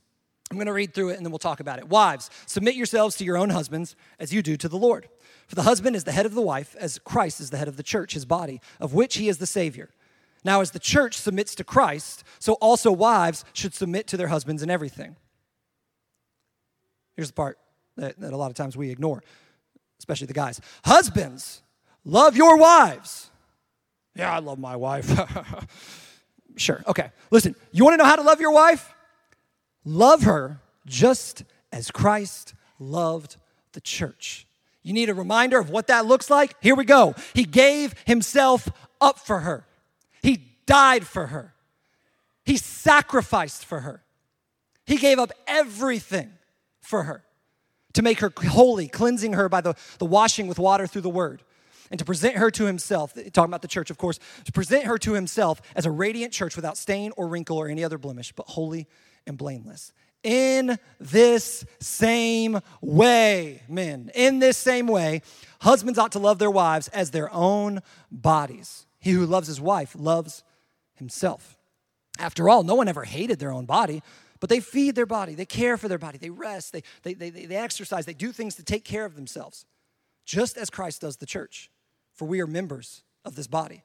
I'm 0.50 0.58
going 0.58 0.66
to 0.66 0.74
read 0.74 0.96
through 0.96 1.10
it 1.10 1.18
and 1.18 1.26
then 1.26 1.32
we'll 1.32 1.38
talk 1.38 1.60
about 1.60 1.78
it. 1.78 1.90
Wives, 1.90 2.32
submit 2.48 2.74
yourselves 2.74 3.18
to 3.18 3.24
your 3.24 3.38
own 3.38 3.52
husbands 3.52 3.96
as 4.18 4.34
you 4.34 4.42
do 4.42 4.58
to 4.58 4.68
the 4.68 4.80
Lord. 4.80 5.08
For 5.46 5.54
the 5.54 5.62
husband 5.62 5.96
is 5.96 6.06
the 6.06 6.12
head 6.12 6.26
of 6.26 6.34
the 6.34 6.42
wife, 6.42 6.76
as 6.80 6.98
Christ 6.98 7.40
is 7.40 7.52
the 7.52 7.58
head 7.58 7.68
of 7.68 7.78
the 7.78 7.84
church, 7.84 8.14
his 8.14 8.26
body, 8.26 8.62
of 8.80 8.96
which 8.96 9.18
he 9.18 9.30
is 9.30 9.38
the 9.38 9.46
Savior. 9.46 9.92
Now, 10.44 10.62
as 10.62 10.72
the 10.72 10.80
church 10.80 11.18
submits 11.18 11.54
to 11.54 11.64
Christ, 11.64 12.24
so 12.40 12.54
also 12.54 12.92
wives 12.92 13.46
should 13.54 13.76
submit 13.76 14.08
to 14.08 14.18
their 14.18 14.30
husbands 14.30 14.64
in 14.64 14.72
everything. 14.72 15.18
Here's 17.16 17.28
the 17.28 17.36
part 17.36 17.60
that, 17.98 18.20
that 18.20 18.34
a 18.34 18.38
lot 18.38 18.50
of 18.50 18.56
times 18.56 18.76
we 18.76 18.90
ignore 18.90 19.22
especially 20.00 20.28
the 20.28 20.34
guys. 20.34 20.60
Husbands, 20.86 21.62
love 22.04 22.36
your 22.36 22.58
wives. 22.58 23.30
Yeah, 24.16 24.34
I 24.34 24.40
love 24.40 24.58
my 24.58 24.76
wife. 24.76 25.10
sure, 26.58 26.84
okay. 26.88 27.12
Listen, 27.30 27.56
you 27.72 27.84
want 27.84 27.94
to 27.94 27.98
know 27.98 28.10
how 28.10 28.16
to 28.16 28.24
love 28.24 28.42
your 28.42 28.52
wife? 28.52 28.94
Love 29.86 30.24
her 30.24 30.62
just 30.86 31.44
as 31.72 31.92
Christ 31.92 32.54
loved 32.80 33.38
the 33.74 33.82
church. 33.82 34.48
You 34.82 34.94
need 34.94 35.10
a 35.10 35.14
reminder 35.14 35.60
of 35.60 35.70
what 35.70 35.88
that 35.88 36.06
looks 36.06 36.30
like? 36.30 36.56
Here 36.62 36.76
we 36.76 36.86
go. 36.86 37.14
He 37.34 37.44
gave 37.44 37.94
himself 38.06 38.70
up 39.02 39.20
for 39.20 39.40
her, 39.40 39.66
he 40.22 40.56
died 40.66 41.06
for 41.06 41.28
her, 41.28 41.54
he 42.44 42.58
sacrificed 42.58 43.66
for 43.66 43.82
her, 43.82 44.04
he 44.86 44.98
gave 44.98 45.20
up 45.20 45.32
everything 45.48 46.32
for 46.82 47.04
her 47.04 47.24
to 48.00 48.04
make 48.04 48.22
her 48.22 48.32
holy, 48.48 48.88
cleansing 48.88 49.34
her 49.34 49.50
by 49.50 49.60
the, 49.60 49.76
the 49.98 50.06
washing 50.06 50.48
with 50.48 50.58
water 50.58 50.88
through 50.88 51.02
the 51.02 51.10
word, 51.10 51.44
and 51.92 52.00
to 52.00 52.06
present 52.06 52.36
her 52.38 52.50
to 52.50 52.64
himself, 52.64 53.14
talking 53.34 53.50
about 53.50 53.62
the 53.62 53.68
church, 53.68 53.90
of 53.90 53.98
course, 53.98 54.20
to 54.46 54.54
present 54.54 54.86
her 54.86 54.98
to 54.98 55.14
himself 55.14 55.62
as 55.76 55.86
a 55.86 55.92
radiant 55.92 56.32
church 56.32 56.56
without 56.56 56.78
stain 56.78 57.12
or 57.18 57.28
wrinkle 57.28 57.58
or 57.58 57.68
any 57.68 57.84
other 57.84 57.98
blemish, 57.98 58.32
but 58.32 58.48
holy 58.48 58.88
and 59.28 59.38
blameless. 59.38 59.92
In 60.24 60.80
this 60.98 61.66
same 61.82 62.60
way, 62.80 63.64
men, 63.68 64.12
in 64.16 64.40
this 64.40 64.58
same 64.58 64.88
way, 64.88 65.22
husbands 65.60 66.00
ought 66.00 66.14
to 66.14 66.20
love 66.20 66.40
their 66.40 66.52
wives 66.52 66.88
as 66.90 67.12
their 67.12 67.30
own 67.34 67.82
bodies. 68.10 68.86
He 69.00 69.12
who 69.12 69.26
loves 69.26 69.48
his 69.48 69.60
wife 69.60 69.94
loves 69.98 70.44
himself. 70.96 71.58
After 72.18 72.48
all, 72.48 72.64
no 72.64 72.76
one 72.76 72.88
ever 72.88 73.04
hated 73.04 73.40
their 73.40 73.52
own 73.52 73.66
body 73.66 74.04
but 74.40 74.50
they 74.50 74.60
feed 74.60 74.96
their 74.96 75.06
body, 75.06 75.36
they 75.36 75.46
care 75.46 75.78
for 75.78 75.88
their 75.88 75.98
body, 75.98 76.18
they 76.18 76.30
rest, 76.30 76.74
they, 76.74 76.84
they, 77.04 77.14
they, 77.14 77.30
they 77.30 77.56
exercise, 77.56 78.06
they 78.06 78.14
do 78.14 78.32
things 78.32 78.56
to 78.56 78.64
take 78.64 78.86
care 78.86 79.06
of 79.06 79.16
themselves, 79.16 79.66
just 80.26 80.58
as 80.58 80.70
Christ 80.70 81.02
does 81.02 81.18
the 81.18 81.26
church. 81.26 81.70
For 82.14 82.26
we 82.26 82.42
are 82.42 82.48
members 82.48 83.04
of 83.26 83.36
this 83.36 83.48
body. 83.48 83.84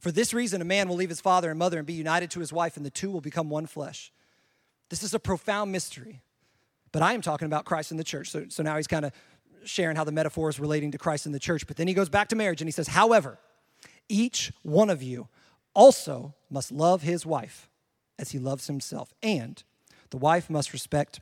For 0.00 0.12
this 0.12 0.32
reason, 0.32 0.60
a 0.60 0.64
man 0.64 0.88
will 0.88 0.96
leave 0.96 1.08
his 1.08 1.20
father 1.20 1.50
and 1.50 1.58
mother 1.58 1.78
and 1.78 1.86
be 1.86 1.92
united 1.92 2.30
to 2.32 2.40
his 2.40 2.52
wife, 2.52 2.76
and 2.76 2.86
the 2.86 2.90
two 2.90 3.10
will 3.10 3.20
become 3.20 3.50
one 3.50 3.66
flesh. 3.66 4.12
This 4.90 5.02
is 5.02 5.14
a 5.14 5.18
profound 5.18 5.72
mystery. 5.72 6.22
But 6.92 7.02
I 7.02 7.12
am 7.12 7.20
talking 7.20 7.46
about 7.46 7.64
Christ 7.64 7.90
and 7.90 8.00
the 8.00 8.04
church. 8.04 8.30
So, 8.30 8.46
so 8.48 8.62
now 8.62 8.76
he's 8.76 8.86
kind 8.86 9.04
of 9.04 9.12
sharing 9.64 9.96
how 9.96 10.04
the 10.04 10.12
metaphor 10.12 10.48
is 10.48 10.58
relating 10.58 10.92
to 10.92 10.98
Christ 10.98 11.26
and 11.26 11.34
the 11.34 11.40
church. 11.40 11.66
But 11.66 11.76
then 11.76 11.88
he 11.88 11.94
goes 11.94 12.08
back 12.08 12.28
to 12.28 12.36
marriage 12.36 12.60
and 12.60 12.68
he 12.68 12.72
says, 12.72 12.88
However, 12.88 13.38
each 14.08 14.52
one 14.62 14.88
of 14.88 15.02
you 15.02 15.28
also 15.74 16.34
must 16.50 16.72
love 16.72 17.02
his 17.02 17.26
wife 17.26 17.68
as 18.18 18.30
he 18.30 18.38
loves 18.38 18.66
himself, 18.66 19.14
and 19.22 19.62
the 20.10 20.16
wife 20.18 20.50
must 20.50 20.72
respect 20.72 21.20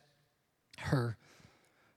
her 0.78 1.16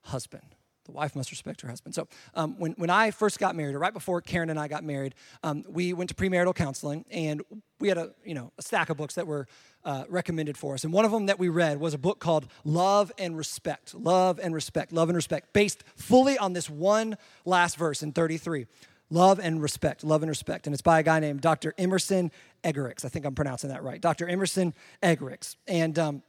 husband. 0.03 0.55
the 0.85 0.91
wife 0.91 1.15
must 1.15 1.29
respect 1.29 1.61
her 1.61 1.67
husband. 1.69 1.93
So, 1.93 2.07
um, 2.33 2.55
when, 2.57 2.71
when 2.71 2.89
I 2.89 3.11
first 3.11 3.37
got 3.37 3.55
married, 3.55 3.75
or 3.75 3.79
right 3.79 3.93
before 3.93 4.21
Karen 4.21 4.49
and 4.49 4.59
I 4.59 4.67
got 4.67 4.83
married, 4.83 5.13
um, 5.43 5.63
we 5.69 5.93
went 5.93 6.09
to 6.09 6.15
premarital 6.15 6.55
counseling, 6.55 7.05
and 7.11 7.43
we 7.79 7.89
had 7.89 7.97
a 7.99 8.11
you 8.23 8.33
know 8.33 8.51
a 8.57 8.61
stack 8.63 8.89
of 8.89 8.97
books 8.97 9.15
that 9.15 9.27
were 9.27 9.47
uh, 9.85 10.05
recommended 10.09 10.57
for 10.57 10.73
us. 10.73 10.83
And 10.83 10.91
one 10.91 11.05
of 11.05 11.11
them 11.11 11.27
that 11.27 11.37
we 11.37 11.47
read 11.47 11.79
was 11.79 11.93
a 11.93 11.97
book 11.99 12.19
called 12.19 12.47
Love 12.63 13.11
and 13.19 13.37
Respect. 13.37 13.93
Love 13.93 14.39
and 14.41 14.55
Respect. 14.55 14.91
Love 14.91 15.09
and 15.09 15.15
Respect, 15.15 15.53
based 15.53 15.83
fully 15.95 16.37
on 16.37 16.53
this 16.53 16.69
one 16.69 17.17
last 17.45 17.77
verse 17.77 18.01
in 18.01 18.11
33. 18.11 18.65
Love 19.11 19.39
and 19.39 19.61
Respect. 19.61 20.03
Love 20.03 20.23
and 20.23 20.29
Respect, 20.29 20.65
and 20.67 20.73
it's 20.73 20.81
by 20.81 20.99
a 20.99 21.03
guy 21.03 21.19
named 21.19 21.41
Dr. 21.41 21.73
Emerson 21.77 22.31
Eggerichs. 22.63 23.05
I 23.05 23.09
think 23.09 23.25
I'm 23.25 23.35
pronouncing 23.35 23.69
that 23.69 23.83
right. 23.83 24.01
Dr. 24.01 24.27
Emerson 24.27 24.73
Eggerichs, 25.03 25.55
and 25.67 25.97
um, 25.99 26.23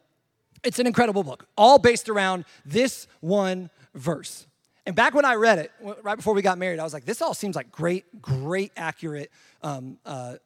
it's 0.63 0.79
an 0.79 0.87
incredible 0.87 1.23
book, 1.23 1.47
all 1.57 1.79
based 1.79 2.09
around 2.09 2.45
this 2.65 3.07
one 3.21 3.71
verse. 3.95 4.47
And 4.87 4.97
back 4.97 5.15
when 5.15 5.25
I 5.25 5.35
read 5.35 5.59
it, 5.59 5.73
right 6.03 6.17
before 6.17 6.35
we 6.35 6.43
got 6.43 6.59
married, 6.59 6.79
I 6.79 6.85
was 6.85 6.93
like, 6.93 7.05
this 7.05 7.23
all 7.23 7.35
seems 7.35 7.55
like 7.55 7.71
great, 7.71 8.21
great, 8.23 8.73
accurate 8.77 9.31
um, 9.63 9.99
uh, 10.07 10.37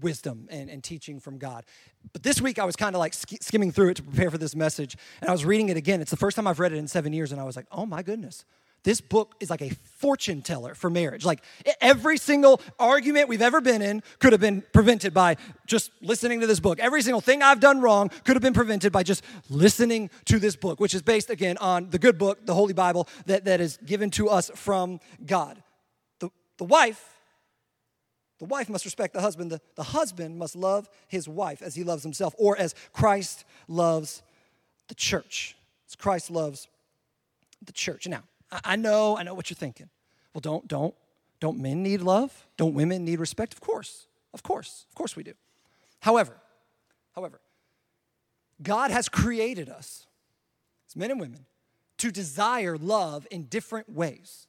wisdom 0.00 0.48
and, 0.50 0.68
and, 0.68 0.82
teaching 0.82 1.20
from 1.20 1.38
God. 1.38 1.64
But 2.12 2.24
this 2.24 2.40
week, 2.40 2.58
I 2.58 2.64
was 2.64 2.74
kind 2.74 2.96
of 2.96 2.98
like 2.98 3.14
sk- 3.14 3.40
skimming 3.40 3.70
through 3.70 3.90
it 3.90 3.94
to 3.98 4.02
prepare 4.02 4.30
for 4.30 4.38
this 4.38 4.56
message, 4.56 4.96
and 5.20 5.30
I 5.30 5.32
was 5.32 5.44
reading 5.44 5.68
it 5.68 5.76
again. 5.76 6.00
It's 6.00 6.10
the 6.10 6.16
first 6.16 6.36
time 6.36 6.48
I've 6.48 6.58
read 6.58 6.72
it 6.72 6.76
in 6.76 6.88
seven 6.88 7.12
years, 7.12 7.30
and 7.30 7.40
I 7.40 7.44
was 7.44 7.54
like, 7.54 7.66
oh 7.70 7.86
my 7.86 8.02
goodness, 8.02 8.44
this 8.84 9.00
book 9.00 9.34
is 9.40 9.50
like 9.50 9.62
a 9.62 9.70
fortune 9.96 10.42
teller 10.42 10.74
for 10.74 10.88
marriage. 10.90 11.24
Like 11.24 11.42
every 11.80 12.18
single 12.18 12.60
argument 12.78 13.28
we've 13.28 13.42
ever 13.42 13.60
been 13.60 13.82
in 13.82 14.02
could 14.18 14.32
have 14.32 14.40
been 14.40 14.62
prevented 14.72 15.12
by 15.12 15.36
just 15.66 15.90
listening 16.00 16.40
to 16.40 16.46
this 16.46 16.60
book. 16.60 16.78
Every 16.78 17.02
single 17.02 17.22
thing 17.22 17.42
I've 17.42 17.60
done 17.60 17.80
wrong 17.80 18.10
could 18.24 18.36
have 18.36 18.42
been 18.42 18.54
prevented 18.54 18.92
by 18.92 19.02
just 19.02 19.24
listening 19.48 20.10
to 20.26 20.38
this 20.38 20.54
book, 20.54 20.80
which 20.80 20.94
is 20.94 21.02
based 21.02 21.30
again 21.30 21.56
on 21.58 21.90
the 21.90 21.98
good 21.98 22.18
book, 22.18 22.46
the 22.46 22.54
Holy 22.54 22.74
Bible, 22.74 23.08
that, 23.26 23.46
that 23.46 23.60
is 23.60 23.78
given 23.78 24.10
to 24.12 24.28
us 24.28 24.50
from 24.54 25.00
God. 25.24 25.62
The, 26.20 26.30
the 26.58 26.64
wife 26.64 27.10
the 28.40 28.46
wife 28.46 28.68
must 28.68 28.84
respect 28.84 29.14
the 29.14 29.20
husband. 29.20 29.50
The, 29.50 29.60
the 29.76 29.84
husband 29.84 30.36
must 30.36 30.56
love 30.56 30.90
his 31.08 31.28
wife 31.28 31.62
as 31.62 31.76
he 31.76 31.84
loves 31.84 32.02
himself, 32.02 32.34
or 32.36 32.58
as 32.58 32.74
Christ 32.92 33.44
loves 33.68 34.22
the 34.88 34.94
church. 34.94 35.56
As 35.88 35.94
Christ 35.94 36.30
loves 36.30 36.68
the 37.64 37.72
church. 37.72 38.06
Now, 38.08 38.24
I 38.64 38.76
know, 38.76 39.16
I 39.16 39.22
know 39.22 39.34
what 39.34 39.50
you're 39.50 39.56
thinking. 39.56 39.88
Well, 40.32 40.40
don't, 40.40 40.66
don't, 40.68 40.94
don't 41.40 41.58
men 41.58 41.82
need 41.82 42.00
love? 42.00 42.46
Don't 42.56 42.74
women 42.74 43.04
need 43.04 43.20
respect? 43.20 43.54
Of 43.54 43.60
course, 43.60 44.06
of 44.32 44.42
course, 44.42 44.86
of 44.88 44.94
course 44.94 45.16
we 45.16 45.22
do. 45.22 45.32
However, 46.00 46.36
however, 47.14 47.40
God 48.62 48.90
has 48.90 49.08
created 49.08 49.68
us, 49.68 50.06
as 50.88 50.96
men 50.96 51.10
and 51.10 51.20
women, 51.20 51.46
to 51.98 52.10
desire 52.10 52.76
love 52.76 53.26
in 53.30 53.44
different 53.44 53.88
ways. 53.88 54.46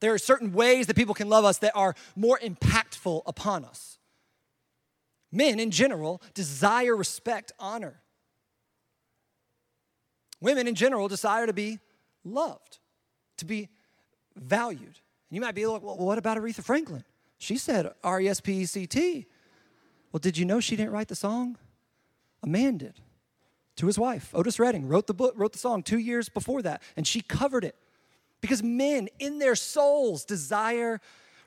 There 0.00 0.12
are 0.12 0.18
certain 0.18 0.52
ways 0.52 0.86
that 0.86 0.96
people 0.96 1.14
can 1.14 1.28
love 1.28 1.44
us 1.44 1.58
that 1.58 1.72
are 1.74 1.94
more 2.16 2.38
impactful 2.38 3.22
upon 3.26 3.64
us. 3.64 3.98
Men, 5.32 5.58
in 5.58 5.70
general, 5.70 6.22
desire 6.34 6.94
respect, 6.94 7.52
honor. 7.58 8.02
Women, 10.40 10.68
in 10.68 10.74
general, 10.74 11.08
desire 11.08 11.46
to 11.46 11.52
be 11.52 11.80
loved 12.24 12.78
to 13.38 13.44
be 13.44 13.68
valued. 14.36 14.82
And 14.82 15.30
you 15.30 15.40
might 15.40 15.54
be 15.54 15.66
like, 15.66 15.82
well, 15.82 15.96
what 15.96 16.18
about 16.18 16.36
Aretha 16.36 16.62
Franklin? 16.62 17.04
She 17.38 17.56
said 17.56 17.92
R 18.02 18.20
E 18.20 18.28
S 18.28 18.40
P 18.40 18.60
E 18.60 18.64
C 18.64 18.86
T. 18.86 19.26
Well, 20.12 20.20
did 20.20 20.38
you 20.38 20.44
know 20.44 20.60
she 20.60 20.76
didn't 20.76 20.92
write 20.92 21.08
the 21.08 21.16
song? 21.16 21.58
A 22.42 22.46
man 22.46 22.78
did 22.78 23.00
to 23.76 23.86
his 23.86 23.98
wife. 23.98 24.30
Otis 24.34 24.58
Redding 24.58 24.86
wrote 24.86 25.06
the 25.06 25.14
book, 25.14 25.34
wrote 25.36 25.52
the 25.52 25.58
song 25.58 25.82
two 25.82 25.98
years 25.98 26.28
before 26.28 26.62
that, 26.62 26.82
and 26.96 27.06
she 27.06 27.20
covered 27.20 27.64
it. 27.64 27.74
Because 28.40 28.62
men 28.62 29.08
in 29.18 29.38
their 29.38 29.54
souls 29.54 30.24
desire 30.24 31.00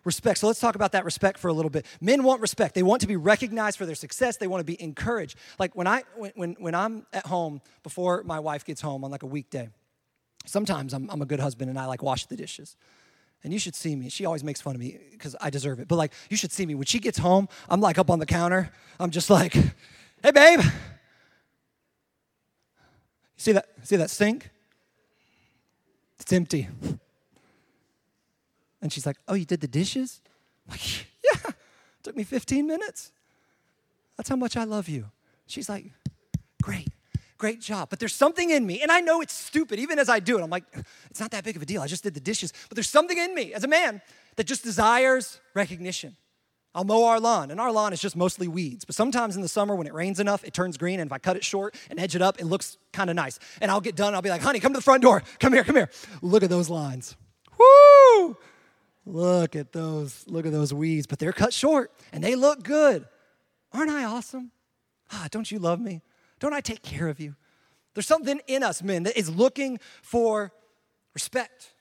respect. 0.04 0.40
So 0.40 0.48
let's 0.48 0.60
talk 0.60 0.76
about 0.76 0.94
that 0.94 1.06
respect 1.06 1.38
for 1.38 1.48
a 1.48 1.54
little 1.54 1.70
bit. 1.70 1.86
Men 2.02 2.24
want 2.24 2.42
respect. 2.42 2.74
They 2.74 2.82
want 2.82 3.02
to 3.02 3.08
be 3.08 3.16
recognized 3.16 3.78
for 3.78 3.86
their 3.86 3.96
success. 3.96 4.38
They 4.38 4.48
want 4.48 4.62
to 4.62 4.66
be 4.66 4.82
encouraged. 4.82 5.38
Like 5.60 5.76
when 5.76 5.86
I 5.86 6.04
when 6.16 6.32
when, 6.36 6.56
when 6.60 6.76
I'm 6.76 7.06
at 7.14 7.28
home 7.28 7.62
before 7.84 8.24
my 8.24 8.40
wife 8.40 8.66
gets 8.66 8.82
home 8.82 9.04
on 9.04 9.12
like 9.12 9.24
a 9.24 9.28
weekday, 9.28 9.70
Sometimes 10.48 10.94
I'm, 10.94 11.10
I'm 11.10 11.22
a 11.22 11.26
good 11.26 11.40
husband 11.40 11.70
and 11.70 11.78
I 11.78 11.86
like 11.86 12.02
wash 12.02 12.26
the 12.26 12.36
dishes. 12.36 12.76
And 13.44 13.54
you 13.54 13.60
should 13.60 13.76
see 13.76 13.96
me. 13.96 14.10
She 14.10 14.26
always 14.26 14.44
makes 14.44 14.62
fun 14.62 14.76
of 14.76 14.80
me 14.80 14.98
because 15.12 15.36
I 15.40 15.50
deserve 15.50 15.80
it. 15.80 15.88
But 15.88 15.98
like, 15.98 16.14
you 16.30 16.38
should 16.38 16.52
see 16.52 16.66
me. 16.66 16.74
When 16.74 16.86
she 16.86 17.00
gets 17.00 17.18
home, 17.18 17.48
I'm 17.70 17.82
like 17.82 17.98
up 17.98 18.10
on 18.10 18.20
the 18.20 18.26
counter. 18.26 18.72
I'm 19.00 19.12
just 19.12 19.30
like, 19.30 19.54
hey, 19.54 20.32
babe. 20.34 20.62
See 23.36 23.52
that? 23.52 23.68
See 23.84 23.98
that 23.98 24.10
sink? 24.10 24.50
It's 26.20 26.34
empty. 26.34 26.68
And 28.82 28.92
she's 28.92 29.06
like, 29.06 29.18
oh, 29.28 29.34
you 29.34 29.46
did 29.46 29.62
the 29.62 29.68
dishes? 29.68 30.22
I'm 30.68 30.72
like, 30.72 31.08
yeah. 31.24 31.52
Took 32.04 32.16
me 32.16 32.24
15 32.24 32.66
minutes. 32.66 33.12
That's 34.16 34.30
how 34.30 34.36
much 34.36 34.58
I 34.58 34.64
love 34.64 34.90
you. 34.90 35.12
She's 35.46 35.70
like, 35.70 35.92
great 36.62 36.90
great 37.38 37.62
job. 37.62 37.90
But 37.90 38.00
there's 38.00 38.16
something 38.16 38.50
in 38.50 38.66
me, 38.66 38.82
and 38.82 38.92
I 38.92 39.00
know 39.00 39.22
it's 39.22 39.34
stupid, 39.34 39.80
even 39.80 40.00
as 40.00 40.10
I 40.10 40.20
do 40.20 40.38
it. 40.38 40.44
I'm 40.44 40.50
like, 40.50 40.64
it's 41.10 41.20
not 41.20 41.32
that 41.32 41.44
big 41.44 41.56
of 41.56 41.62
a 41.62 41.66
deal. 41.66 41.82
I 41.82 41.88
just 41.88 42.04
did 42.04 42.14
the 42.14 42.20
dishes. 42.20 42.54
But 42.70 42.76
there's 42.76 42.90
something 42.90 43.18
in 43.18 43.34
me 43.34 43.54
as 43.54 43.64
a 43.64 43.68
man 43.68 44.02
that 44.36 44.46
just 44.46 44.64
desires 44.64 45.40
recognition. 45.54 46.16
I'll 46.76 46.84
mow 46.84 47.06
our 47.06 47.20
lawn, 47.20 47.50
and 47.50 47.60
our 47.60 47.72
lawn 47.72 47.92
is 47.92 48.00
just 48.00 48.16
mostly 48.16 48.48
weeds. 48.48 48.86
But 48.86 48.94
sometimes 48.94 49.36
in 49.36 49.42
the 49.42 49.48
summer, 49.48 49.76
when 49.76 49.88
it 49.88 49.94
rains 49.94 50.20
enough, 50.20 50.44
it 50.44 50.54
turns 50.54 50.78
green. 50.78 51.00
And 51.00 51.08
if 51.08 51.12
I 51.12 51.18
cut 51.18 51.36
it 51.36 51.44
short 51.44 51.76
and 51.90 52.00
edge 52.00 52.16
it 52.16 52.22
up, 52.22 52.40
it 52.40 52.46
looks 52.46 52.78
kind 52.94 53.10
of 53.10 53.16
nice. 53.16 53.40
And 53.62 53.72
I'll 53.72 53.82
get 53.82 53.96
done. 53.96 54.14
I'll 54.14 54.22
be 54.22 54.30
like, 54.30 54.42
honey, 54.42 54.60
come 54.60 54.74
to 54.74 54.78
the 54.78 54.84
front 54.84 55.02
door. 55.02 55.24
Come 55.40 55.54
here, 55.54 55.64
come 55.64 55.76
here. 55.76 55.90
Look 56.22 56.44
at 56.44 56.50
those 56.50 56.70
lines. 56.70 57.16
Woo! 57.58 58.38
Look 59.08 59.56
at 59.56 59.72
those, 59.72 60.26
look 60.28 60.46
at 60.46 60.52
those 60.52 60.74
weeds. 60.74 61.08
But 61.08 61.18
they're 61.18 61.34
cut 61.34 61.54
short 61.54 61.92
and 62.12 62.24
they 62.24 62.36
look 62.36 62.62
good. 62.62 63.06
Aren't 63.74 63.90
I 63.90 64.04
awesome? 64.04 64.52
Ah, 65.12 65.28
don't 65.32 65.50
you 65.50 65.60
love 65.60 65.80
me? 65.80 66.02
Don't 66.40 66.54
I 66.54 66.62
take 66.62 66.82
care 66.82 67.08
of 67.08 67.20
you? 67.20 67.36
There's 67.94 68.08
something 68.08 68.40
in 68.48 68.62
us, 68.62 68.84
men, 68.84 69.04
that 69.04 69.18
is 69.18 69.30
looking 69.30 69.80
for 70.04 70.52
respect. 71.14 71.74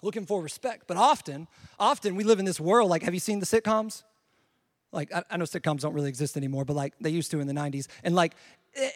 Looking 0.00 0.24
for 0.24 0.40
respect. 0.40 0.84
But 0.86 0.96
often, 0.96 1.48
often 1.78 2.16
we 2.16 2.24
live 2.24 2.38
in 2.38 2.44
this 2.44 2.58
world 2.58 2.88
like, 2.88 3.02
have 3.02 3.14
you 3.14 3.20
seen 3.20 3.40
the 3.40 3.46
sitcoms? 3.46 4.04
Like, 4.90 5.12
I, 5.12 5.22
I 5.30 5.36
know 5.36 5.44
sitcoms 5.44 5.80
don't 5.80 5.92
really 5.92 6.08
exist 6.08 6.36
anymore, 6.36 6.64
but 6.64 6.76
like 6.76 6.94
they 6.98 7.10
used 7.10 7.30
to 7.32 7.40
in 7.40 7.46
the 7.46 7.52
90s. 7.52 7.88
And 8.02 8.14
like, 8.14 8.34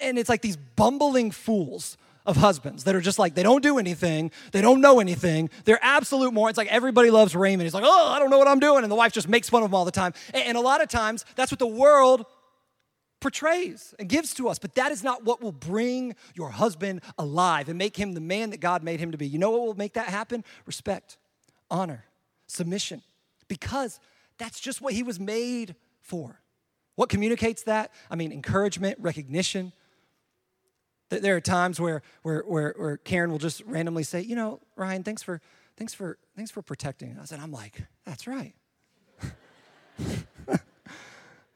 and 0.00 0.18
it's 0.18 0.28
like 0.28 0.40
these 0.40 0.56
bumbling 0.56 1.32
fools 1.32 1.98
of 2.24 2.36
husbands 2.36 2.84
that 2.84 2.94
are 2.94 3.00
just 3.00 3.18
like 3.18 3.34
they 3.34 3.42
don't 3.42 3.62
do 3.62 3.78
anything 3.78 4.30
they 4.52 4.60
don't 4.60 4.80
know 4.80 5.00
anything 5.00 5.50
they're 5.64 5.80
absolute 5.82 6.32
morons. 6.32 6.52
it's 6.52 6.58
like 6.58 6.68
everybody 6.68 7.10
loves 7.10 7.34
raymond 7.34 7.62
he's 7.62 7.74
like 7.74 7.82
oh 7.84 8.08
i 8.12 8.20
don't 8.20 8.30
know 8.30 8.38
what 8.38 8.46
i'm 8.46 8.60
doing 8.60 8.84
and 8.84 8.92
the 8.92 8.94
wife 8.94 9.12
just 9.12 9.28
makes 9.28 9.48
fun 9.48 9.60
of 9.60 9.68
him 9.68 9.74
all 9.74 9.84
the 9.84 9.90
time 9.90 10.14
and, 10.32 10.44
and 10.44 10.56
a 10.56 10.60
lot 10.60 10.80
of 10.80 10.88
times 10.88 11.24
that's 11.34 11.50
what 11.50 11.58
the 11.58 11.66
world 11.66 12.24
portrays 13.22 13.94
and 13.98 14.08
gives 14.08 14.34
to 14.34 14.48
us. 14.48 14.58
But 14.58 14.74
that 14.74 14.92
is 14.92 15.02
not 15.02 15.24
what 15.24 15.40
will 15.40 15.52
bring 15.52 16.14
your 16.34 16.50
husband 16.50 17.00
alive 17.16 17.70
and 17.70 17.78
make 17.78 17.96
him 17.96 18.12
the 18.12 18.20
man 18.20 18.50
that 18.50 18.60
God 18.60 18.82
made 18.82 19.00
him 19.00 19.12
to 19.12 19.18
be. 19.18 19.26
You 19.26 19.38
know 19.38 19.50
what 19.50 19.62
will 19.62 19.74
make 19.74 19.94
that 19.94 20.08
happen? 20.08 20.44
Respect, 20.66 21.16
honor, 21.70 22.04
submission, 22.46 23.02
because 23.48 23.98
that's 24.36 24.60
just 24.60 24.82
what 24.82 24.92
he 24.92 25.02
was 25.02 25.18
made 25.18 25.74
for. 26.02 26.40
What 26.96 27.08
communicates 27.08 27.62
that? 27.62 27.92
I 28.10 28.16
mean, 28.16 28.32
encouragement, 28.32 28.98
recognition. 29.00 29.72
There 31.08 31.36
are 31.36 31.40
times 31.40 31.80
where, 31.80 32.02
where, 32.22 32.40
where, 32.40 32.74
where 32.76 32.96
Karen 32.98 33.30
will 33.30 33.38
just 33.38 33.62
randomly 33.62 34.02
say, 34.02 34.20
you 34.20 34.36
know, 34.36 34.60
Ryan, 34.76 35.02
thanks 35.02 35.22
for, 35.22 35.40
thanks 35.76 35.94
for, 35.94 36.18
thanks 36.36 36.50
for 36.50 36.60
protecting 36.60 37.16
us. 37.18 37.32
And 37.32 37.40
I'm 37.40 37.52
like, 37.52 37.82
that's 38.04 38.26
right. 38.26 38.54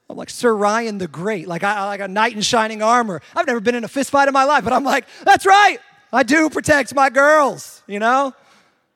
I'm 0.09 0.17
like 0.17 0.31
Sir 0.31 0.55
Ryan 0.55 0.99
the 0.99 1.09
Great, 1.09 1.49
like 1.49 1.65
I 1.65 1.85
like 1.87 2.01
a 2.01 2.09
knight 2.09 2.35
in 2.35 2.43
shining 2.43 2.83
armor. 2.83 3.21
I've 3.35 3.47
never 3.47 3.61
been 3.61 3.75
in 3.75 3.85
a 3.85 3.89
fist 3.89 4.11
fight 4.11 4.29
in 4.29 4.35
my 4.35 4.45
life, 4.45 4.63
but 4.65 4.73
I'm 4.73 4.85
like, 4.85 5.07
that's 5.25 5.45
right. 5.45 5.79
I 6.13 6.23
do 6.23 6.49
protect 6.49 6.95
my 6.95 7.11
girls, 7.11 7.83
you 7.87 7.99
know? 7.99 8.33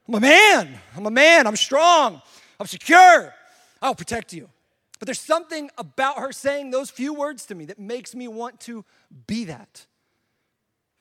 I'm 0.06 0.14
a 0.14 0.20
man. 0.20 0.78
I'm 0.96 1.06
a 1.06 1.10
man. 1.10 1.46
I'm 1.46 1.56
strong. 1.56 2.22
I'm 2.58 2.66
secure. 2.66 3.34
I'll 3.82 3.94
protect 3.94 4.32
you. 4.32 4.48
But 4.98 5.06
there's 5.06 5.20
something 5.20 5.70
about 5.78 6.18
her 6.18 6.30
saying 6.30 6.70
those 6.70 6.90
few 6.90 7.14
words 7.14 7.46
to 7.46 7.54
me 7.54 7.64
that 7.66 7.78
makes 7.78 8.14
me 8.14 8.28
want 8.28 8.60
to 8.60 8.84
be 9.26 9.44
that 9.46 9.86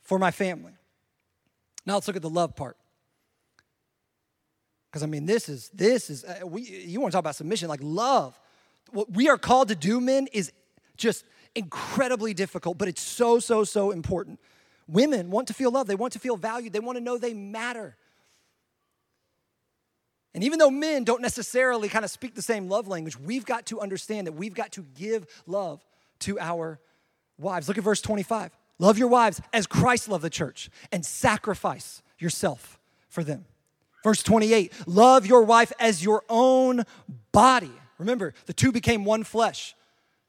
for 0.01 0.17
my 0.17 0.31
family. 0.31 0.73
Now 1.85 1.95
let's 1.95 2.07
look 2.07 2.15
at 2.15 2.21
the 2.21 2.29
love 2.29 2.55
part. 2.55 2.77
Because 4.89 5.03
I 5.03 5.05
mean, 5.05 5.25
this 5.25 5.49
is 5.49 5.69
this 5.73 6.09
is 6.09 6.23
uh, 6.23 6.47
we. 6.47 6.61
You 6.61 6.99
want 6.99 7.11
to 7.11 7.15
talk 7.15 7.19
about 7.19 7.35
submission, 7.35 7.67
like 7.67 7.81
love 7.83 8.39
what 8.93 9.11
we 9.11 9.29
are 9.29 9.37
called 9.37 9.69
to 9.69 9.75
do, 9.75 9.99
men, 10.01 10.27
is 10.31 10.51
just 10.97 11.25
incredibly 11.55 12.33
difficult, 12.33 12.77
but 12.77 12.87
it's 12.87 13.01
so, 13.01 13.39
so, 13.39 13.63
so 13.63 13.91
important. 13.91 14.39
Women 14.87 15.29
want 15.29 15.47
to 15.47 15.53
feel 15.53 15.71
loved, 15.71 15.89
they 15.89 15.95
want 15.95 16.13
to 16.13 16.19
feel 16.19 16.35
valued, 16.35 16.73
they 16.73 16.79
want 16.79 16.97
to 16.97 17.03
know 17.03 17.17
they 17.17 17.33
matter. 17.33 17.95
And 20.33 20.43
even 20.43 20.59
though 20.59 20.69
men 20.69 21.03
don't 21.03 21.21
necessarily 21.21 21.89
kind 21.89 22.05
of 22.05 22.11
speak 22.11 22.35
the 22.35 22.41
same 22.41 22.69
love 22.69 22.87
language, 22.87 23.19
we've 23.19 23.45
got 23.45 23.65
to 23.67 23.79
understand 23.81 24.27
that 24.27 24.33
we've 24.33 24.53
got 24.53 24.71
to 24.73 24.85
give 24.95 25.25
love 25.47 25.83
to 26.19 26.39
our 26.39 26.79
wives. 27.37 27.67
Look 27.67 27.77
at 27.77 27.83
verse 27.83 28.01
25. 28.01 28.51
Love 28.77 28.97
your 28.97 29.07
wives 29.07 29.41
as 29.51 29.67
Christ 29.67 30.07
loved 30.07 30.23
the 30.23 30.29
church 30.29 30.69
and 30.91 31.05
sacrifice 31.05 32.01
yourself 32.19 32.79
for 33.09 33.23
them. 33.23 33.45
Verse 34.03 34.23
28 34.23 34.71
Love 34.87 35.25
your 35.25 35.43
wife 35.43 35.73
as 35.79 36.03
your 36.03 36.23
own 36.29 36.83
body. 37.31 37.71
Remember, 37.99 38.33
the 38.47 38.53
two 38.53 38.71
became 38.71 39.05
one 39.05 39.23
flesh. 39.23 39.75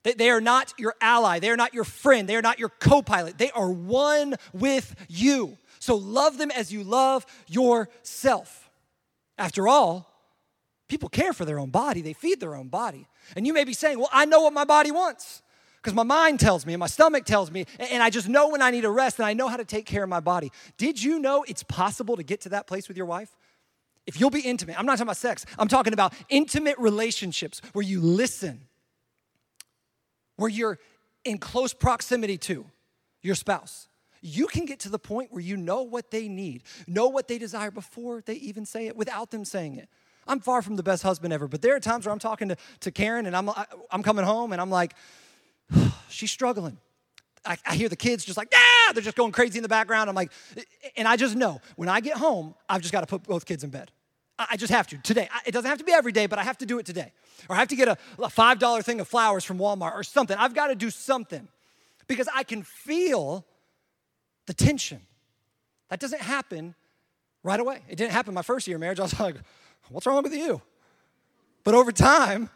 They, 0.02 0.12
they 0.12 0.30
are 0.30 0.40
not 0.40 0.74
your 0.78 0.94
ally, 1.00 1.38
they 1.38 1.50
are 1.50 1.56
not 1.56 1.72
your 1.72 1.84
friend, 1.84 2.28
they 2.28 2.36
are 2.36 2.42
not 2.42 2.58
your 2.58 2.68
co 2.68 3.00
pilot. 3.00 3.38
They 3.38 3.50
are 3.52 3.70
one 3.70 4.34
with 4.52 4.94
you. 5.08 5.56
So 5.78 5.96
love 5.96 6.36
them 6.36 6.50
as 6.50 6.72
you 6.72 6.84
love 6.84 7.24
yourself. 7.48 8.70
After 9.38 9.66
all, 9.66 10.06
people 10.88 11.08
care 11.08 11.32
for 11.32 11.46
their 11.46 11.58
own 11.58 11.70
body, 11.70 12.02
they 12.02 12.12
feed 12.12 12.40
their 12.40 12.54
own 12.54 12.68
body. 12.68 13.08
And 13.36 13.46
you 13.46 13.54
may 13.54 13.64
be 13.64 13.72
saying, 13.72 13.98
Well, 13.98 14.10
I 14.12 14.26
know 14.26 14.42
what 14.42 14.52
my 14.52 14.64
body 14.64 14.90
wants 14.90 15.42
because 15.82 15.94
my 15.94 16.02
mind 16.02 16.40
tells 16.40 16.66
me 16.66 16.74
and 16.74 16.80
my 16.80 16.86
stomach 16.86 17.24
tells 17.24 17.50
me, 17.50 17.64
and 17.78 18.02
I 18.02 18.10
just 18.10 18.28
know 18.28 18.50
when 18.50 18.60
I 18.60 18.70
need 18.70 18.84
a 18.84 18.90
rest 18.90 19.18
and 19.18 19.26
I 19.26 19.32
know 19.32 19.48
how 19.48 19.56
to 19.56 19.64
take 19.64 19.86
care 19.86 20.02
of 20.02 20.10
my 20.10 20.20
body. 20.20 20.52
Did 20.76 21.02
you 21.02 21.18
know 21.18 21.42
it's 21.48 21.62
possible 21.62 22.16
to 22.16 22.22
get 22.22 22.42
to 22.42 22.50
that 22.50 22.66
place 22.66 22.86
with 22.86 22.98
your 22.98 23.06
wife? 23.06 23.34
If 24.06 24.18
you'll 24.18 24.30
be 24.30 24.40
intimate, 24.40 24.78
I'm 24.78 24.86
not 24.86 24.92
talking 24.92 25.02
about 25.02 25.16
sex, 25.16 25.46
I'm 25.58 25.68
talking 25.68 25.92
about 25.92 26.14
intimate 26.28 26.78
relationships 26.78 27.60
where 27.72 27.84
you 27.84 28.00
listen, 28.00 28.62
where 30.36 30.50
you're 30.50 30.78
in 31.24 31.38
close 31.38 31.72
proximity 31.72 32.38
to 32.38 32.66
your 33.22 33.34
spouse. 33.34 33.88
You 34.22 34.46
can 34.46 34.66
get 34.66 34.80
to 34.80 34.88
the 34.88 34.98
point 34.98 35.32
where 35.32 35.42
you 35.42 35.56
know 35.56 35.82
what 35.82 36.10
they 36.10 36.28
need, 36.28 36.62
know 36.86 37.08
what 37.08 37.28
they 37.28 37.38
desire 37.38 37.70
before 37.70 38.22
they 38.24 38.34
even 38.34 38.66
say 38.66 38.86
it 38.86 38.96
without 38.96 39.30
them 39.30 39.44
saying 39.44 39.76
it. 39.76 39.88
I'm 40.26 40.40
far 40.40 40.62
from 40.62 40.76
the 40.76 40.82
best 40.82 41.02
husband 41.02 41.32
ever, 41.32 41.48
but 41.48 41.62
there 41.62 41.74
are 41.74 41.80
times 41.80 42.06
where 42.06 42.12
I'm 42.12 42.18
talking 42.18 42.48
to, 42.48 42.56
to 42.80 42.90
Karen 42.90 43.26
and 43.26 43.34
I'm, 43.34 43.50
I'm 43.90 44.02
coming 44.02 44.24
home 44.24 44.52
and 44.52 44.60
I'm 44.60 44.70
like, 44.70 44.94
she's 46.08 46.30
struggling. 46.30 46.78
I, 47.44 47.56
I, 47.66 47.74
hear 47.74 47.88
the 47.88 47.96
kids 47.96 48.24
just 48.24 48.36
like, 48.36 48.52
they're 48.92 49.02
just 49.02 49.16
going 49.16 49.32
crazy 49.32 49.58
in 49.58 49.62
the 49.62 49.68
background. 49.68 50.08
I'm 50.08 50.16
like, 50.16 50.32
and 50.96 51.06
I 51.06 51.16
just 51.16 51.36
know 51.36 51.60
when 51.76 51.88
I 51.88 52.00
get 52.00 52.16
home, 52.16 52.54
I've 52.68 52.80
just 52.80 52.92
got 52.92 53.00
to 53.00 53.06
put 53.06 53.24
both 53.24 53.46
kids 53.46 53.64
in 53.64 53.70
bed. 53.70 53.90
I, 54.38 54.48
I 54.50 54.56
just 54.56 54.72
have 54.72 54.86
to 54.88 54.98
today. 54.98 55.28
It 55.46 55.52
doesn't 55.52 55.68
have 55.68 55.78
to 55.78 55.84
be 55.84 55.92
every 55.92 56.12
day, 56.12 56.26
but 56.26 56.38
I 56.38 56.42
have 56.44 56.58
to 56.58 56.66
do 56.66 56.78
it 56.78 56.86
today. 56.86 57.12
Or 57.48 57.56
I 57.56 57.58
have 57.58 57.68
to 57.68 57.76
get 57.76 57.88
a, 57.88 57.96
a 58.18 58.28
$5 58.28 58.84
thing 58.84 59.00
of 59.00 59.08
flowers 59.08 59.44
from 59.44 59.58
Walmart 59.58 59.94
or 59.94 60.02
something. 60.02 60.36
I've 60.36 60.54
got 60.54 60.68
to 60.68 60.74
do 60.74 60.90
something 60.90 61.48
because 62.06 62.28
I 62.34 62.42
can 62.42 62.62
feel 62.62 63.44
the 64.46 64.54
tension. 64.54 65.00
That 65.88 66.00
doesn't 66.00 66.22
happen 66.22 66.74
right 67.42 67.60
away. 67.60 67.80
It 67.88 67.96
didn't 67.96 68.12
happen 68.12 68.34
my 68.34 68.42
first 68.42 68.66
year 68.66 68.76
of 68.76 68.80
marriage. 68.80 69.00
I 69.00 69.04
was 69.04 69.18
like, 69.18 69.36
what's 69.88 70.06
wrong 70.06 70.22
with 70.22 70.34
you? 70.34 70.60
But 71.64 71.74
over 71.74 71.92
time, 71.92 72.50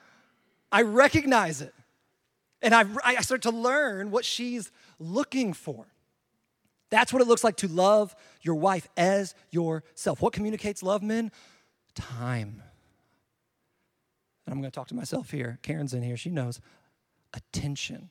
I 0.72 0.82
recognize 0.82 1.61
it. 1.61 1.74
And 2.62 2.74
I, 2.74 2.85
I 3.05 3.20
start 3.20 3.43
to 3.43 3.51
learn 3.51 4.11
what 4.11 4.24
she's 4.24 4.72
looking 4.99 5.53
for. 5.53 5.87
That's 6.95 7.13
what 7.13 7.21
it 7.21 7.27
looks 7.27 7.43
like 7.43 7.57
to 7.57 7.67
love 7.67 8.15
your 8.41 8.55
wife 8.55 8.89
as 8.97 9.35
yourself. 9.51 10.23
What 10.23 10.33
communicates 10.33 10.81
love, 10.81 11.03
men? 11.03 11.33
Time. 11.97 12.63
And 14.47 14.53
I'm 14.55 14.61
going 14.61 14.71
to 14.71 14.75
talk 14.75 14.87
to 14.89 14.95
myself 14.95 15.33
here. 15.33 15.59
Karen's 15.63 15.93
in 15.93 16.05
here. 16.05 16.17
She 16.17 16.31
knows. 16.31 16.61
Attention. 17.33 18.11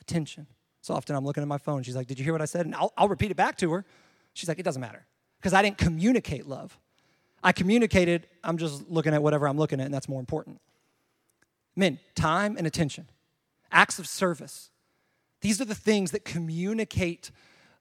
Attention. 0.00 0.48
So 0.80 0.92
often 0.92 1.14
I'm 1.14 1.24
looking 1.24 1.42
at 1.42 1.48
my 1.48 1.56
phone. 1.56 1.84
She's 1.84 1.94
like, 1.94 2.08
Did 2.08 2.18
you 2.18 2.24
hear 2.24 2.32
what 2.32 2.42
I 2.42 2.46
said? 2.46 2.66
And 2.66 2.74
I'll, 2.74 2.92
I'll 2.96 3.06
repeat 3.06 3.30
it 3.30 3.36
back 3.36 3.56
to 3.58 3.70
her. 3.70 3.84
She's 4.32 4.48
like, 4.48 4.58
It 4.58 4.64
doesn't 4.64 4.80
matter. 4.80 5.06
Because 5.38 5.52
I 5.52 5.62
didn't 5.62 5.78
communicate 5.78 6.48
love. 6.48 6.76
I 7.44 7.52
communicated, 7.52 8.26
I'm 8.42 8.58
just 8.58 8.90
looking 8.90 9.14
at 9.14 9.22
whatever 9.22 9.46
I'm 9.46 9.56
looking 9.56 9.78
at, 9.78 9.84
and 9.84 9.94
that's 9.94 10.08
more 10.08 10.18
important. 10.18 10.60
Men, 11.76 12.00
time 12.16 12.56
and 12.56 12.66
attention 12.66 13.06
acts 13.70 14.00
of 14.00 14.08
service. 14.08 14.70
These 15.42 15.60
are 15.60 15.64
the 15.64 15.74
things 15.76 16.10
that 16.12 16.24
communicate 16.24 17.30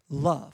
love. 0.10 0.54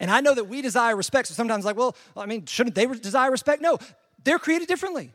And 0.00 0.10
I 0.10 0.20
know 0.20 0.34
that 0.34 0.44
we 0.44 0.62
desire 0.62 0.96
respect. 0.96 1.28
So 1.28 1.34
sometimes, 1.34 1.64
like, 1.64 1.76
well, 1.76 1.96
I 2.16 2.26
mean, 2.26 2.46
shouldn't 2.46 2.74
they 2.74 2.86
desire 2.86 3.30
respect? 3.30 3.62
No, 3.62 3.78
they're 4.24 4.38
created 4.38 4.68
differently. 4.68 5.12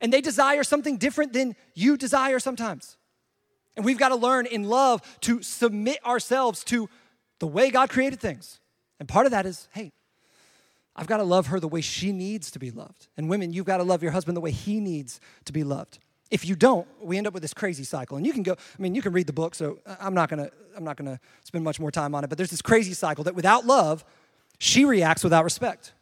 And 0.00 0.12
they 0.12 0.20
desire 0.20 0.64
something 0.64 0.96
different 0.96 1.32
than 1.32 1.56
you 1.74 1.96
desire 1.96 2.38
sometimes. 2.38 2.96
And 3.76 3.84
we've 3.84 3.98
got 3.98 4.08
to 4.08 4.16
learn 4.16 4.46
in 4.46 4.64
love 4.64 5.02
to 5.22 5.42
submit 5.42 6.04
ourselves 6.06 6.64
to 6.64 6.88
the 7.38 7.46
way 7.46 7.70
God 7.70 7.90
created 7.90 8.20
things. 8.20 8.60
And 8.98 9.08
part 9.08 9.26
of 9.26 9.32
that 9.32 9.46
is, 9.46 9.68
hey, 9.72 9.92
I've 10.96 11.06
got 11.06 11.18
to 11.18 11.22
love 11.22 11.48
her 11.48 11.60
the 11.60 11.68
way 11.68 11.80
she 11.80 12.10
needs 12.10 12.50
to 12.50 12.58
be 12.58 12.70
loved. 12.70 13.06
And 13.16 13.28
women, 13.28 13.52
you've 13.52 13.66
got 13.66 13.76
to 13.76 13.84
love 13.84 14.02
your 14.02 14.12
husband 14.12 14.36
the 14.36 14.40
way 14.40 14.50
he 14.50 14.80
needs 14.80 15.20
to 15.44 15.52
be 15.52 15.62
loved. 15.62 15.98
If 16.30 16.44
you 16.44 16.56
don't, 16.56 16.86
we 17.00 17.16
end 17.16 17.26
up 17.26 17.32
with 17.32 17.42
this 17.42 17.54
crazy 17.54 17.84
cycle. 17.84 18.16
And 18.16 18.26
you 18.26 18.32
can 18.32 18.42
go, 18.42 18.52
I 18.52 18.82
mean, 18.82 18.94
you 18.94 19.00
can 19.00 19.12
read 19.12 19.26
the 19.26 19.32
book, 19.32 19.54
so 19.54 19.78
I'm 20.00 20.14
not 20.14 20.28
gonna, 20.28 20.50
I'm 20.76 20.84
not 20.84 20.96
gonna 20.96 21.18
spend 21.44 21.64
much 21.64 21.80
more 21.80 21.90
time 21.90 22.14
on 22.14 22.22
it, 22.24 22.28
but 22.28 22.36
there's 22.36 22.50
this 22.50 22.62
crazy 22.62 22.92
cycle 22.92 23.24
that 23.24 23.34
without 23.34 23.64
love, 23.64 24.04
she 24.58 24.84
reacts 24.84 25.24
without 25.24 25.44
respect. 25.44 25.92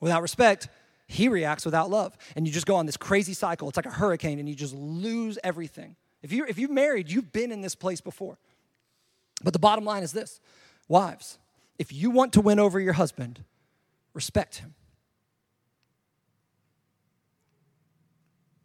Without 0.00 0.22
respect, 0.22 0.68
he 1.06 1.28
reacts 1.28 1.64
without 1.64 1.90
love. 1.90 2.16
And 2.36 2.46
you 2.46 2.52
just 2.52 2.66
go 2.66 2.76
on 2.76 2.86
this 2.86 2.96
crazy 2.96 3.34
cycle. 3.34 3.68
It's 3.68 3.76
like 3.76 3.86
a 3.86 3.90
hurricane, 3.90 4.38
and 4.38 4.48
you 4.48 4.54
just 4.54 4.74
lose 4.74 5.38
everything. 5.42 5.96
If 6.22 6.32
you 6.32 6.46
if 6.46 6.58
you've 6.58 6.70
married, 6.70 7.10
you've 7.10 7.32
been 7.32 7.52
in 7.52 7.60
this 7.60 7.74
place 7.74 8.00
before. 8.00 8.38
But 9.42 9.52
the 9.52 9.58
bottom 9.58 9.84
line 9.84 10.02
is 10.02 10.12
this 10.12 10.40
wives, 10.88 11.38
if 11.78 11.92
you 11.92 12.10
want 12.10 12.32
to 12.34 12.40
win 12.40 12.58
over 12.58 12.78
your 12.78 12.92
husband, 12.94 13.44
respect 14.12 14.56
him. 14.56 14.74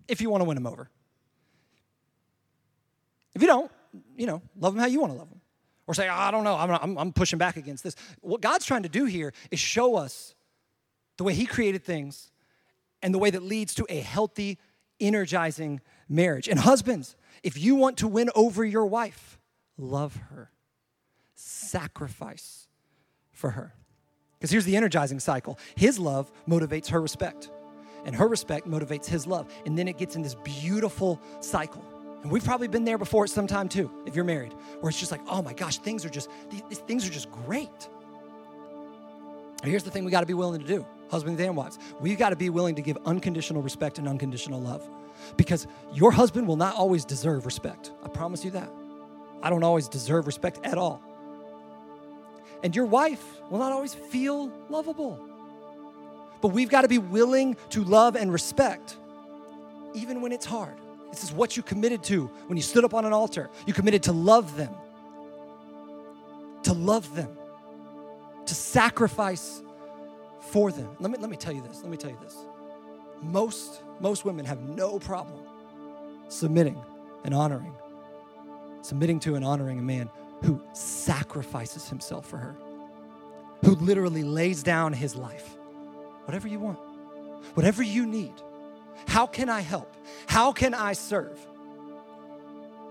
If 0.08 0.22
you 0.22 0.30
want 0.30 0.42
to 0.42 0.46
win 0.46 0.58
him 0.58 0.68
over. 0.68 0.90
If 3.40 3.44
you 3.44 3.48
don't, 3.48 3.72
you 4.18 4.28
know, 4.28 4.42
love 4.60 4.74
them 4.74 4.82
how 4.82 4.88
you 4.88 5.00
want 5.00 5.14
to 5.14 5.18
love 5.18 5.30
them. 5.30 5.40
Or 5.88 5.94
say, 5.94 6.10
I 6.10 6.30
don't 6.30 6.44
know, 6.44 6.58
I'm, 6.58 6.72
I'm, 6.72 6.98
I'm 6.98 7.14
pushing 7.14 7.40
back 7.40 7.56
against 7.56 7.86
this. 7.86 7.96
What 8.20 8.42
God's 8.42 8.66
trying 8.66 8.84
to 8.84 8.90
do 8.90 9.06
here 9.06 9.32
is 9.50 9.62
show 9.62 9.96
us 9.96 10.36
the 11.18 11.24
way 11.24 11.34
He 11.34 11.46
created 11.46 11.86
things 11.86 12.34
and 13.02 13.14
the 13.14 13.18
way 13.18 13.30
that 13.30 13.42
leads 13.42 13.76
to 13.76 13.86
a 13.88 14.02
healthy, 14.02 14.58
energizing 15.00 15.80
marriage. 16.10 16.50
And 16.50 16.60
husbands, 16.60 17.16
if 17.42 17.58
you 17.58 17.76
want 17.76 17.96
to 18.00 18.10
win 18.10 18.30
over 18.36 18.66
your 18.66 18.86
wife, 18.86 19.40
love 19.78 20.18
her, 20.32 20.52
sacrifice 21.34 22.68
for 23.32 23.52
her. 23.52 23.74
Because 24.38 24.52
here's 24.52 24.66
the 24.66 24.76
energizing 24.76 25.22
cycle 25.22 25.58
His 25.76 25.98
love 25.98 26.30
motivates 26.46 26.90
her 26.90 27.02
respect, 27.02 27.50
and 28.04 28.14
her 28.18 28.28
respect 28.28 28.68
motivates 28.68 29.06
His 29.06 29.26
love. 29.26 29.50
And 29.66 29.80
then 29.80 29.88
it 29.88 29.98
gets 29.98 30.18
in 30.18 30.24
this 30.24 30.36
beautiful 30.36 31.22
cycle 31.40 31.86
and 32.22 32.32
we've 32.32 32.44
probably 32.44 32.68
been 32.68 32.84
there 32.84 32.98
before 32.98 33.24
at 33.24 33.30
some 33.30 33.48
time 33.48 33.70
too, 33.70 33.90
if 34.06 34.16
you're 34.16 34.26
married, 34.26 34.54
where 34.82 34.90
it's 34.90 35.00
just 35.00 35.12
like, 35.12 35.22
oh 35.30 35.42
my 35.42 35.54
gosh, 35.54 35.78
things 35.78 36.04
are 36.04 36.10
just, 36.10 36.30
these, 36.50 36.80
things 36.80 37.08
are 37.08 37.12
just 37.12 37.32
great. 37.32 37.90
And 39.62 39.70
here's 39.70 39.84
the 39.84 39.92
thing 39.92 40.06
we 40.06 40.12
got 40.12 40.22
to 40.22 40.26
be 40.26 40.34
willing 40.34 40.62
to 40.62 40.68
do, 40.68 40.86
husbands 41.10 41.40
and 41.42 41.56
wives. 41.56 41.80
We've 42.00 42.18
got 42.18 42.30
to 42.30 42.36
be 42.36 42.50
willing 42.50 42.76
to 42.76 42.82
give 42.82 42.98
unconditional 43.06 43.62
respect 43.62 44.00
and 44.00 44.08
unconditional 44.08 44.60
love. 44.60 44.88
Because 45.36 45.68
your 45.94 46.12
husband 46.12 46.48
will 46.48 46.56
not 46.56 46.76
always 46.76 47.04
deserve 47.04 47.46
respect. 47.46 47.92
I 48.04 48.08
promise 48.08 48.46
you 48.46 48.52
that. 48.52 48.70
I 49.42 49.50
don't 49.50 49.64
always 49.64 49.88
deserve 49.88 50.28
respect 50.28 50.60
at 50.64 50.78
all. 50.78 51.02
And 52.64 52.76
your 52.76 52.86
wife 52.86 53.24
will 53.50 53.60
not 53.60 53.72
always 53.72 53.94
feel 53.94 54.50
lovable. 54.70 55.20
But 56.42 56.50
we've 56.50 56.70
got 56.70 56.82
to 56.82 56.88
be 56.88 56.98
willing 56.98 57.58
to 57.72 57.84
love 57.84 58.16
and 58.16 58.32
respect, 58.32 58.98
even 59.94 60.22
when 60.22 60.32
it's 60.32 60.46
hard. 60.46 60.76
This 61.10 61.24
is 61.24 61.34
what 61.34 61.58
you 61.58 61.64
committed 61.64 62.04
to 62.06 62.28
when 62.48 62.58
you 62.58 62.64
stood 62.64 62.86
up 62.86 62.94
on 62.94 63.06
an 63.06 63.14
altar. 63.14 63.50
You 63.66 63.74
committed 63.74 64.04
to 64.04 64.12
love 64.12 64.56
them, 64.56 64.74
to 66.64 66.74
love 66.74 67.16
them, 67.16 67.36
to 68.46 68.56
sacrifice 68.56 69.62
for 70.40 70.72
them. 70.72 70.90
Let 71.00 71.12
me, 71.12 71.18
let 71.18 71.30
me 71.30 71.38
tell 71.38 71.54
you 71.54 71.62
this. 71.62 71.82
Let 71.82 71.90
me 71.90 71.98
tell 71.98 72.12
you 72.12 72.20
this. 72.22 72.36
Most, 73.22 73.82
most 74.00 74.24
women 74.24 74.46
have 74.46 74.62
no 74.62 75.00
problem 75.00 75.44
submitting 76.30 76.80
and 77.24 77.34
honoring, 77.34 77.74
submitting 78.82 79.20
to 79.22 79.36
and 79.36 79.44
honoring 79.44 79.80
a 79.80 79.84
man 79.84 80.10
who 80.44 80.62
sacrifices 80.74 81.90
himself 81.90 82.26
for 82.26 82.38
her, 82.38 82.56
who 83.66 83.76
literally 83.76 84.24
lays 84.24 84.64
down 84.64 84.94
his 84.94 85.16
life. 85.16 85.58
Whatever 86.26 86.48
you 86.48 86.60
want, 86.60 86.78
whatever 87.56 87.82
you 87.82 88.06
need 88.06 88.34
how 89.08 89.26
can 89.28 89.50
I 89.50 89.62
help? 89.62 89.94
How 90.28 90.52
can 90.52 90.74
I 90.74 90.94
serve? 90.94 91.40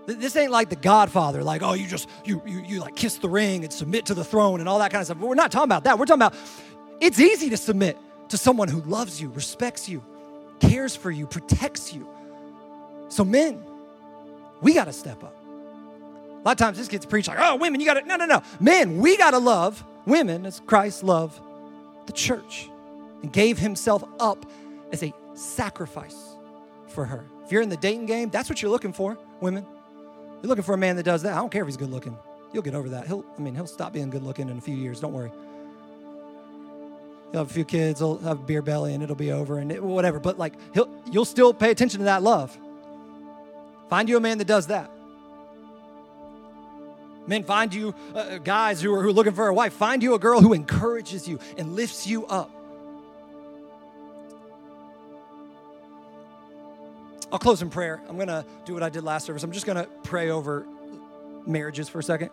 This 0.05 0.35
ain't 0.35 0.51
like 0.51 0.69
the 0.69 0.75
Godfather, 0.75 1.43
like, 1.43 1.61
oh, 1.61 1.73
you 1.73 1.85
just, 1.85 2.09
you, 2.25 2.41
you, 2.45 2.63
you 2.65 2.79
like 2.79 2.95
kiss 2.95 3.17
the 3.17 3.29
ring 3.29 3.63
and 3.63 3.71
submit 3.71 4.07
to 4.07 4.15
the 4.15 4.23
throne 4.23 4.59
and 4.59 4.67
all 4.67 4.79
that 4.79 4.91
kind 4.91 5.01
of 5.01 5.05
stuff. 5.05 5.19
We're 5.19 5.35
not 5.35 5.51
talking 5.51 5.65
about 5.65 5.83
that. 5.83 5.99
We're 5.99 6.05
talking 6.05 6.21
about 6.21 6.35
it's 6.99 7.19
easy 7.19 7.49
to 7.51 7.57
submit 7.57 7.97
to 8.29 8.37
someone 8.37 8.67
who 8.67 8.81
loves 8.81 9.21
you, 9.21 9.29
respects 9.29 9.87
you, 9.87 10.03
cares 10.59 10.95
for 10.95 11.11
you, 11.11 11.27
protects 11.27 11.93
you. 11.93 12.07
So, 13.09 13.23
men, 13.23 13.63
we 14.61 14.73
got 14.73 14.85
to 14.85 14.93
step 14.93 15.23
up. 15.23 15.35
A 16.39 16.41
lot 16.43 16.51
of 16.53 16.57
times 16.57 16.77
this 16.77 16.87
gets 16.87 17.05
preached 17.05 17.27
like, 17.27 17.37
oh, 17.39 17.57
women, 17.57 17.79
you 17.79 17.85
got 17.85 17.95
to, 17.95 18.05
no, 18.05 18.15
no, 18.15 18.25
no. 18.25 18.41
Men, 18.59 18.97
we 18.97 19.17
got 19.17 19.31
to 19.31 19.39
love 19.39 19.83
women 20.05 20.45
as 20.45 20.59
Christ 20.61 21.03
loved 21.03 21.39
the 22.05 22.13
church 22.13 22.69
and 23.21 23.31
gave 23.31 23.59
himself 23.59 24.03
up 24.19 24.45
as 24.91 25.03
a 25.03 25.13
sacrifice 25.39 26.17
for 26.87 27.05
her. 27.05 27.25
If 27.45 27.51
you're 27.51 27.61
in 27.61 27.69
the 27.69 27.77
dating 27.77 28.05
game, 28.05 28.29
that's 28.29 28.49
what 28.49 28.61
you're 28.61 28.71
looking 28.71 28.93
for, 28.93 29.17
women. 29.41 29.65
You're 30.41 30.49
looking 30.49 30.63
for 30.63 30.73
a 30.73 30.77
man 30.77 30.95
that 30.97 31.03
does 31.03 31.23
that. 31.23 31.33
I 31.33 31.37
don't 31.37 31.51
care 31.51 31.61
if 31.61 31.67
he's 31.67 31.77
good 31.77 31.91
looking. 31.91 32.17
You'll 32.53 32.63
get 32.63 32.75
over 32.75 32.89
that. 32.89 33.07
He'll, 33.07 33.25
I 33.37 33.41
mean, 33.41 33.55
he'll 33.55 33.67
stop 33.67 33.93
being 33.93 34.09
good 34.09 34.23
looking 34.23 34.49
in 34.49 34.57
a 34.57 34.61
few 34.61 34.75
years. 34.75 34.99
Don't 34.99 35.13
worry. 35.13 35.31
He'll 37.31 37.41
have 37.41 37.51
a 37.51 37.53
few 37.53 37.65
kids, 37.65 37.99
he'll 37.99 38.17
have 38.19 38.39
a 38.39 38.43
beer 38.43 38.63
belly, 38.63 38.95
and 38.95 39.03
it'll 39.03 39.15
be 39.15 39.31
over, 39.31 39.59
and 39.59 39.71
it, 39.71 39.83
whatever. 39.83 40.19
But 40.19 40.39
like, 40.39 40.53
he'll, 40.73 40.89
you'll 41.11 41.25
still 41.25 41.53
pay 41.53 41.69
attention 41.69 41.99
to 41.99 42.05
that 42.05 42.23
love. 42.23 42.57
Find 43.89 44.09
you 44.09 44.17
a 44.17 44.19
man 44.19 44.39
that 44.39 44.47
does 44.47 44.67
that. 44.67 44.89
Men, 47.27 47.43
find 47.43 47.71
you 47.71 47.93
uh, 48.15 48.39
guys 48.39 48.81
who 48.81 48.91
are, 48.95 49.03
who 49.03 49.09
are 49.09 49.13
looking 49.13 49.33
for 49.33 49.47
a 49.47 49.53
wife. 49.53 49.73
Find 49.73 50.01
you 50.01 50.15
a 50.15 50.19
girl 50.19 50.41
who 50.41 50.53
encourages 50.53 51.27
you 51.27 51.39
and 51.57 51.75
lifts 51.75 52.07
you 52.07 52.25
up. 52.25 52.49
I'll 57.31 57.39
close 57.39 57.61
in 57.61 57.69
prayer. 57.69 58.01
I'm 58.09 58.15
going 58.15 58.27
to 58.27 58.45
do 58.65 58.73
what 58.73 58.83
I 58.83 58.89
did 58.89 59.03
last 59.03 59.25
service. 59.25 59.43
I'm 59.43 59.51
just 59.51 59.65
going 59.65 59.77
to 59.77 59.87
pray 60.03 60.29
over 60.29 60.65
marriages 61.45 61.87
for 61.87 61.99
a 61.99 62.03
second, 62.03 62.29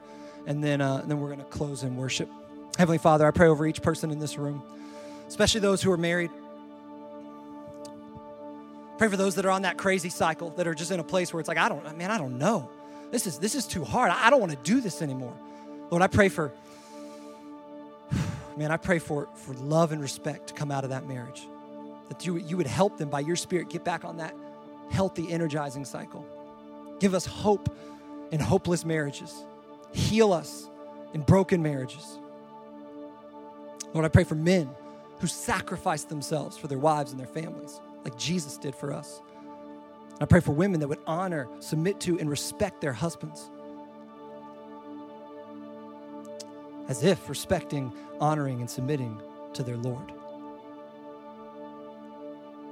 and 0.46 0.62
then, 0.64 0.80
uh, 0.80 0.98
and 0.98 1.10
then 1.10 1.20
we're 1.20 1.28
going 1.28 1.40
to 1.40 1.44
close 1.44 1.82
in 1.82 1.96
worship. 1.96 2.30
Heavenly 2.78 2.98
Father, 2.98 3.26
I 3.26 3.30
pray 3.30 3.48
over 3.48 3.66
each 3.66 3.82
person 3.82 4.10
in 4.10 4.18
this 4.18 4.38
room, 4.38 4.62
especially 5.28 5.60
those 5.60 5.82
who 5.82 5.90
are 5.90 5.96
married. 5.96 6.30
Pray 8.98 9.08
for 9.08 9.16
those 9.16 9.34
that 9.34 9.44
are 9.44 9.50
on 9.50 9.62
that 9.62 9.76
crazy 9.76 10.08
cycle, 10.08 10.50
that 10.50 10.66
are 10.66 10.74
just 10.74 10.90
in 10.90 11.00
a 11.00 11.04
place 11.04 11.32
where 11.32 11.40
it's 11.40 11.48
like, 11.48 11.58
I 11.58 11.68
don't, 11.68 11.98
man, 11.98 12.10
I 12.10 12.16
don't 12.16 12.38
know. 12.38 12.70
This 13.10 13.26
is 13.26 13.38
this 13.38 13.54
is 13.54 13.66
too 13.66 13.84
hard. 13.84 14.10
I 14.10 14.30
don't 14.30 14.40
want 14.40 14.52
to 14.52 14.58
do 14.62 14.80
this 14.80 15.02
anymore. 15.02 15.34
Lord, 15.90 16.02
I 16.02 16.06
pray 16.06 16.28
for, 16.28 16.52
man, 18.56 18.70
I 18.70 18.78
pray 18.78 18.98
for, 18.98 19.28
for 19.34 19.54
love 19.54 19.92
and 19.92 20.00
respect 20.00 20.48
to 20.48 20.54
come 20.54 20.70
out 20.70 20.84
of 20.84 20.90
that 20.90 21.06
marriage. 21.06 21.46
That 22.08 22.24
you, 22.24 22.36
you 22.36 22.56
would 22.56 22.66
help 22.66 22.98
them 22.98 23.10
by 23.10 23.20
your 23.20 23.36
spirit 23.36 23.68
get 23.68 23.84
back 23.84 24.04
on 24.04 24.18
that 24.18 24.34
healthy, 24.90 25.30
energizing 25.30 25.84
cycle. 25.84 26.24
Give 27.00 27.14
us 27.14 27.26
hope 27.26 27.68
in 28.30 28.40
hopeless 28.40 28.84
marriages. 28.84 29.44
Heal 29.92 30.32
us 30.32 30.68
in 31.14 31.22
broken 31.22 31.62
marriages. 31.62 32.18
Lord, 33.92 34.04
I 34.04 34.08
pray 34.08 34.24
for 34.24 34.34
men 34.34 34.68
who 35.20 35.26
sacrifice 35.26 36.04
themselves 36.04 36.58
for 36.58 36.66
their 36.68 36.78
wives 36.78 37.10
and 37.12 37.20
their 37.20 37.26
families, 37.26 37.80
like 38.04 38.18
Jesus 38.18 38.58
did 38.58 38.74
for 38.74 38.92
us. 38.92 39.22
I 40.20 40.24
pray 40.24 40.40
for 40.40 40.52
women 40.52 40.80
that 40.80 40.88
would 40.88 41.00
honor, 41.06 41.48
submit 41.60 42.00
to, 42.00 42.18
and 42.18 42.28
respect 42.28 42.80
their 42.80 42.92
husbands. 42.92 43.50
As 46.88 47.02
if 47.04 47.28
respecting, 47.28 47.92
honoring, 48.20 48.60
and 48.60 48.70
submitting 48.70 49.20
to 49.54 49.62
their 49.62 49.76
Lord. 49.76 50.12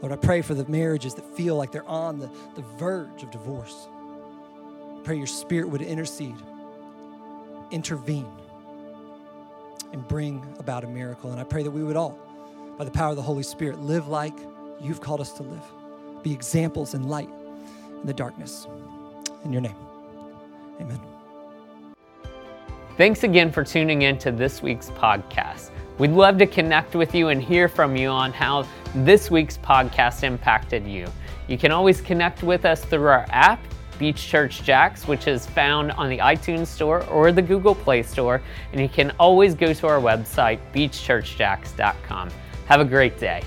Lord, 0.05 0.12
I 0.12 0.16
pray 0.16 0.42
for 0.42 0.52
the 0.52 0.66
marriages 0.66 1.14
that 1.14 1.24
feel 1.34 1.57
like 1.57 1.72
they're 1.72 1.88
on 1.88 2.18
the, 2.18 2.30
the 2.57 2.61
verge 2.76 3.22
of 3.22 3.30
divorce. 3.30 3.88
I 4.98 5.00
pray 5.02 5.16
your 5.16 5.26
spirit 5.26 5.70
would 5.70 5.80
intercede, 5.80 6.36
intervene, 7.70 8.30
and 9.94 10.07
bring 10.07 10.44
about 10.59 10.84
a 10.84 10.88
miracle. 10.88 11.30
And 11.30 11.40
I 11.40 11.44
pray 11.44 11.62
that 11.62 11.70
we 11.70 11.82
would 11.82 11.96
all, 11.96 12.18
by 12.76 12.84
the 12.84 12.90
power 12.90 13.09
of 13.09 13.16
the 13.16 13.22
Holy 13.22 13.42
Spirit, 13.42 13.78
live 13.78 14.07
like 14.07 14.34
you've 14.78 15.00
called 15.00 15.22
us 15.22 15.32
to 15.38 15.42
live, 15.42 15.64
be 16.22 16.34
examples 16.34 16.92
and 16.92 17.09
light 17.09 17.30
in 17.98 18.07
the 18.07 18.12
darkness. 18.12 18.66
In 19.42 19.55
your 19.55 19.62
name, 19.62 19.76
amen. 20.82 21.00
Thanks 22.98 23.24
again 23.24 23.50
for 23.50 23.64
tuning 23.64 24.02
in 24.02 24.18
to 24.18 24.30
this 24.30 24.61
week's 24.61 24.90
podcast. 24.90 25.70
We'd 25.97 26.11
love 26.11 26.38
to 26.38 26.47
connect 26.47 26.97
with 26.97 27.14
you 27.14 27.28
and 27.28 27.40
hear 27.40 27.68
from 27.68 27.97
you 27.97 28.09
on 28.09 28.32
how 28.32 28.66
this 28.97 29.30
week's 29.30 29.59
podcast 29.59 30.24
impacted 30.24 30.86
you. 30.86 31.07
You 31.47 31.57
can 31.57 31.70
always 31.70 32.01
connect 32.01 32.42
with 32.42 32.64
us 32.64 32.84
through 32.84 33.07
our 33.07 33.26
app, 33.30 33.61
Beach 33.97 34.26
Church 34.26 34.64
Jacks, 34.64 35.07
which 35.07 35.28
is 35.28 35.47
found 35.47 35.92
on 35.92 36.09
the 36.09 36.18
iTunes 36.18 36.66
Store 36.66 37.05
or 37.05 37.30
the 37.30 37.42
Google 37.42 37.76
Play 37.76 38.03
Store. 38.03 38.42
And 38.72 38.80
you 38.80 38.88
can 38.88 39.12
always 39.20 39.55
go 39.55 39.72
to 39.72 39.86
our 39.86 40.01
website, 40.01 40.59
beachchurchjacks.com. 40.74 42.30
Have 42.66 42.80
a 42.80 42.84
great 42.84 43.18
day. 43.18 43.42